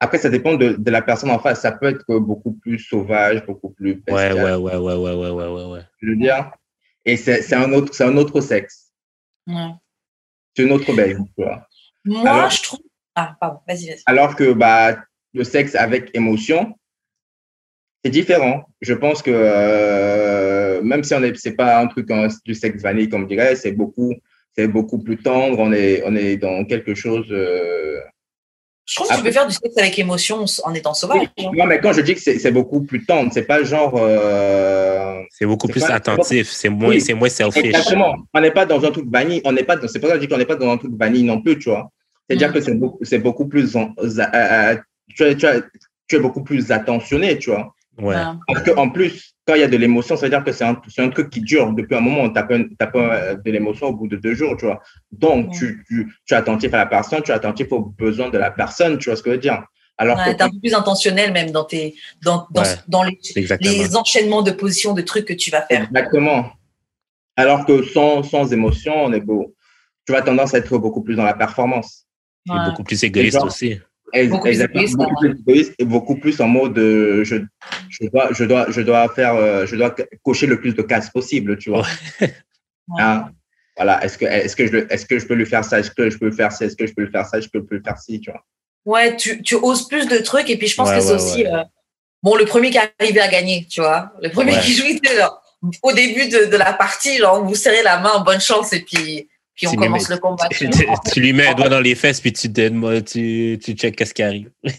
[0.00, 1.62] après, ça dépend de, de la personne en face.
[1.62, 5.30] Ça peut être beaucoup plus sauvage, beaucoup plus Ouais, bestial, ouais, ouais, ouais, ouais, ouais,
[5.30, 5.80] ouais, ouais, ouais.
[6.02, 6.52] je veux dire.
[7.06, 8.92] Et c'est, un autre, un autre sexe.
[9.46, 9.70] Ouais.
[10.54, 11.66] C'est une autre belle, tu vois.
[12.04, 12.80] Moi, Alors- je trouve.
[13.16, 14.02] Ah, pardon, vas-y, vas-y.
[14.06, 14.96] Alors que bah,
[15.32, 16.74] le sexe avec émotion,
[18.04, 18.64] c'est différent.
[18.80, 22.82] Je pense que euh, même si on est, c'est pas un truc hein, du sexe
[22.82, 24.12] vanille comme on dirait, c'est beaucoup,
[24.56, 25.58] c'est beaucoup plus tendre.
[25.58, 27.26] On est, on est dans quelque chose.
[27.30, 28.00] euh,
[28.84, 31.26] Je trouve que tu peux faire du sexe avec émotion en étant sauvage.
[31.38, 31.50] hein.
[31.54, 33.94] Non, mais quand je dis que c'est, beaucoup plus tendre, c'est pas genre.
[33.96, 37.00] euh, C'est beaucoup C'est plus pas- attentif, c'est moins, Oui.
[37.00, 37.64] c'est moins selfish.
[37.64, 38.16] Exactement.
[38.34, 39.40] On n'est pas dans un truc vanille.
[39.44, 39.76] On n'est pas.
[39.76, 41.40] dans- C'est pas ça que je dis qu'on n'est pas dans un truc vanille non
[41.40, 41.90] plus, tu vois.
[42.28, 42.52] C'est-à-dire Mm.
[42.52, 43.76] que c'est beaucoup, c'est beaucoup plus.
[43.76, 44.76] en- euh, euh,
[45.14, 45.62] tu, es- tu, es-
[46.08, 47.74] tu es beaucoup plus attentionné, tu vois.
[47.98, 48.14] Ouais.
[48.16, 48.22] Ouais.
[48.48, 50.80] Parce qu'en plus, quand il y a de l'émotion, ça veut dire que c'est un,
[50.88, 52.26] c'est un truc qui dure depuis un moment.
[52.28, 54.80] Tu n'as pas, t'as pas euh, de l'émotion au bout de deux jours, tu vois.
[55.12, 55.58] Donc, Ouais.
[55.58, 58.50] tu, tu, tu es attentif à la personne, tu es attentif aux besoins de la
[58.50, 59.62] personne, tu vois ce que je veux dire.
[59.96, 61.94] Alors Ouais, que t'es un peu plus intentionnel même dans, tes,
[62.24, 62.68] dans, dans, Ouais.
[62.88, 65.84] dans les, enchaînements de positions, de trucs que tu vas faire.
[65.84, 66.50] Exactement.
[67.36, 69.54] Alors que sans, sans émotion, on est beau.
[70.06, 72.03] Tu vas tendance à être beaucoup plus dans la performance.
[72.46, 72.64] Et Ouais.
[72.66, 73.80] beaucoup plus égoïste genre- aussi.
[74.28, 74.80] Beaucoup plus exactement.
[74.82, 77.36] égoïste, Beaucoup plus égoïste et beaucoup plus en mode euh, je,
[77.88, 79.92] je, dois, je, dois, je dois faire, euh, je dois
[80.22, 81.86] cocher le plus de cases possible, tu vois.
[82.98, 83.30] Hein?
[83.76, 85.80] Voilà, est-ce que, est-ce, que je, est-ce que je peux lui faire ça?
[85.80, 87.38] Est-ce que je peux le faire ça Est-ce que je peux le faire ça?
[87.38, 88.20] Est-ce que je peux le faire ci?
[88.20, 88.44] Tu vois
[88.84, 91.14] Ouais, tu, tu oses plus de trucs et puis je pense Ouais, que c'est ouais,
[91.14, 91.52] aussi ouais.
[91.52, 91.62] euh,
[92.22, 94.60] bon le premier qui est arrivé à gagner, tu vois, le premier Ouais.
[94.60, 95.42] qui joue, c'est genre,
[95.82, 99.28] au début de, de la partie, genre vous serrez la main, bonne chance et puis
[99.54, 100.48] puis on Tu lui commence mets- le combat.
[100.50, 103.96] Tu, tu tu lui mets un doigt dans les fesses, puis tu, tu, tu check
[103.96, 104.50] qu'est-ce qui arrive.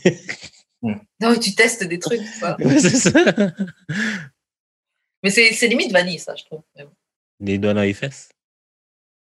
[1.20, 2.22] Non, tu testes des trucs.
[2.60, 3.10] Ouais, c'est ça.
[5.24, 6.62] mais c'est c'est limite vanille ça, je trouve.
[7.40, 8.30] Des doigts dans les fesses.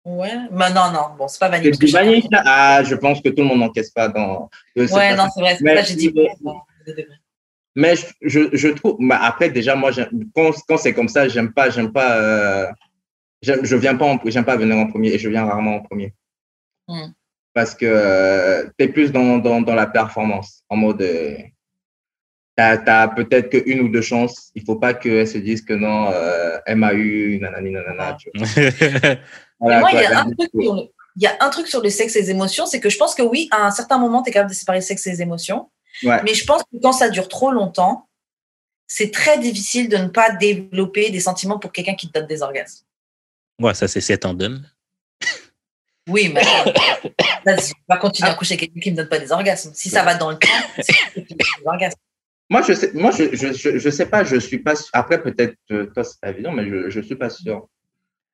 [0.04, 1.72] Ouais, mais non non, bon c'est pas vanille.
[1.80, 2.42] C'est vanille, ça?
[2.44, 4.50] Ah, je pense que tout le monde n'encaisse pas dans.
[4.76, 5.16] je Ouais, pas.
[5.16, 6.12] non c'est vrai, c'est Mais- ça j'ai dit.
[7.74, 9.90] mais- je, je, je trouve, mais après, déjà, moi,
[10.34, 12.66] quand, quand c'est comme ça, j'aime pas, j'aime pas, euh,
[13.44, 16.14] je viens pas, j'aime pas venir en premier et je viens rarement en premier.
[16.88, 17.12] Hmm.
[17.52, 21.36] Parce que tu es plus dans, dans, dans la performance, en mode, euh,
[22.56, 24.50] t'as, t'as peut-être qu'une ou deux chances.
[24.54, 28.30] Il faut pas qu'elles se disent que non, euh, elle m'a eu, nanani, nanana, tu
[28.34, 28.46] vois.
[28.56, 29.20] Mais
[29.60, 30.82] Voilà, moi, il y, quoi, a un t'as- truc sur le,
[31.16, 33.14] il y a un truc sur le sexe et les émotions, c'est que je pense
[33.14, 35.22] que oui, à un certain moment, tu es capable de séparer le sexe et les
[35.22, 35.70] émotions.
[36.02, 36.20] Ouais.
[36.24, 38.08] Mais je pense que quand ça dure trop longtemps,
[38.88, 42.42] c'est très difficile de ne pas développer des sentiments pour quelqu'un qui te donne des
[42.42, 42.84] orgasmes.
[43.60, 44.68] Ouais, ça, c'est si elle t'en donne.
[46.08, 46.42] Oui, mais
[47.46, 49.72] vas-y, on va continuer à coucher avec quelqu'un qui ne me donne pas des orgasmes.
[49.74, 50.48] Si ça va dans le temps,
[50.80, 51.98] c'est des orgasmes.
[52.50, 54.90] Moi, je sais, moi, je, je, je, je sais pas, je suis pas sûr.
[54.92, 57.66] Après, peut-être, euh, toi, c'est pas évident, mais je, je suis pas sûr.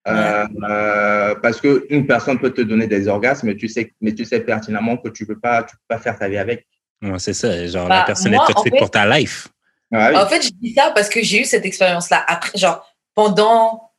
[0.09, 4.15] Euh, euh, parce que une personne peut te donner des orgasmes, mais tu sais, mais
[4.15, 6.67] tu sais pertinemment que tu peux pas, tu peux pas faire ta vie avec.
[7.03, 7.67] Ouais, c'est ça.
[7.69, 9.49] Genre, Bah, la personne moi, est en toxique fait- pour ta life.
[9.93, 10.17] Ah oui.
[10.17, 12.25] En fait, je dis ça parce que j'ai eu cette expérience-là.
[12.27, 12.85] Après, genre,
[13.15, 13.90] pendant,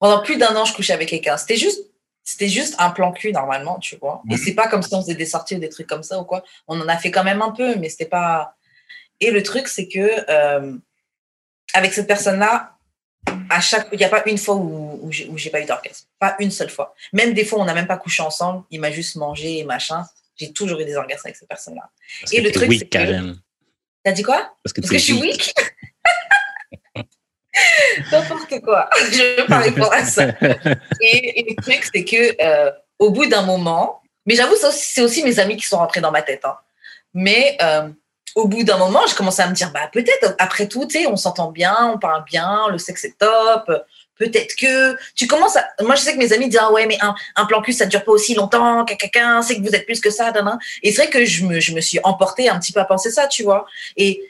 [0.00, 1.36] pendant plus d'un an, je couchais avec quelqu'un.
[1.36, 1.80] C'était juste,
[2.24, 4.22] c'était juste un plan cul, normalement, tu vois.
[4.30, 6.24] Et c'est pas comme si on faisait des sorties ou des trucs comme ça ou
[6.24, 6.42] quoi.
[6.66, 8.56] On en a fait quand même un peu, mais c'était pas.
[9.20, 10.76] Et le truc, c'est que, euh,
[11.74, 12.76] avec cette personne-là,
[13.50, 16.06] à chaque, il n'y a pas une fois où, où j'ai pas eu d'orgasme.
[16.18, 16.94] Pas une seule fois.
[17.12, 18.64] Même des fois, on n'a même pas couché ensemble.
[18.70, 20.04] Il m'a juste mangé et machin.
[20.36, 21.90] J'ai toujours eu des orgasmes avec cette personne-là.
[22.32, 23.34] Et que le truc, c'est que-.
[24.02, 24.54] T'as dit quoi?
[24.64, 25.52] Parce que, Parce que je suis weak?
[28.12, 28.88] N'importe quoi.
[29.12, 30.26] Je veux pas répondre à ça.
[31.00, 35.38] Et, le truc, c'est que euh, au bout d'un moment, mais j'avoue, c'est aussi mes
[35.38, 36.44] amis qui sont rentrés dans ma tête.
[36.44, 36.56] hein.
[37.14, 37.88] Mais euh,
[38.36, 41.50] au bout d'un moment, je commençais à me dire, bah peut-être, après tout, on s'entend
[41.50, 43.70] bien, on parle bien, le sexe est top.
[44.16, 45.66] Peut-être que tu commences à.
[45.80, 47.86] Moi, je sais que mes amis disent, ah ouais, mais un, un plan cul, ça
[47.86, 50.30] ne dure pas aussi longtemps, cacaca, c'est que vous êtes plus que ça.
[50.82, 53.10] Et c'est vrai que je me, je me suis emportée un petit peu à penser
[53.10, 53.64] ça, tu vois.
[53.96, 54.29] Et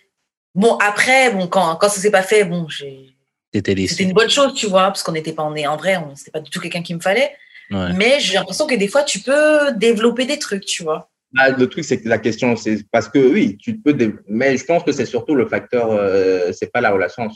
[0.54, 3.16] bon, après, bon, quand, quand ça s'est pas fait, bon, j'ai
[3.52, 6.30] c'était une bonne chose, tu vois, parce qu'on n'était pas en, en vrai, on- c'était
[6.30, 7.32] pas du tout quelqu'un qui me fallait.
[7.70, 7.92] Ouais.
[7.96, 11.10] Mais j'ai l'impression que des fois, tu peux développer des trucs, tu vois.
[11.36, 13.96] Ah, le truc, c'est que la question, c'est parce que oui, tu peux,
[14.28, 17.28] mais je pense que c'est surtout le facteur, euh, c'est pas la relation,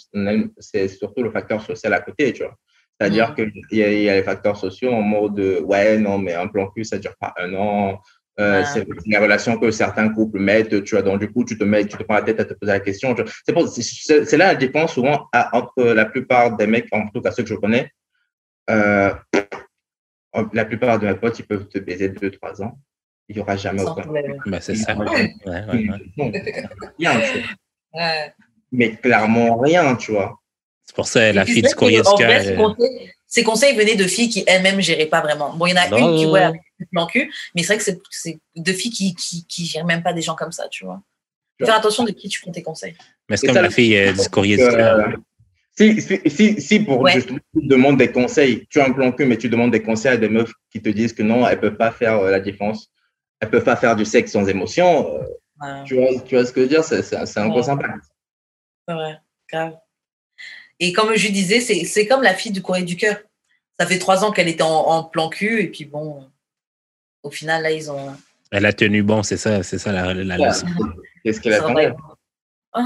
[0.59, 2.55] c'est surtout le facteur social à côté, tu vois.
[3.01, 3.35] C'est-à-dire Mhm.
[3.53, 6.47] qu'il y, a- il y a les facteurs sociaux en mode, ouais, non, mais un
[6.47, 8.01] plan cul, ça dure pas un an.
[8.41, 8.65] Euh, Ouais.
[8.67, 11.03] C'est la relation que certains couples mettent, tu vois.
[11.03, 12.81] Donc, du coup, tu te mets, tu te prends la tête à te poser la
[12.81, 13.15] question.
[13.47, 17.45] C'est là la différence souvent à- entre la plupart des mecs, en tout cas ceux
[17.45, 17.91] que je connais.
[18.71, 19.13] Euh,
[20.53, 22.77] la plupart de mes potes, ils peuvent te baiser deux, trois ans.
[23.29, 24.03] Il n'y aura jamais Sans aucun.
[24.03, 24.37] problème.
[24.47, 24.97] Ben, c'est ça.
[24.97, 25.35] Ouais, Ouais.
[25.47, 25.99] ouais, rien.
[28.73, 30.39] Mais clairement rien, tu vois.
[30.83, 35.07] C'est pour ça, la fille c'est du ces conseils, venaient de filles qui elles-mêmes géraient
[35.07, 35.53] pas vraiment.
[35.55, 37.75] Bon, il y en a Non, une qui ouais, avec le plan cul, mais c'est
[37.75, 40.69] vrai que c'est- deux filles qui, qui, qui gèrent même pas des gens comme ça,
[40.69, 41.03] tu vois.
[41.59, 41.67] Ouais.
[41.67, 42.95] Faire attention de qui tu prends tes conseils.
[43.29, 45.17] Mais c'est comme ça, la le- fille euh, du courrier du Euh,
[45.77, 47.11] si, si, si, si pour Ouais.
[47.13, 50.13] justement, tu demandes des conseils, tu as un plan cul, mais tu demandes des conseils
[50.13, 52.39] à des meufs qui te disent que non, elles ne peuvent pas faire euh, la
[52.39, 52.89] différence,
[53.41, 55.25] elles ne peuvent pas faire du sexe sans émotion, euh,
[55.61, 57.63] Ouais, tu, vois, tu vois ce que je veux dire C'est un gros Ouais.
[57.65, 57.89] sympa.
[58.87, 59.19] c'est vrai,
[59.51, 59.75] grave.
[60.81, 63.17] Et comme je disais, c'est c'est comme la fille du courrier du cœur.
[63.79, 66.25] Ça fait trois ans qu'elle était en, en plan cul, et puis bon,
[67.23, 68.15] au final, là, ils ont.
[68.51, 70.49] Elle a tenu bon, c'est ça, c'est ça la, la Ouais.
[70.49, 70.67] leçon.
[71.25, 71.93] Qu'est-ce qu'elle attendait.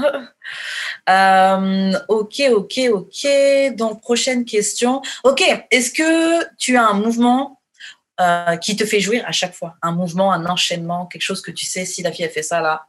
[1.09, 3.27] Euh, ok, ok, ok.
[3.75, 5.01] Donc, prochaine question.
[5.23, 5.41] Ok,
[5.71, 7.59] est-ce que tu as un mouvement
[8.21, 9.75] euh, qui te fait jouir à chaque fois?
[9.81, 12.61] Un mouvement, un enchaînement, quelque chose que tu sais, si la fille a fait ça
[12.61, 12.85] là.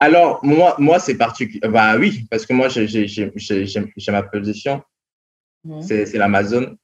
[0.00, 1.60] Alors, moi, moi c'est particulier.
[1.68, 4.82] Bah oui, parce que moi, j'ai ma position.
[5.80, 6.76] C'est l'Amazon.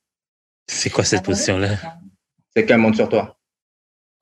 [0.67, 1.77] C'est quoi cette position-là?
[2.55, 3.37] C'est qu'elle monte sur toi.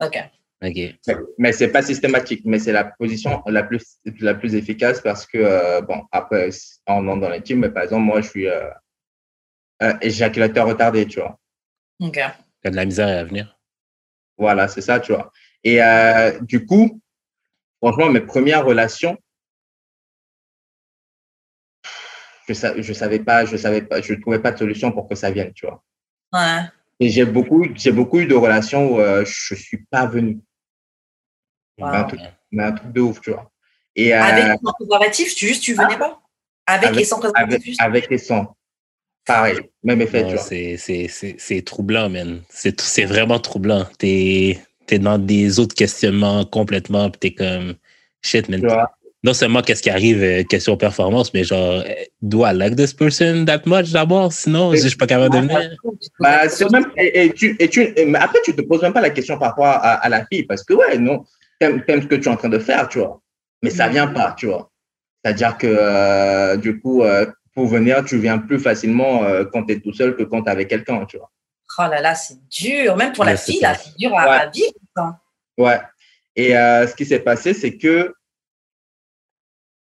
[0.01, 0.17] Ok.
[0.63, 0.75] OK.
[0.75, 0.97] Mais-
[1.37, 5.37] Mais c'est pas systématique, mais c'est la position la plus, la plus efficace parce que,
[5.37, 6.49] euh, bon, après,
[6.87, 8.69] on entre dans les teams, mais par exemple, moi, je suis euh,
[9.81, 11.39] euh, éjaculateur retardé, tu vois.
[11.99, 12.19] Ok.
[12.61, 13.57] T'as de la misère à venir?
[14.37, 15.31] Voilà, c'est ça, tu vois.
[15.63, 17.01] Et euh, du coup,
[17.83, 19.17] franchement, mes premières relations,
[22.47, 25.31] je, je savais pas, je savais pas, je trouvais pas de solution pour que ça
[25.31, 25.83] vienne, tu vois.
[26.31, 26.61] Ouais.
[26.99, 30.39] Et j'ai beaucoup, j'ai beaucoup eu de relations où euh, je suis pas venu.
[31.77, 31.87] Wow.
[31.91, 32.19] Mais un truc,
[32.57, 33.51] un truc de ouf, tu vois.
[33.95, 36.21] Et euh, Avec ou sans préservatif, tu juste tu venais pas?
[36.65, 37.81] Avec, Avec- et sans préservatif avec, juste?
[37.81, 38.47] avec les sons,
[39.25, 40.43] pareil, même effet, Non, tu vois.
[40.43, 42.43] c'est- c'est- C'est c'est troublant, man.
[42.49, 43.85] C'est c'est vraiment troublant.
[43.97, 44.59] T'es
[44.99, 47.73] dans des autres questionnements complètement, puis t'es comme
[48.21, 48.61] shit, man.
[49.25, 52.93] Non seulement qu'est-ce qui arrive, euh, question performance, mais genre, euh, do I like this
[52.93, 54.33] person that much d'abord?
[54.33, 55.77] Sinon, je suis pas capable de venir.
[56.19, 56.41] Bah,
[56.73, 59.11] même, et, et tu, et tu, et- mais après, tu te poses même pas la
[59.11, 61.23] question par rapport à, à la fille parce que, ouais, non,
[61.57, 63.21] t'aimes, ce que tu es en train de faire, tu vois.
[63.61, 64.69] Mais ça vient pas, tu vois.
[65.23, 67.25] C'est-à-dire que, euh, du coup, euh,
[67.55, 70.49] pour venir, tu viens plus facilement euh, quand tu es tout seul que quand tu
[70.49, 71.31] es avec quelqu'un, tu vois.
[71.79, 72.97] Oh là là, c'est dur.
[72.97, 74.35] Même pour Ouais, la fille, là, c'est dur à, Ouais.
[74.41, 74.73] à vivre.
[74.95, 75.19] Ça.
[75.57, 75.79] Ouais.
[76.35, 78.13] Et euh, ce qui s'est passé, c'est que,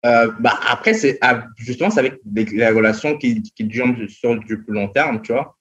[0.04, 4.36] euh, bah, après, c'est ah, justement, c'est avec des, les relations qui, qui durent sur
[4.38, 5.56] du plus long terme, tu vois.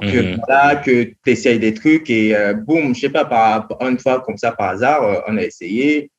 [0.00, 0.40] Que Mhm.
[0.46, 4.20] voilà, que tu essayes des trucs et euh, boum, je sais pas, par, une fois
[4.22, 6.10] comme ça par hasard, euh, on a essayé.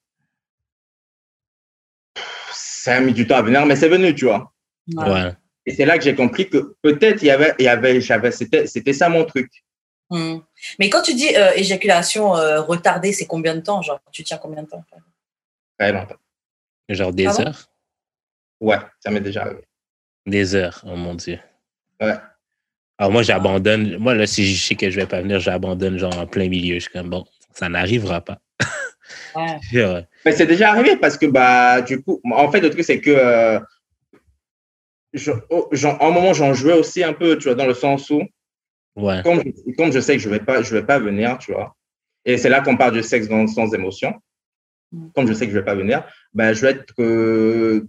[2.51, 4.53] Ça a mis du temps à venir, mais c'est venu, tu vois.
[4.95, 5.11] Ouais.
[5.11, 5.33] Ouais.
[5.65, 8.31] Et c'est là que j'ai compris que peut-être il y avait, il y avait, j'avais,
[8.31, 9.49] c'était, c'était ça mon truc.
[10.11, 10.41] Mhm.
[10.79, 14.37] Mais quand tu dis euh, éjaculation euh, retardée, c'est combien de temps Genre, tu tiens
[14.37, 14.83] combien de temps
[15.77, 16.15] Très longtemps.
[16.89, 17.45] Genre des Pardon?
[17.47, 17.69] heures?
[18.59, 19.61] Ouais, ça m'est déjà arrivé.
[20.25, 21.39] Des heures, oh mon Dieu.
[22.01, 22.15] Ouais.
[22.97, 23.97] Alors moi, j'abandonne.
[23.97, 26.75] Moi, là, si je sais que je vais pas venir, j'abandonne genre en plein milieu.
[26.75, 28.39] Je suis comme, bon, ça n'arrivera pas.
[29.35, 29.59] Ouais.
[29.73, 30.07] Ouais.
[30.25, 33.11] Mais c'est déjà arrivé parce que, bah, du coup, en fait, le truc, c'est que,
[33.11, 33.59] euh,
[35.13, 37.73] je, oh, j'en- en un moment, j'en jouais aussi un peu, tu vois, dans le
[37.73, 38.21] sens où,
[38.99, 39.21] Ouais.
[39.23, 39.41] comme,
[39.77, 41.75] comme je sais que je vais pas, je vais pas venir, tu vois.
[42.25, 44.13] Et c'est là qu'on parle du sexe dans, sans émotion.
[44.91, 45.07] Mm.
[45.15, 46.03] Comme je sais que je vais pas venir,
[46.33, 47.87] ben, je vais être euh,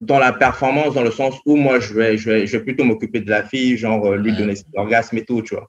[0.00, 2.84] dans la performance, dans le sens où moi, je vais, je vais, je vais plutôt
[2.84, 4.36] m'occuper de la fille, genre euh, lui Ouais.
[4.38, 5.68] donner ses orgasmes et tout, tu vois.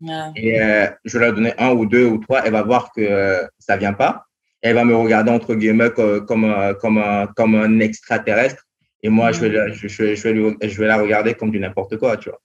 [0.00, 0.32] Ouais.
[0.36, 3.00] Et euh, je vais leur donner un ou deux ou trois, elle va voir que
[3.00, 4.24] euh, ça vient pas.
[4.62, 8.64] Elle va me regarder entre guillemets co- comme, un- comme, un, comme un extraterrestre.
[9.02, 11.34] Et moi, je, vais, la- je, je vais, je, vais lui- je vais la regarder
[11.34, 12.40] comme du n'importe quoi, tu vois.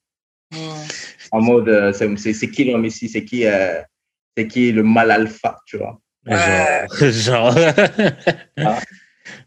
[1.34, 3.81] En mode, euh, c'est qui l'homme ici C'est qui, euh,
[4.38, 5.99] c'est qui le mal alpha, tu vois?
[6.27, 6.95] Genre.
[7.11, 7.55] genre.
[8.57, 8.80] Ah.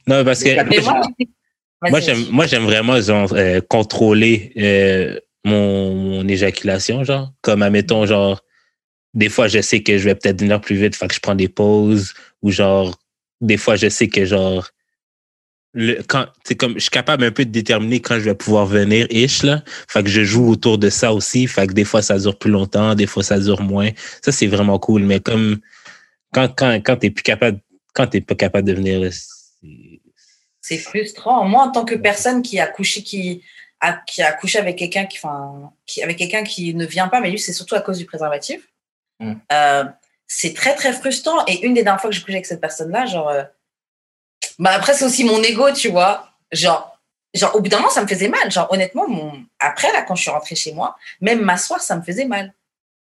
[0.08, 0.50] non, parce que
[1.88, 7.32] moi, j'aime, moi, j'aime vraiment genre, euh, contrôler euh, mon, mon éjaculation, genre.
[7.40, 8.42] Comme, admettons, genre,
[9.14, 11.36] des fois, je sais que je vais peut-être venir plus vite, fait que je prends
[11.36, 12.98] des pauses, ou genre,
[13.40, 14.68] des fois, je sais que, genre,
[15.76, 18.64] le, quand, c'est comme, je suis capable un peu de déterminer quand je vais pouvoir
[18.64, 19.62] venir, ish, là.
[19.88, 21.46] Fait que je joue autour de ça aussi.
[21.46, 23.90] Fait que des fois, ça dure plus longtemps, des fois, ça dure moins.
[24.22, 25.02] Ça, c'est vraiment cool.
[25.02, 25.58] Mais comme,
[26.32, 27.60] quand, quand, quand t'es plus capable,
[27.92, 29.12] quand t'es pas capable de venir,
[30.62, 31.44] c'est- frustrant.
[31.44, 33.42] Moi, en tant que personne qui a couché, qui
[33.80, 37.20] a, qui a couché avec quelqu'un qui, enfin, qui, avec quelqu'un qui ne vient pas,
[37.20, 38.62] mais lui, c'est surtout à cause du préservatif.
[39.20, 39.34] Mm.
[39.52, 39.84] Euh,
[40.26, 41.44] c'est très, très frustrant.
[41.46, 43.44] Et une des dernières fois que j'ai couché avec cette personne-là, genre, euh,
[44.58, 46.30] bah après, c'est aussi mon ego, tu vois.
[46.52, 46.98] Genre,
[47.34, 48.50] genre, au bout d'un moment, ça me faisait mal.
[48.50, 52.02] Genre, honnêtement, mon, après, là, quand je suis rentrée chez moi, même m'asseoir, ça me
[52.02, 52.52] faisait mal.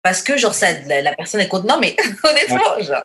[0.02, 1.52] Parce que, genre, ça, la, la personne est.
[1.52, 3.02] Non, mais honnêtement, genre.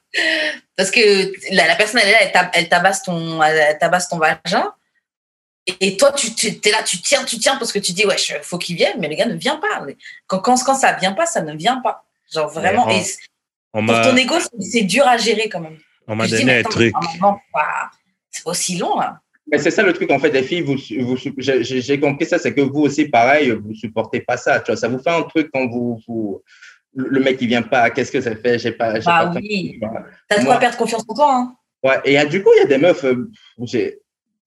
[0.75, 4.09] Parce que la, la personne, elle est là, elle, tab- elle tabasse ton, elle tabasse
[4.09, 4.71] ton vagin.
[5.79, 8.17] Et, toi, tu tu- es là, tu tiens, tu tiens parce que tu dis, ouais,
[8.29, 9.85] il faut qu'il vienne, mais le gars ne vient pas.
[10.27, 12.03] Quand, quand, quand ça vient pas, ça ne vient pas.
[12.31, 12.85] Genre, vraiment.
[12.85, 13.17] Mais on- et c-
[13.73, 15.79] on pour ton ego, c'est- dur à gérer quand même.
[16.07, 16.93] on m'a dis, donné mais un truc.
[18.45, 19.19] Aussi long, là.
[19.51, 22.53] Mais c'est ça le truc, en fait, les filles, vous, vous, j'ai compris ça, c'est
[22.53, 24.77] que vous aussi, pareil, vous supportez pas ça, tu vois.
[24.77, 26.41] Ça vous fait un truc quand vous, vous
[26.95, 29.79] le mec, il vient pas, qu'est-ce que ça fait J'ai pas, Bah pas oui.
[30.29, 31.55] T'as de quoi perdre confiance en toi, hein.
[31.83, 33.29] Ouais, et euh, du coup, il y a des meufs, euh,
[33.63, 33.99] j'ai,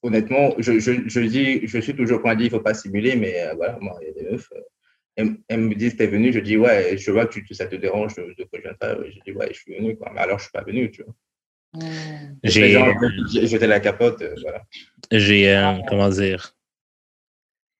[0.03, 3.43] honnêtement, je, je, je dis, je suis toujours point dit, il faut pas simuler, mais
[3.43, 4.61] euh, voilà, moi, il y a des meufs, euh,
[5.17, 7.77] elles, elles me disent, t'es venu, je dis, ouais, je vois que tu, ça te
[7.77, 10.21] dérange de, de que je vienne pas, je dis, ouais, je suis venu, quoi, mais
[10.21, 11.15] alors, je suis pas venu, tu vois.
[12.43, 12.71] J'ai,
[13.47, 14.63] jeté la capote, euh, voilà.
[15.11, 16.55] j'ai, euh, comment dire?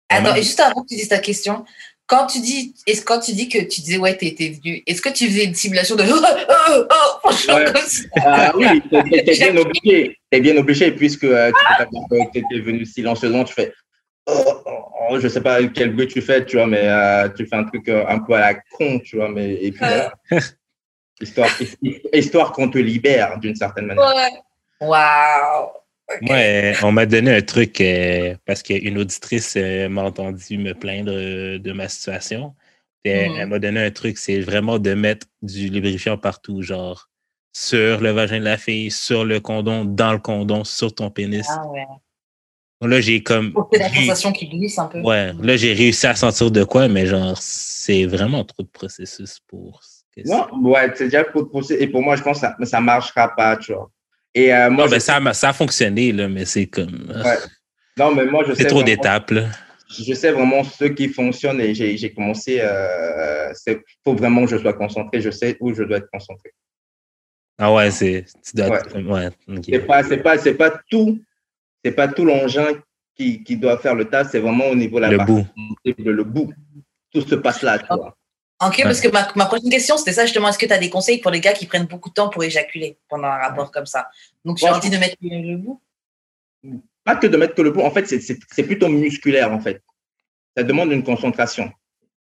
[0.09, 1.65] Attends, et juste avant que tu dises ta question,
[2.07, 5.03] quand tu dis, est-ce quand tu dis que tu disais ouais, t'es t'es venu, est-ce
[5.03, 6.15] que tu faisais une simulation de oh,
[6.49, 7.65] oh, oh, franchement, Ouais.
[7.65, 8.03] comme ça?
[8.25, 10.17] Ah oui, t'es t'es- bien obligé.
[10.31, 11.51] T'es bien obligé puisque euh,
[11.83, 13.73] tu t'étais venu silencieusement, tu fais.
[14.29, 17.47] Oh, oh, oh, je sais pas quel bruit tu fais, tu vois, mais euh, tu
[17.47, 20.13] fais un truc euh, un peu à la con, tu vois, mais et puis voilà.
[21.21, 21.49] histoire,
[22.13, 24.05] histoire qu'on te libère d'une certaine manière.
[24.81, 24.89] Ouais.
[26.23, 30.73] Moi, euh, on m'a donné un truc euh, parce qu'une auditrice euh, m'a entendu me
[30.73, 32.55] plaindre euh, de ma situation.
[33.03, 37.09] Puis elle, elle m'a donné un truc, c'est vraiment de mettre du lubrifiant partout, genre
[37.53, 41.47] sur le vagin de la fille, sur le condom, dans le condom, sur ton pénis.
[41.49, 41.87] Ah ouais.
[42.81, 43.53] Donc Là, j'ai comme.
[43.53, 45.01] Pour que la sensation qui glisse un peu.
[45.01, 49.41] Ouais, là, j'ai réussi à sentir de quoi, mais genre, c'est vraiment trop de processus
[49.47, 49.81] pour.
[50.25, 53.35] Non, ouais, c'est déjà pour, pour- et pour moi, je pense que ça, ça marchera
[53.37, 53.91] pas, tu vois.
[54.35, 57.13] Et euh, moi, Non, ben, je- ça, a- ça a fonctionné, là, mais c'est comme.
[57.25, 57.37] Ouais.
[57.99, 59.49] non, mais moi, je C'est trop d'étapes, là.
[59.89, 62.63] je sais vraiment ce qui fonctionne et j'ai j'ai commencé.
[63.67, 65.21] Il faut vraiment que je sois concentré.
[65.21, 66.51] Je sais où je dois être concentré.
[67.59, 68.25] Ah ouais, c'est.
[68.55, 68.71] Ouais.
[69.03, 69.31] Ouais.
[69.65, 71.19] C'est pas, c'est pas, c'est pas tout.
[71.85, 72.67] C'est pas tout l'engin
[73.15, 74.25] qui, qui doit faire le tas.
[74.25, 75.47] C'est vraiment au niveau de la Le partie bout.
[75.87, 76.53] sensible, le bout.
[77.13, 78.17] Tout se passe là, tu vois.
[78.65, 80.49] Ok, parce que ma, ma prochaine question, c'était ça justement.
[80.49, 82.43] Est-ce que tu as des conseils pour les gars qui prennent beaucoup de temps pour
[82.43, 84.09] éjaculer pendant un rapport comme ça?
[84.45, 85.81] Donc, j'ai Moi, envie de mettre le, le bout.
[87.05, 87.83] Pas que de mettre que le bout.
[87.83, 89.83] En fait, c'est- c'est c'est plutôt musculaire, en fait.
[90.57, 91.71] Ça demande une concentration.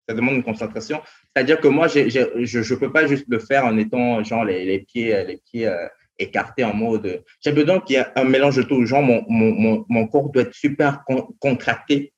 [0.07, 1.01] Ça demande une concentration.
[1.35, 4.79] C'est-à-dire que moi, je ne peux pas juste le faire en étant genre les, les
[4.79, 5.87] pieds, les pieds euh,
[6.17, 7.23] écartés en mode.
[7.41, 8.85] J'ai besoin qu'il y ait un mélange de tout.
[8.85, 12.13] Genre, mon, mon, mon, mon corps doit être super con- contracté,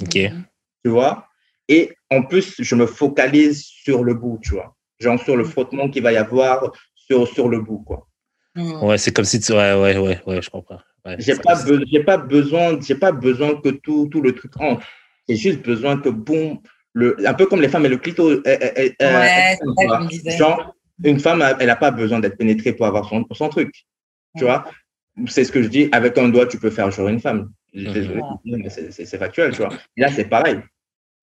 [0.00, 0.12] Ok.
[0.84, 1.28] tu vois?
[1.68, 4.74] Et en plus, je me focalise sur le bout, tu vois.
[5.00, 8.06] Genre sur le frottement qu'il va y avoir sur, sur le bout, quoi.
[8.54, 8.82] Hmm.
[8.84, 9.52] Ouais, c'est comme si tu.
[9.52, 10.78] Ouais, ouais, ouais, ouais, je comprends.
[11.04, 14.52] Ouais, J'ai pas, be- j'ai pas besoin, j'ai pas besoin que tout, tout le truc
[14.58, 14.82] entre.
[15.28, 16.58] J'ai juste besoin que boum,
[16.94, 18.30] le, un peu comme les femmes et le clito.
[18.30, 18.54] euh, euh,
[19.02, 19.98] euh, Ouais, c'est tu ça que vois.
[20.00, 20.36] je me disais.
[20.38, 20.74] Genre,
[21.04, 23.74] une femme, elle n'a pas besoin d'être pénétrée pour avoir son, son truc.
[24.38, 24.50] Tu Ouais.
[24.50, 24.64] vois,
[25.26, 25.88] c'est ce que je dis.
[25.92, 27.50] Avec un doigt, tu peux faire jouer une femme.
[27.74, 29.72] Mais c'est- factuel, tu vois.
[29.96, 30.60] Et là, c'est pareil.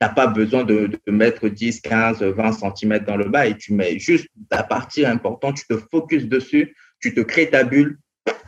[0.01, 3.55] Tu n'as pas besoin de, de mettre 10, 15, 20 cm dans le bas et
[3.57, 7.97] tu mets juste ta partie importante, tu te focuses dessus, tu te crées ta bulle.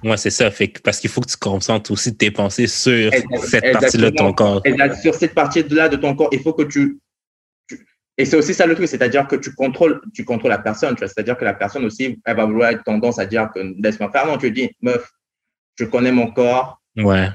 [0.04, 0.50] Ouais, c'est ça.
[0.52, 3.12] Fait que- parce qu'il faut que tu concentres aussi tes pensées sur
[3.44, 4.62] cette partie-là de ton corps.
[5.02, 7.00] Sur cette partie-là de ton corps, il faut que tu.
[7.70, 7.86] tu-
[8.18, 10.96] et c'est aussi ça le truc, c'est-à-dire que tu contrôles, tu contrôles la personne.
[10.98, 14.26] C'est-à-dire que la personne aussi, elle va vouloir être tendance à dire que laisse-moi faire.
[14.28, 15.10] Non, tu dis, meuf,
[15.78, 17.30] je connais mon corps, Ouais.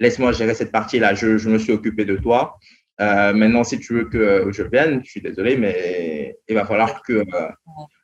[0.00, 1.14] laisse-moi gérer cette partie-là.
[1.14, 2.58] Je, je me suis occupé de toi.
[3.00, 7.02] Euh, maintenant, si tu veux que je vienne, je suis désolé, mais il va falloir
[7.02, 7.48] que euh,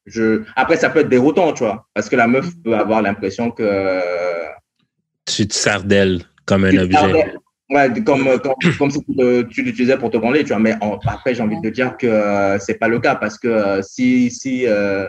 [0.07, 0.43] je.
[0.57, 4.01] Après, ça peut être déroutant, tu vois, parce que la meuf peut avoir l'impression que.
[5.27, 7.25] Tu te sers d'elle comme un objet.
[7.71, 10.59] Ouais, comme, comme, comme si tu, l'utilisais pour te branler, tu vois.
[10.59, 13.39] Mais en- après, j'ai envie de te dire que euh, c'est pas le cas parce
[13.39, 15.07] que si, si, euh,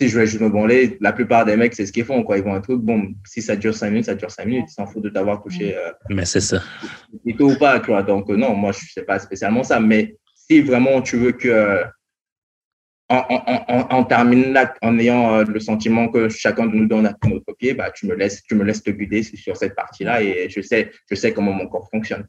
[0.00, 2.36] si je vais juste me branler, la plupart des mecs, c'est ce qu'ils font, quoi.
[2.38, 4.66] Ils vont un truc, bon, si ça dure cinq minutes, ça dure cinq minutes.
[4.68, 6.62] Ils s'en foutent de t'avoir touché euh, Mais c'est ça.
[7.26, 8.02] et tout ou pas, tu vois.
[8.02, 9.80] Donc, euh, non, moi, je sais pas spécialement ça.
[9.80, 11.48] Mais si vraiment tu veux que.
[11.48, 11.84] euh,
[13.08, 16.86] on, on, on, on termine là en ayant euh, le sentiment que chacun de nous
[16.86, 19.76] donne à notre pied, bah, tu me laisses, tu me laisses te guider sur cette
[19.76, 22.26] partie-là et je sais, je sais comment mon corps fonctionne.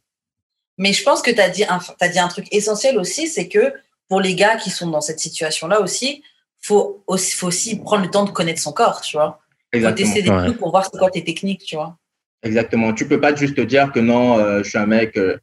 [0.77, 3.47] Mais je pense que tu as, dit un- t'as dit un truc essentiel aussi, c'est
[3.47, 3.73] que
[4.07, 6.23] pour les gars qui sont dans cette situation-là aussi,
[6.61, 9.39] faut aussi, faut aussi prendre le temps de connaître son corps, tu vois.
[9.71, 10.05] Faut Exactement.
[10.13, 10.43] tester des Ouais.
[10.45, 11.97] trucs pour voir c'est quoi tes techniques, tu vois.
[12.43, 12.93] Exactement.
[12.93, 15.37] Tu peux pas juste te dire que non, euh, je suis un mec, euh,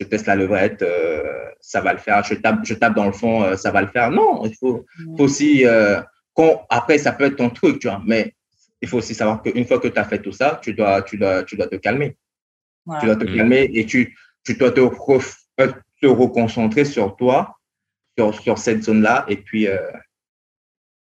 [0.00, 1.22] je teste la levrette, euh,
[1.60, 2.22] ça va le faire.
[2.24, 4.10] Je tape, je tape dans le fond, euh, ça va le faire.
[4.10, 4.84] Non, il faut,
[5.16, 5.66] faut aussi.
[5.66, 6.00] euh,
[6.34, 8.34] qu'on- après, ça peut être ton truc, tu vois, mais
[8.82, 11.16] il faut aussi savoir qu'une fois que tu as fait tout ça, tu dois, tu
[11.16, 12.16] dois, tu dois te calmer.
[13.00, 13.36] Tu dois te Mhm.
[13.36, 17.56] calmer et tu, tu dois te, ref- te reconcentrer sur toi,
[18.18, 19.78] sur, sur cette zone-là, et puis euh,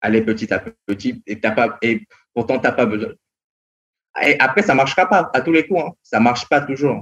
[0.03, 1.23] aller petit à petit.
[1.27, 3.13] Et, t'as pas, et pourtant, tu n'as pas besoin.
[4.23, 5.81] Et après, ça ne marchera pas à tous les coups.
[5.81, 5.93] Hein.
[6.03, 7.01] Ça ne marche pas toujours.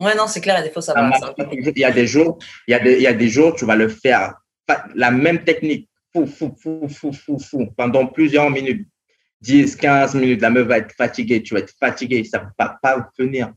[0.00, 1.72] Ouais, non, c'est clair, il y a des fois, ça marche pas toujours.
[1.74, 3.64] Il y a des jours, il y a des, il y a des jours, tu
[3.64, 4.34] vas le faire.
[4.68, 8.86] Fa- La même technique, fou, fou, fou, fou, fou, fou, pendant plusieurs minutes.
[9.40, 12.78] 10, 15 minutes, la meuf va être fatiguée, tu vas être fatigué, ça ne va
[12.80, 13.52] pas venir.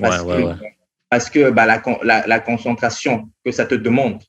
[0.00, 0.76] Parce ouais, que, ouais.
[1.08, 4.22] parce que bah, la, la, la concentration que ça te demande,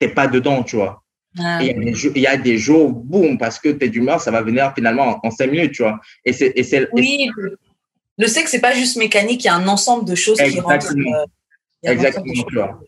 [0.00, 1.02] t'es pas dedans, tu vois.
[1.38, 1.58] Ah.
[1.62, 3.88] Il y, a des jours- il y a des jours, boum, parce que tu es
[3.88, 6.00] d'humeur, ça va venir finalement en, en 5 minutes, tu vois.
[6.24, 7.30] Et c'est et c'est- et Oui,
[8.18, 10.74] le que c'est pas juste mécanique, il y a un ensemble de choses qui rentrent.
[10.74, 11.16] Exactement.
[11.16, 11.24] euh,
[11.92, 12.80] Exactement, de tu vois.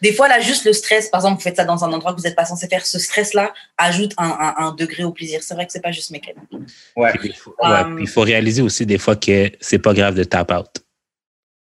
[0.00, 2.18] Des fois, là, juste le stress, par exemple, vous faites ça dans un endroit que
[2.18, 5.42] vous n'êtes pas censé faire, ce stress-là ajoute un, un- un degré au plaisir.
[5.42, 6.48] C'est vrai que c'est pas juste mécanique.
[6.96, 7.12] Ouais.
[7.24, 10.24] Il faut- Um, puis il faut réaliser aussi des fois que c'est pas grave de
[10.24, 10.82] tap out.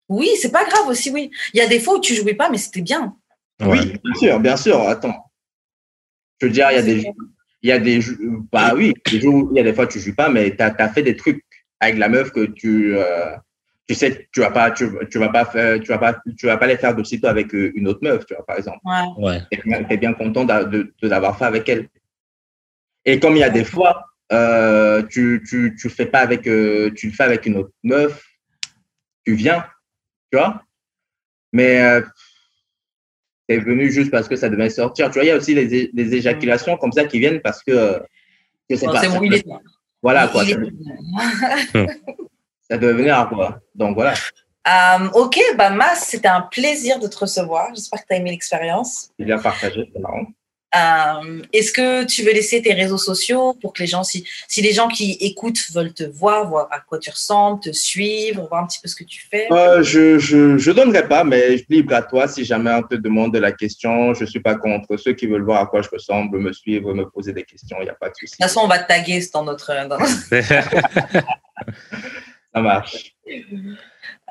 [0.09, 1.29] Oui, c'est pas grave aussi, oui.
[1.53, 3.15] Il y a des fois où tu jouais pas, mais c'était bien.
[3.61, 4.81] Oui, bien sûr, bien sûr.
[4.81, 5.31] Attends.
[6.39, 7.05] Je veux dire, il y a des,
[7.61, 7.99] il y a des,
[8.51, 11.01] bah oui, il y a des fois où tu joues pas, mais tu as, fait
[11.01, 11.43] des trucs
[11.79, 13.35] avec la meuf que tu, euh,
[13.87, 16.57] tu sais, tu vas pas, tu, tu, vas pas faire, tu vas pas, tu vas
[16.57, 18.79] pas les faire de sitôt avec euh, une autre meuf, tu vois, par exemple.
[19.17, 19.41] Ouais.
[19.51, 19.59] Tu
[19.89, 21.89] es, bien content de, de, l'avoir fait avec elle.
[23.05, 26.49] Et comme il y a des fois, euh, tu, tu, tu fais pas avec, tu
[27.07, 28.23] le fais avec une autre meuf,
[29.25, 29.65] tu viens,
[30.31, 30.61] tu vois.
[31.51, 32.01] Mais
[33.49, 35.09] c'est venu juste parce que ça devait sortir.
[35.09, 37.99] Tu vois, il y a aussi les, les éjaculations comme ça qui viennent parce que.
[38.69, 39.45] que c'est bon, il est...
[40.01, 40.45] Voilà, quoi.
[40.45, 40.55] ça,
[42.69, 43.59] ça devait venir, quoi.
[43.73, 44.13] Donc, voilà.
[44.67, 47.73] Euh, ok, bah, Mas, c'était un plaisir de te recevoir.
[47.73, 49.09] J'espère que tu as aimé l'expérience.
[49.19, 50.25] Bien partagé, c'est marrant.
[50.75, 54.61] Euh, Est-ce que tu veux laisser tes réseaux sociaux pour que les gens, si, si
[54.61, 58.63] les gens qui écoutent veulent te voir, voir à quoi tu ressembles, te suivre, voir
[58.63, 59.47] un petit peu ce que tu fais?
[59.51, 62.95] Euh, Je je, je donnerai pas, mais je libre à toi si jamais on te
[62.95, 64.13] demande la question.
[64.13, 67.09] Je suis pas contre ceux qui veulent voir à quoi je ressemble, me suivre, me
[67.09, 67.77] poser des questions.
[67.79, 68.33] Il n'y a pas de souci.
[68.33, 69.87] De toute façon, on va te taguer dans notre.
[69.87, 69.99] Dans...
[72.53, 73.15] Ça marche.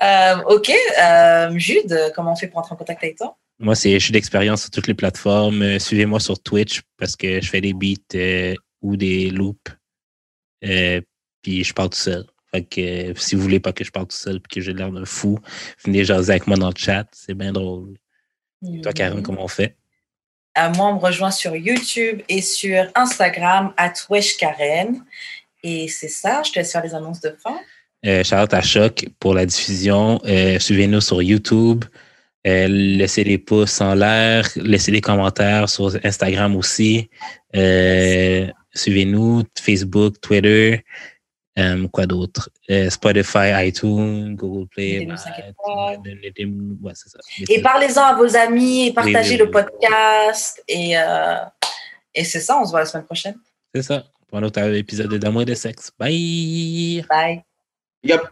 [0.02, 3.36] Euh, ok, euh, Jude, comment on fait pour entrer en contact avec toi?
[3.58, 5.62] Moi, c'est, je suis d'expérience sur toutes les plateformes.
[5.62, 9.72] Euh, suivez-moi sur Twitch parce que je fais des beats euh, ou des loops.
[10.64, 11.00] Euh,
[11.42, 12.24] puis je parle tout seul.
[12.52, 14.90] Fait que si vous voulez pas que je parle tout seul et que j'ai l'air
[14.90, 15.38] d'un fou,
[15.84, 17.06] venez jaser avec moi dans le chat.
[17.12, 17.96] C'est bien drôle.
[18.82, 19.76] Toi, Karen, comment on fait?
[20.56, 23.92] moi, on me rejoint sur YouTube et sur Instagram, à
[24.38, 25.04] Karen.
[25.62, 27.58] Et c'est ça, je te laisse faire les annonces de fin.
[28.06, 30.20] Euh, Charlotte à Choc pour la diffusion.
[30.58, 31.84] Suivez-nous sur YouTube.
[32.46, 37.08] Euh, laissez des pouces en l'air, laissez des commentaires sur Instagram aussi.
[37.56, 40.84] Euh, Suivez-nous, Facebook, Twitter,
[41.58, 42.50] euh, quoi d'autre?
[42.68, 45.06] Euh, Spotify, iTunes, Google Play.
[45.06, 45.14] Bah,
[46.82, 47.18] ouais, ça.
[47.48, 50.62] Et parlez-en à vos amis et partagez le podcast.
[50.66, 51.36] Et, euh,
[52.14, 53.36] et c'est ça, on se voit la semaine prochaine.
[53.74, 55.92] C'est ça, pour un autre épisode d'Amour et de sexe.
[55.98, 57.06] Bye!
[57.08, 57.42] Bye!
[58.02, 58.22] Yep.